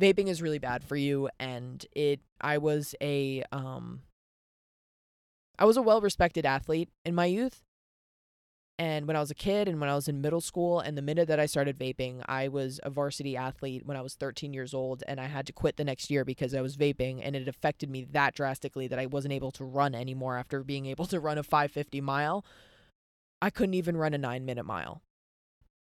vaping 0.01 0.29
is 0.29 0.41
really 0.41 0.59
bad 0.59 0.85
for 0.85 0.97
you. 0.97 1.29
And 1.41 1.85
it, 1.93 2.21
I 2.41 2.59
was 2.59 2.95
a, 3.03 3.43
um, 3.51 4.03
I 5.61 5.67
was 5.67 5.77
a 5.77 5.83
well 5.83 6.01
respected 6.01 6.45
athlete 6.45 6.89
in 7.05 7.15
my 7.15 7.27
youth 7.27 7.63
and 8.81 9.07
when 9.07 9.15
I 9.15 9.21
was 9.21 9.31
a 9.31 9.35
kid 9.35 9.69
and 9.69 9.79
when 9.79 9.91
I 9.91 9.95
was 9.95 10.09
in 10.09 10.23
middle 10.23 10.41
school, 10.41 10.81
and 10.81 10.97
the 10.97 11.03
minute 11.03 11.29
that 11.29 11.39
I 11.39 11.45
started 11.45 11.79
vaping, 11.79 12.23
I 12.27 12.49
was 12.49 12.81
a 12.83 12.89
varsity 12.89 13.37
athlete 13.37 13.85
when 13.85 13.95
I 13.95 14.01
was 14.01 14.15
13 14.15 14.55
years 14.55 14.73
old, 14.73 15.03
and 15.07 15.21
I 15.21 15.27
had 15.27 15.47
to 15.49 15.53
quit 15.53 15.77
the 15.77 15.85
next 15.85 16.11
year 16.11 16.25
because 16.25 16.55
I 16.55 16.63
was 16.63 16.79
vaping, 16.79 17.21
and 17.23 17.37
it 17.37 17.47
affected 17.47 17.91
me 17.91 18.07
that 18.13 18.35
drastically 18.35 18.89
that 18.89 18.99
I 18.99 19.05
wasn't 19.05 19.35
able 19.35 19.51
to 19.51 19.67
run 19.67 19.95
anymore 19.95 20.39
after 20.39 20.65
being 20.65 20.87
able 20.87 21.05
to 21.09 21.21
run 21.21 21.37
a 21.37 21.43
550 21.43 22.01
mile. 22.01 22.43
I 23.43 23.51
couldn't 23.51 23.75
even 23.75 23.99
run 23.99 24.15
a 24.15 24.19
nine 24.19 24.47
minute 24.47 24.65
mile. 24.65 25.03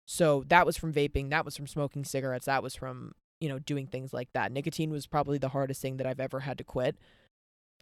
So 0.08 0.44
that 0.48 0.66
was 0.66 0.76
from 0.76 0.92
vaping, 0.92 1.30
that 1.30 1.46
was 1.46 1.56
from 1.56 1.68
smoking 1.68 2.04
cigarettes, 2.04 2.48
that 2.48 2.64
was 2.64 2.74
from, 2.74 3.12
you 3.40 3.48
know, 3.48 3.60
doing 3.60 3.86
things 3.86 4.12
like 4.12 4.30
that. 4.34 4.52
Nicotine 4.52 4.90
was 4.90 5.06
probably 5.06 5.38
the 5.38 5.50
hardest 5.50 5.84
thing 5.84 5.98
that 5.98 6.08
I've 6.08 6.20
ever 6.20 6.40
had 6.40 6.58
to 6.58 6.64
quit, 6.64 6.98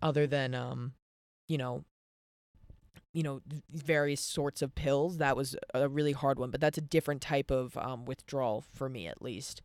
other 0.01 0.27
than, 0.27 0.53
um, 0.53 0.91
you 1.49 1.57
know, 1.57 1.83
you 3.13 3.23
know 3.23 3.41
various 3.71 4.21
sorts 4.21 4.62
of 4.62 4.75
pills 4.75 5.17
that 5.17 5.35
was 5.35 5.55
a 5.73 5.89
really 5.89 6.12
hard 6.12 6.38
one 6.38 6.51
but 6.51 6.62
that's 6.62 6.77
a 6.77 6.81
different 6.81 7.21
type 7.21 7.49
of 7.49 7.75
um, 7.77 8.05
withdrawal 8.05 8.63
for 8.73 8.89
me 8.89 9.07
at 9.07 9.21
least. 9.21 9.62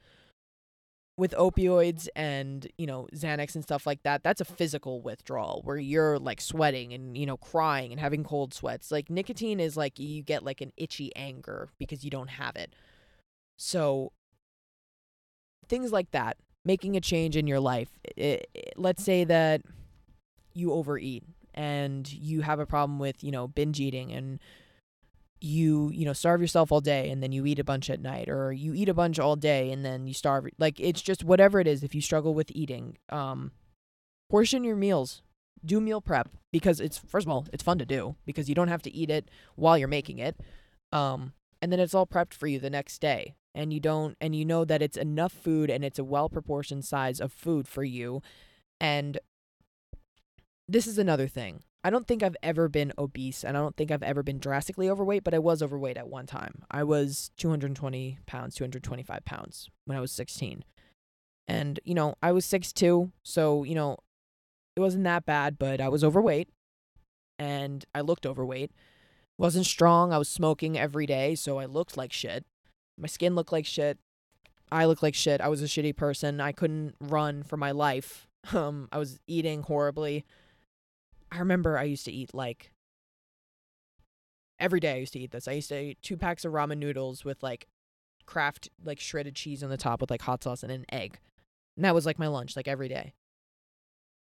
With 1.17 1.33
opioids 1.33 2.09
and 2.17 2.67
you 2.77 2.87
know 2.87 3.07
xanax 3.15 3.55
and 3.55 3.63
stuff 3.63 3.87
like 3.87 4.03
that 4.03 4.25
that's 4.25 4.41
a 4.41 4.45
physical 4.45 5.01
withdrawal 5.01 5.61
where 5.65 5.77
you're 5.77 6.19
like 6.19 6.41
sweating 6.41 6.93
and 6.93 7.17
you 7.17 7.27
know 7.27 7.37
crying 7.37 7.93
and 7.93 8.01
having 8.01 8.25
cold 8.25 8.53
sweats. 8.53 8.91
Like 8.91 9.11
nicotine 9.11 9.61
is 9.61 9.77
like 9.77 9.99
you 9.99 10.23
get 10.23 10.43
like 10.43 10.61
an 10.61 10.73
itchy 10.77 11.15
anger 11.15 11.69
because 11.79 12.03
you 12.03 12.11
don't 12.11 12.31
have 12.31 12.57
it. 12.57 12.75
So 13.57 14.11
things 15.69 15.93
like 15.93 16.11
that 16.11 16.37
making 16.65 16.97
a 16.97 17.01
change 17.01 17.37
in 17.37 17.47
your 17.47 17.61
life 17.61 17.91
it, 18.17 18.49
it, 18.55 18.75
let's 18.77 19.03
say 19.05 19.25
that 19.25 19.63
you 20.55 20.73
overeat 20.73 21.23
and 21.55 22.11
you 22.13 22.43
have 22.43 22.59
a 22.61 22.67
problem 22.67 22.99
with, 22.99 23.23
you 23.23 23.31
know, 23.31 23.49
binge 23.49 23.81
eating 23.81 24.13
and 24.13 24.41
you, 25.41 25.91
you 25.93 26.05
know, 26.05 26.13
starve 26.13 26.41
yourself 26.41 26.73
all 26.73 26.81
day 26.81 27.11
and 27.11 27.23
then 27.23 27.33
you 27.33 27.47
eat 27.47 27.59
a 27.59 27.65
bunch 27.65 27.91
at 27.91 28.01
night 28.01 28.29
or 28.29 28.53
you 28.53 28.75
eat 28.75 28.89
a 28.89 28.95
bunch 28.95 29.19
all 29.19 29.37
day 29.37 29.71
and 29.71 29.85
then 29.85 30.07
you 30.07 30.15
starve 30.15 30.47
like 30.59 30.81
it's 30.81 31.03
just 31.03 31.25
whatever 31.25 31.61
it 31.61 31.67
is 31.67 31.83
if 31.83 31.95
you 31.95 32.01
struggle 32.01 32.35
with 32.35 32.51
eating, 32.55 32.99
um 33.11 33.53
portion 34.31 34.65
your 34.65 34.77
meals. 34.77 35.23
Do 35.65 35.81
meal 35.81 36.03
prep 36.03 36.29
because 36.53 36.79
it's 36.79 36.99
first 36.99 37.27
of 37.27 37.33
all, 37.33 37.47
it's 37.53 37.63
fun 37.63 37.79
to 37.79 37.87
do 37.87 38.17
because 38.27 38.49
you 38.49 38.55
don't 38.55 38.69
have 38.69 38.83
to 38.83 38.95
eat 38.95 39.11
it 39.11 39.31
while 39.55 39.79
you're 39.79 39.89
making 39.89 40.19
it. 40.19 40.39
Um 40.93 41.33
and 41.63 41.73
then 41.73 41.81
it's 41.81 41.95
all 41.95 42.07
prepped 42.07 42.35
for 42.35 42.47
you 42.47 42.59
the 42.59 42.69
next 42.69 43.01
day 43.01 43.35
and 43.55 43.73
you 43.73 43.81
don't 43.81 44.17
and 44.21 44.35
you 44.35 44.45
know 44.45 44.65
that 44.65 44.83
it's 44.83 44.97
enough 44.97 45.33
food 45.33 45.71
and 45.71 45.85
it's 45.85 45.99
a 45.99 46.05
well 46.05 46.29
proportioned 46.29 46.85
size 46.85 47.21
of 47.21 47.33
food 47.33 47.69
for 47.69 47.85
you 47.85 48.21
and 48.81 49.19
this 50.69 50.87
is 50.87 50.99
another 50.99 51.29
thing. 51.29 51.63
I 51.83 51.91
don't 51.91 52.07
think 52.07 52.23
I've 52.23 52.37
ever 52.43 52.69
been 52.69 52.93
obese 52.97 53.45
and 53.45 53.57
I 53.57 53.61
don't 53.61 53.77
think 53.77 53.91
I've 53.91 54.03
ever 54.03 54.23
been 54.23 54.39
drastically 54.39 54.89
overweight, 54.89 55.23
but 55.23 55.35
I 55.35 55.39
was 55.39 55.63
overweight 55.63 55.99
at 55.99 56.09
one 56.09 56.27
time. 56.27 56.63
I 56.71 56.83
was 56.83 57.31
220 57.37 58.19
pounds, 58.27 58.55
225 58.55 59.25
pounds 59.27 59.69
when 59.85 59.99
I 59.99 60.01
was 60.01 60.11
16. 60.11 60.65
And, 61.47 61.79
you 61.85 61.95
know, 61.95 62.15
I 62.23 62.33
was 62.33 62.47
6'2, 62.47 63.13
so, 63.23 63.65
you 63.65 63.75
know, 63.75 63.99
it 64.77 64.81
wasn't 64.81 65.05
that 65.05 65.27
bad, 65.27 65.59
but 65.59 65.79
I 65.79 65.89
was 65.89 66.03
overweight 66.03 66.49
and 67.39 67.85
I 67.95 68.01
looked 68.01 68.25
overweight. 68.25 68.73
Wasn't 69.37 69.67
strong. 69.67 70.13
I 70.13 70.19
was 70.19 70.29
smoking 70.29 70.79
every 70.79 71.05
day, 71.07 71.35
so 71.35 71.59
I 71.59 71.67
looked 71.67 71.97
like 71.99 72.13
shit. 72.13 72.47
My 72.97 73.09
skin 73.09 73.35
looked 73.35 73.53
like 73.53 73.67
shit. 73.67 73.99
I 74.73 74.87
looked 74.87 75.03
like 75.03 75.15
shit. 75.15 75.41
I 75.41 75.49
was 75.49 75.61
a 75.63 75.67
shitty 75.67 75.97
person. 75.97 76.41
I 76.41 76.53
couldn't 76.53 76.95
run 77.01 77.43
for 77.43 77.57
my 77.57 77.71
life. 77.71 78.27
Um, 78.53 78.91
I 78.93 78.99
was 78.99 79.21
eating 79.27 79.63
horribly. 79.63 80.27
I 81.35 81.39
remember 81.39 81.77
I 81.77 81.83
used 81.85 82.05
to 82.05 82.13
eat 82.13 82.33
like 82.33 82.73
every 84.61 84.79
day 84.79 84.93
I 84.93 84.99
used 84.99 85.13
to 85.15 85.19
eat 85.19 85.33
this. 85.33 85.49
I 85.49 85.53
used 85.53 85.69
to 85.71 85.81
eat 85.81 85.99
two 86.01 86.17
packs 86.17 86.45
of 86.45 86.53
ramen 86.53 86.79
noodles 86.79 87.25
with 87.25 87.43
like 87.43 87.67
Kraft 88.25 88.71
like 88.83 89.01
shredded 89.01 89.35
cheese 89.35 89.63
on 89.63 89.69
the 89.69 89.77
top 89.77 90.01
with 90.01 90.11
like 90.11 90.23
hot 90.23 90.45
sauce 90.45 90.63
and 90.63 90.71
an 90.71 90.87
egg. 90.93 91.19
And 91.77 91.85
that 91.85 91.95
was 91.95 92.07
like 92.07 92.21
my 92.21 92.29
lunch 92.29 92.55
like 92.55 92.69
every 92.69 92.89
day. 92.89 93.15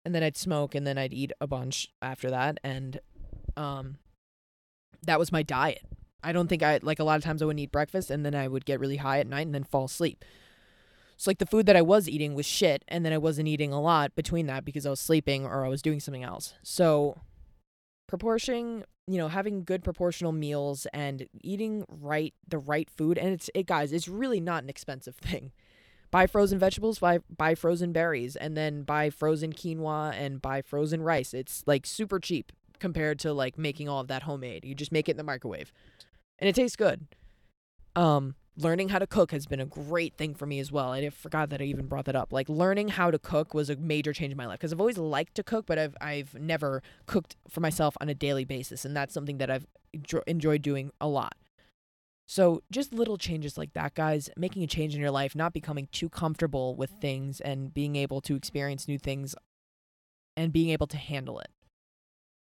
And 0.04 0.14
then 0.14 0.22
I'd 0.22 0.36
smoke 0.36 0.74
and 0.74 0.86
then 0.86 0.98
I'd 0.98 1.14
eat 1.14 1.32
a 1.40 1.46
bunch 1.46 1.88
after 2.02 2.30
that 2.30 2.58
and 2.62 3.00
um 3.56 3.96
that 5.02 5.18
was 5.18 5.33
my 5.33 5.42
diet. 5.42 5.83
I 6.22 6.33
don't 6.33 6.48
think 6.48 6.62
I 6.62 6.81
like 6.83 6.98
a 6.98 7.04
lot 7.04 7.16
of 7.16 7.25
times 7.25 7.40
I 7.40 7.46
wouldn't 7.46 7.60
eat 7.60 7.72
breakfast 7.72 8.10
and 8.10 8.27
then 8.27 8.35
I 8.35 8.46
would 8.46 8.66
get 8.66 8.79
really 8.79 8.98
high 8.98 9.20
at 9.20 9.27
night 9.27 9.46
and 9.46 9.54
then 9.54 9.64
fall 9.64 9.87
asleep. 9.87 10.22
So 11.21 11.29
like 11.29 11.37
the 11.37 11.44
food 11.44 11.66
that 11.66 11.77
I 11.77 11.83
was 11.83 12.08
eating 12.08 12.35
was 12.35 12.46
shit 12.46 12.83
and 12.88 13.04
then 13.04 13.12
I 13.12 13.18
wasn't 13.18 13.46
eating 13.46 13.75
a 13.75 13.81
lot 13.81 14.14
between 14.14 14.46
that 14.46 14.64
because 14.64 14.87
I 14.87 14.90
was 14.90 15.00
sleeping 15.00 15.44
or 15.44 15.66
I 15.66 15.68
was 15.68 15.83
doing 15.83 16.00
something 16.00 16.23
else. 16.23 16.54
So 16.62 17.18
proportioning, 18.06 18.85
you 19.06 19.18
know, 19.18 19.29
having 19.29 19.62
good 19.62 19.85
proportional 19.85 20.33
meals 20.33 20.87
and 20.94 21.29
eating 21.42 21.85
right 21.90 22.33
the 22.48 22.56
right 22.56 22.88
food 22.88 23.18
and 23.18 23.35
it's 23.35 23.50
it 23.54 23.66
guys, 23.66 23.92
it's 23.92 24.08
really 24.08 24.40
not 24.40 24.62
an 24.62 24.71
expensive 24.71 25.14
thing. 25.21 25.52
buy 26.10 26.27
frozen 26.27 26.58
vegetables, 26.58 27.00
buy 27.00 27.18
buy 27.37 27.54
frozen 27.54 27.92
berries, 27.92 28.35
and 28.35 28.56
then 28.56 28.83
buy 28.83 29.10
frozen 29.10 29.52
quinoa 29.52 30.14
and 30.14 30.40
buy 30.40 30.62
frozen 30.62 31.02
rice. 31.02 31.35
It's 31.35 31.62
like 31.66 31.85
super 31.85 32.18
cheap 32.18 32.50
compared 32.79 33.18
to 33.18 33.35
like 33.35 33.58
making 33.58 33.90
all 33.90 34.00
of 34.00 34.08
that 34.08 34.23
homemade. 34.23 34.64
You 34.64 34.75
just 34.75 34.90
make 34.90 35.06
it 35.06 35.12
in 35.12 35.18
the 35.18 35.23
microwave. 35.23 35.71
And 36.38 36.48
it 36.48 36.54
tastes 36.54 36.77
good. 36.77 37.08
Um 37.94 38.37
learning 38.57 38.90
how 38.90 38.98
to 38.98 39.07
cook 39.07 39.33
has 39.33 39.46
been 39.46 39.61
a 39.61 39.67
great 39.67 40.17
thing 40.17 40.35
for 40.35 40.46
me 40.46 40.59
as 40.59 40.71
well. 40.71 40.92
I 40.92 41.09
forgot 41.11 41.51
that 41.51 41.61
I 41.61 41.65
even 41.65 41.87
brought 41.87 42.05
that 42.07 42.17
up. 42.17 42.33
Like 42.33 42.48
learning 42.48 42.88
how 42.88 43.11
to 43.11 43.19
cook 43.19 43.55
was 43.55 43.71
a 43.71 43.77
major 43.77 44.13
change 44.13 44.33
in 44.33 44.37
my 44.37 44.46
life 44.46 44.59
because 44.59 44.73
I've 44.73 44.81
always 44.81 44.98
liked 44.98 45.35
to 45.37 45.42
cook, 45.42 45.67
but 45.67 45.79
I've 45.79 45.96
I've 46.01 46.35
never 46.35 46.83
cooked 47.07 47.37
for 47.48 47.61
myself 47.61 47.96
on 48.01 48.09
a 48.09 48.15
daily 48.15 48.44
basis, 48.44 48.85
and 48.85 48.96
that's 48.96 49.15
something 49.15 49.38
that 49.38 49.51
I've 49.51 49.67
enjoyed 50.27 50.63
doing 50.63 50.90
a 51.01 51.09
lot. 51.09 51.35
So, 52.27 52.63
just 52.71 52.94
little 52.94 53.19
changes 53.19 53.59
like 53.59 53.73
that, 53.73 53.94
guys, 53.94 54.31
making 54.37 54.63
a 54.63 54.69
change 54.69 54.94
in 54.94 55.01
your 55.01 55.11
life, 55.11 55.35
not 55.35 55.53
becoming 55.53 55.88
too 55.90 56.09
comfortable 56.09 56.77
with 56.77 56.90
things 57.01 57.40
and 57.40 57.75
being 57.75 57.96
able 57.96 58.21
to 58.21 58.37
experience 58.37 58.87
new 58.87 58.98
things 58.98 59.35
and 60.37 60.53
being 60.53 60.71
able 60.71 60.87
to 60.87 60.96
handle 60.96 61.40
it 61.40 61.51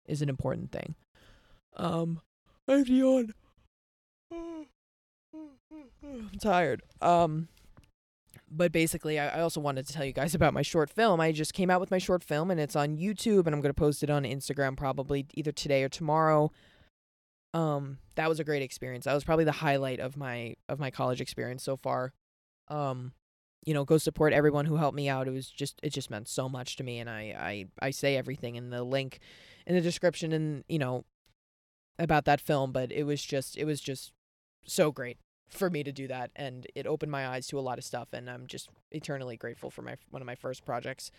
is 0.06 0.22
an 0.22 0.30
important 0.30 0.72
thing. 0.72 0.94
Um, 1.76 2.22
I'm 2.66 2.86
yawn. 2.86 3.34
I'm 6.12 6.38
tired. 6.40 6.82
Um, 7.00 7.48
but 8.50 8.72
basically, 8.72 9.18
I, 9.18 9.38
I 9.38 9.40
also 9.40 9.60
wanted 9.60 9.86
to 9.86 9.92
tell 9.92 10.04
you 10.04 10.12
guys 10.12 10.34
about 10.34 10.54
my 10.54 10.62
short 10.62 10.90
film. 10.90 11.20
I 11.20 11.32
just 11.32 11.54
came 11.54 11.70
out 11.70 11.80
with 11.80 11.90
my 11.90 11.98
short 11.98 12.22
film, 12.22 12.50
and 12.50 12.60
it's 12.60 12.76
on 12.76 12.96
YouTube, 12.96 13.46
and 13.46 13.54
I'm 13.54 13.60
gonna 13.60 13.74
post 13.74 14.02
it 14.02 14.10
on 14.10 14.24
Instagram 14.24 14.76
probably 14.76 15.26
either 15.34 15.52
today 15.52 15.82
or 15.82 15.88
tomorrow. 15.88 16.50
Um 17.52 17.98
that 18.16 18.28
was 18.28 18.40
a 18.40 18.44
great 18.44 18.62
experience. 18.62 19.04
That 19.04 19.14
was 19.14 19.24
probably 19.24 19.44
the 19.44 19.52
highlight 19.52 20.00
of 20.00 20.16
my 20.16 20.56
of 20.68 20.78
my 20.80 20.90
college 20.90 21.20
experience 21.20 21.62
so 21.62 21.76
far. 21.76 22.12
Um 22.68 23.12
you 23.64 23.72
know 23.72 23.84
go 23.84 23.96
support 23.96 24.32
everyone 24.32 24.66
who 24.66 24.76
helped 24.76 24.96
me 24.96 25.08
out. 25.08 25.28
It 25.28 25.30
was 25.30 25.48
just 25.48 25.78
it 25.82 25.90
just 25.90 26.10
meant 26.10 26.28
so 26.28 26.48
much 26.48 26.76
to 26.76 26.84
me 26.84 26.98
and 26.98 27.08
i 27.08 27.66
i 27.80 27.86
i 27.86 27.90
say 27.90 28.16
everything 28.16 28.56
in 28.56 28.70
the 28.70 28.82
link 28.82 29.20
in 29.66 29.74
the 29.74 29.80
description 29.80 30.32
and 30.32 30.64
you 30.68 30.78
know 30.78 31.04
about 31.98 32.24
that 32.24 32.40
film 32.40 32.72
but 32.72 32.90
it 32.90 33.04
was 33.04 33.22
just 33.22 33.56
it 33.56 33.64
was 33.64 33.80
just 33.80 34.12
so 34.66 34.90
great 34.90 35.18
for 35.48 35.70
me 35.70 35.84
to 35.84 35.92
do 35.92 36.08
that 36.08 36.30
and 36.34 36.66
it 36.74 36.86
opened 36.86 37.12
my 37.12 37.28
eyes 37.28 37.46
to 37.46 37.58
a 37.58 37.60
lot 37.60 37.78
of 37.78 37.84
stuff 37.84 38.08
and 38.12 38.28
i'm 38.28 38.46
just 38.46 38.70
eternally 38.90 39.36
grateful 39.36 39.70
for 39.70 39.82
my 39.82 39.96
one 40.10 40.22
of 40.22 40.26
my 40.26 40.34
first 40.34 40.64
projects 40.64 41.10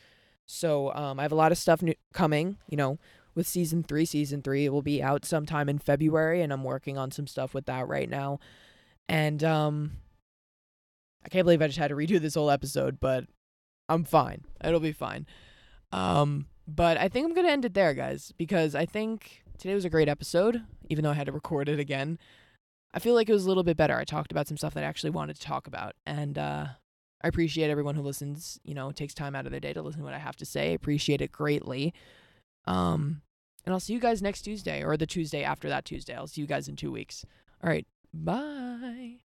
so 0.45 0.93
um 0.93 1.19
i 1.19 1.21
have 1.21 1.32
a 1.32 1.36
lot 1.36 1.51
of 1.51 1.57
stuff 1.57 1.82
new- 1.82 1.93
coming 2.13 2.57
you 2.67 2.76
know 2.76 2.97
with 3.36 3.45
season 3.45 3.84
three. 3.84 4.05
Season 4.05 4.41
three 4.41 4.65
it 4.65 4.69
will 4.69 4.82
be 4.82 5.03
out 5.03 5.26
sometime 5.26 5.69
in 5.69 5.78
February, 5.78 6.41
and 6.41 6.51
I'm 6.51 6.63
working 6.63 6.97
on 6.97 7.11
some 7.11 7.28
stuff 7.28 7.53
with 7.53 7.65
that 7.65 7.88
right 7.88 8.09
now. 8.09 8.39
And 9.07 9.43
um, 9.43 9.91
I 11.23 11.30
can't 11.30 11.45
believe 11.45 11.61
I 11.61 11.67
just 11.67 11.78
had 11.78 11.89
to 11.89 11.95
redo 11.95 12.19
this 12.19 12.34
whole 12.34 12.49
episode, 12.49 12.99
but 12.99 13.26
I'm 13.88 14.05
fine. 14.05 14.45
It'll 14.63 14.80
be 14.80 14.93
fine. 14.93 15.28
Um, 15.91 16.47
but 16.67 16.97
I 16.97 17.09
think 17.09 17.28
I'm 17.28 17.36
gonna 17.36 17.49
end 17.49 17.65
it 17.65 17.76
there, 17.76 17.93
guys, 17.93 18.34
because 18.38 18.73
I 18.73 18.86
think 18.86 19.43
today 19.59 19.76
was 19.76 19.86
a 19.86 19.89
great 19.89 20.09
episode, 20.09 20.63
even 20.89 21.03
though 21.03 21.11
I 21.11 21.15
had 21.15 21.28
to 21.28 21.32
record 21.34 21.69
it 21.69 21.80
again. 21.80 22.17
I 22.96 23.00
feel 23.00 23.14
like 23.14 23.30
it 23.30 23.34
was 23.34 23.43
a 23.43 23.48
little 23.50 23.64
bit 23.64 23.76
better. 23.76 23.98
I 23.98 24.06
talked 24.06 24.32
about 24.32 24.48
some 24.48 24.56
stuff 24.56 24.74
that 24.74 24.84
I 24.84 24.88
actually 24.88 25.10
wanted 25.10 25.36
to 25.36 25.41
talk 25.41 25.68
about, 25.68 25.93
and 26.06 26.38
uh, 26.38 26.68
I 27.22 27.28
appreciate 27.28 27.70
everyone 27.70 27.96
who 27.96 28.02
listens. 28.02 28.58
You 28.64 28.74
know, 28.74 28.91
takes 28.91 29.14
time 29.14 29.36
out 29.36 29.46
of 29.46 29.52
their 29.52 29.60
day 29.60 29.74
to 29.74 29.82
listen 29.82 30.00
to 30.00 30.06
what 30.06 30.14
I 30.14 30.20
have 30.20 30.38
to 30.38 30.46
say. 30.46 30.70
I 30.70 30.74
appreciate 30.74 31.22
it 31.22 31.32
greatly. 31.32 31.93
Um, 32.66 33.22
and 33.66 33.74
I'll 33.74 33.80
see 33.80 33.93
you 33.93 34.00
guys 34.00 34.22
next 34.22 34.43
Tuesday 34.43 34.84
or 34.84 34.96
the 34.96 35.06
Tuesday 35.06 35.43
after 35.43 35.68
that 35.70 35.86
Tuesday. 35.86 36.16
I'll 36.16 36.28
see 36.28 36.41
you 36.41 36.48
guys 36.48 36.68
in 36.68 36.76
two 36.76 36.91
weeks. 36.91 37.26
All 37.64 37.70
right. 37.70 37.86
Bye. 38.14 39.24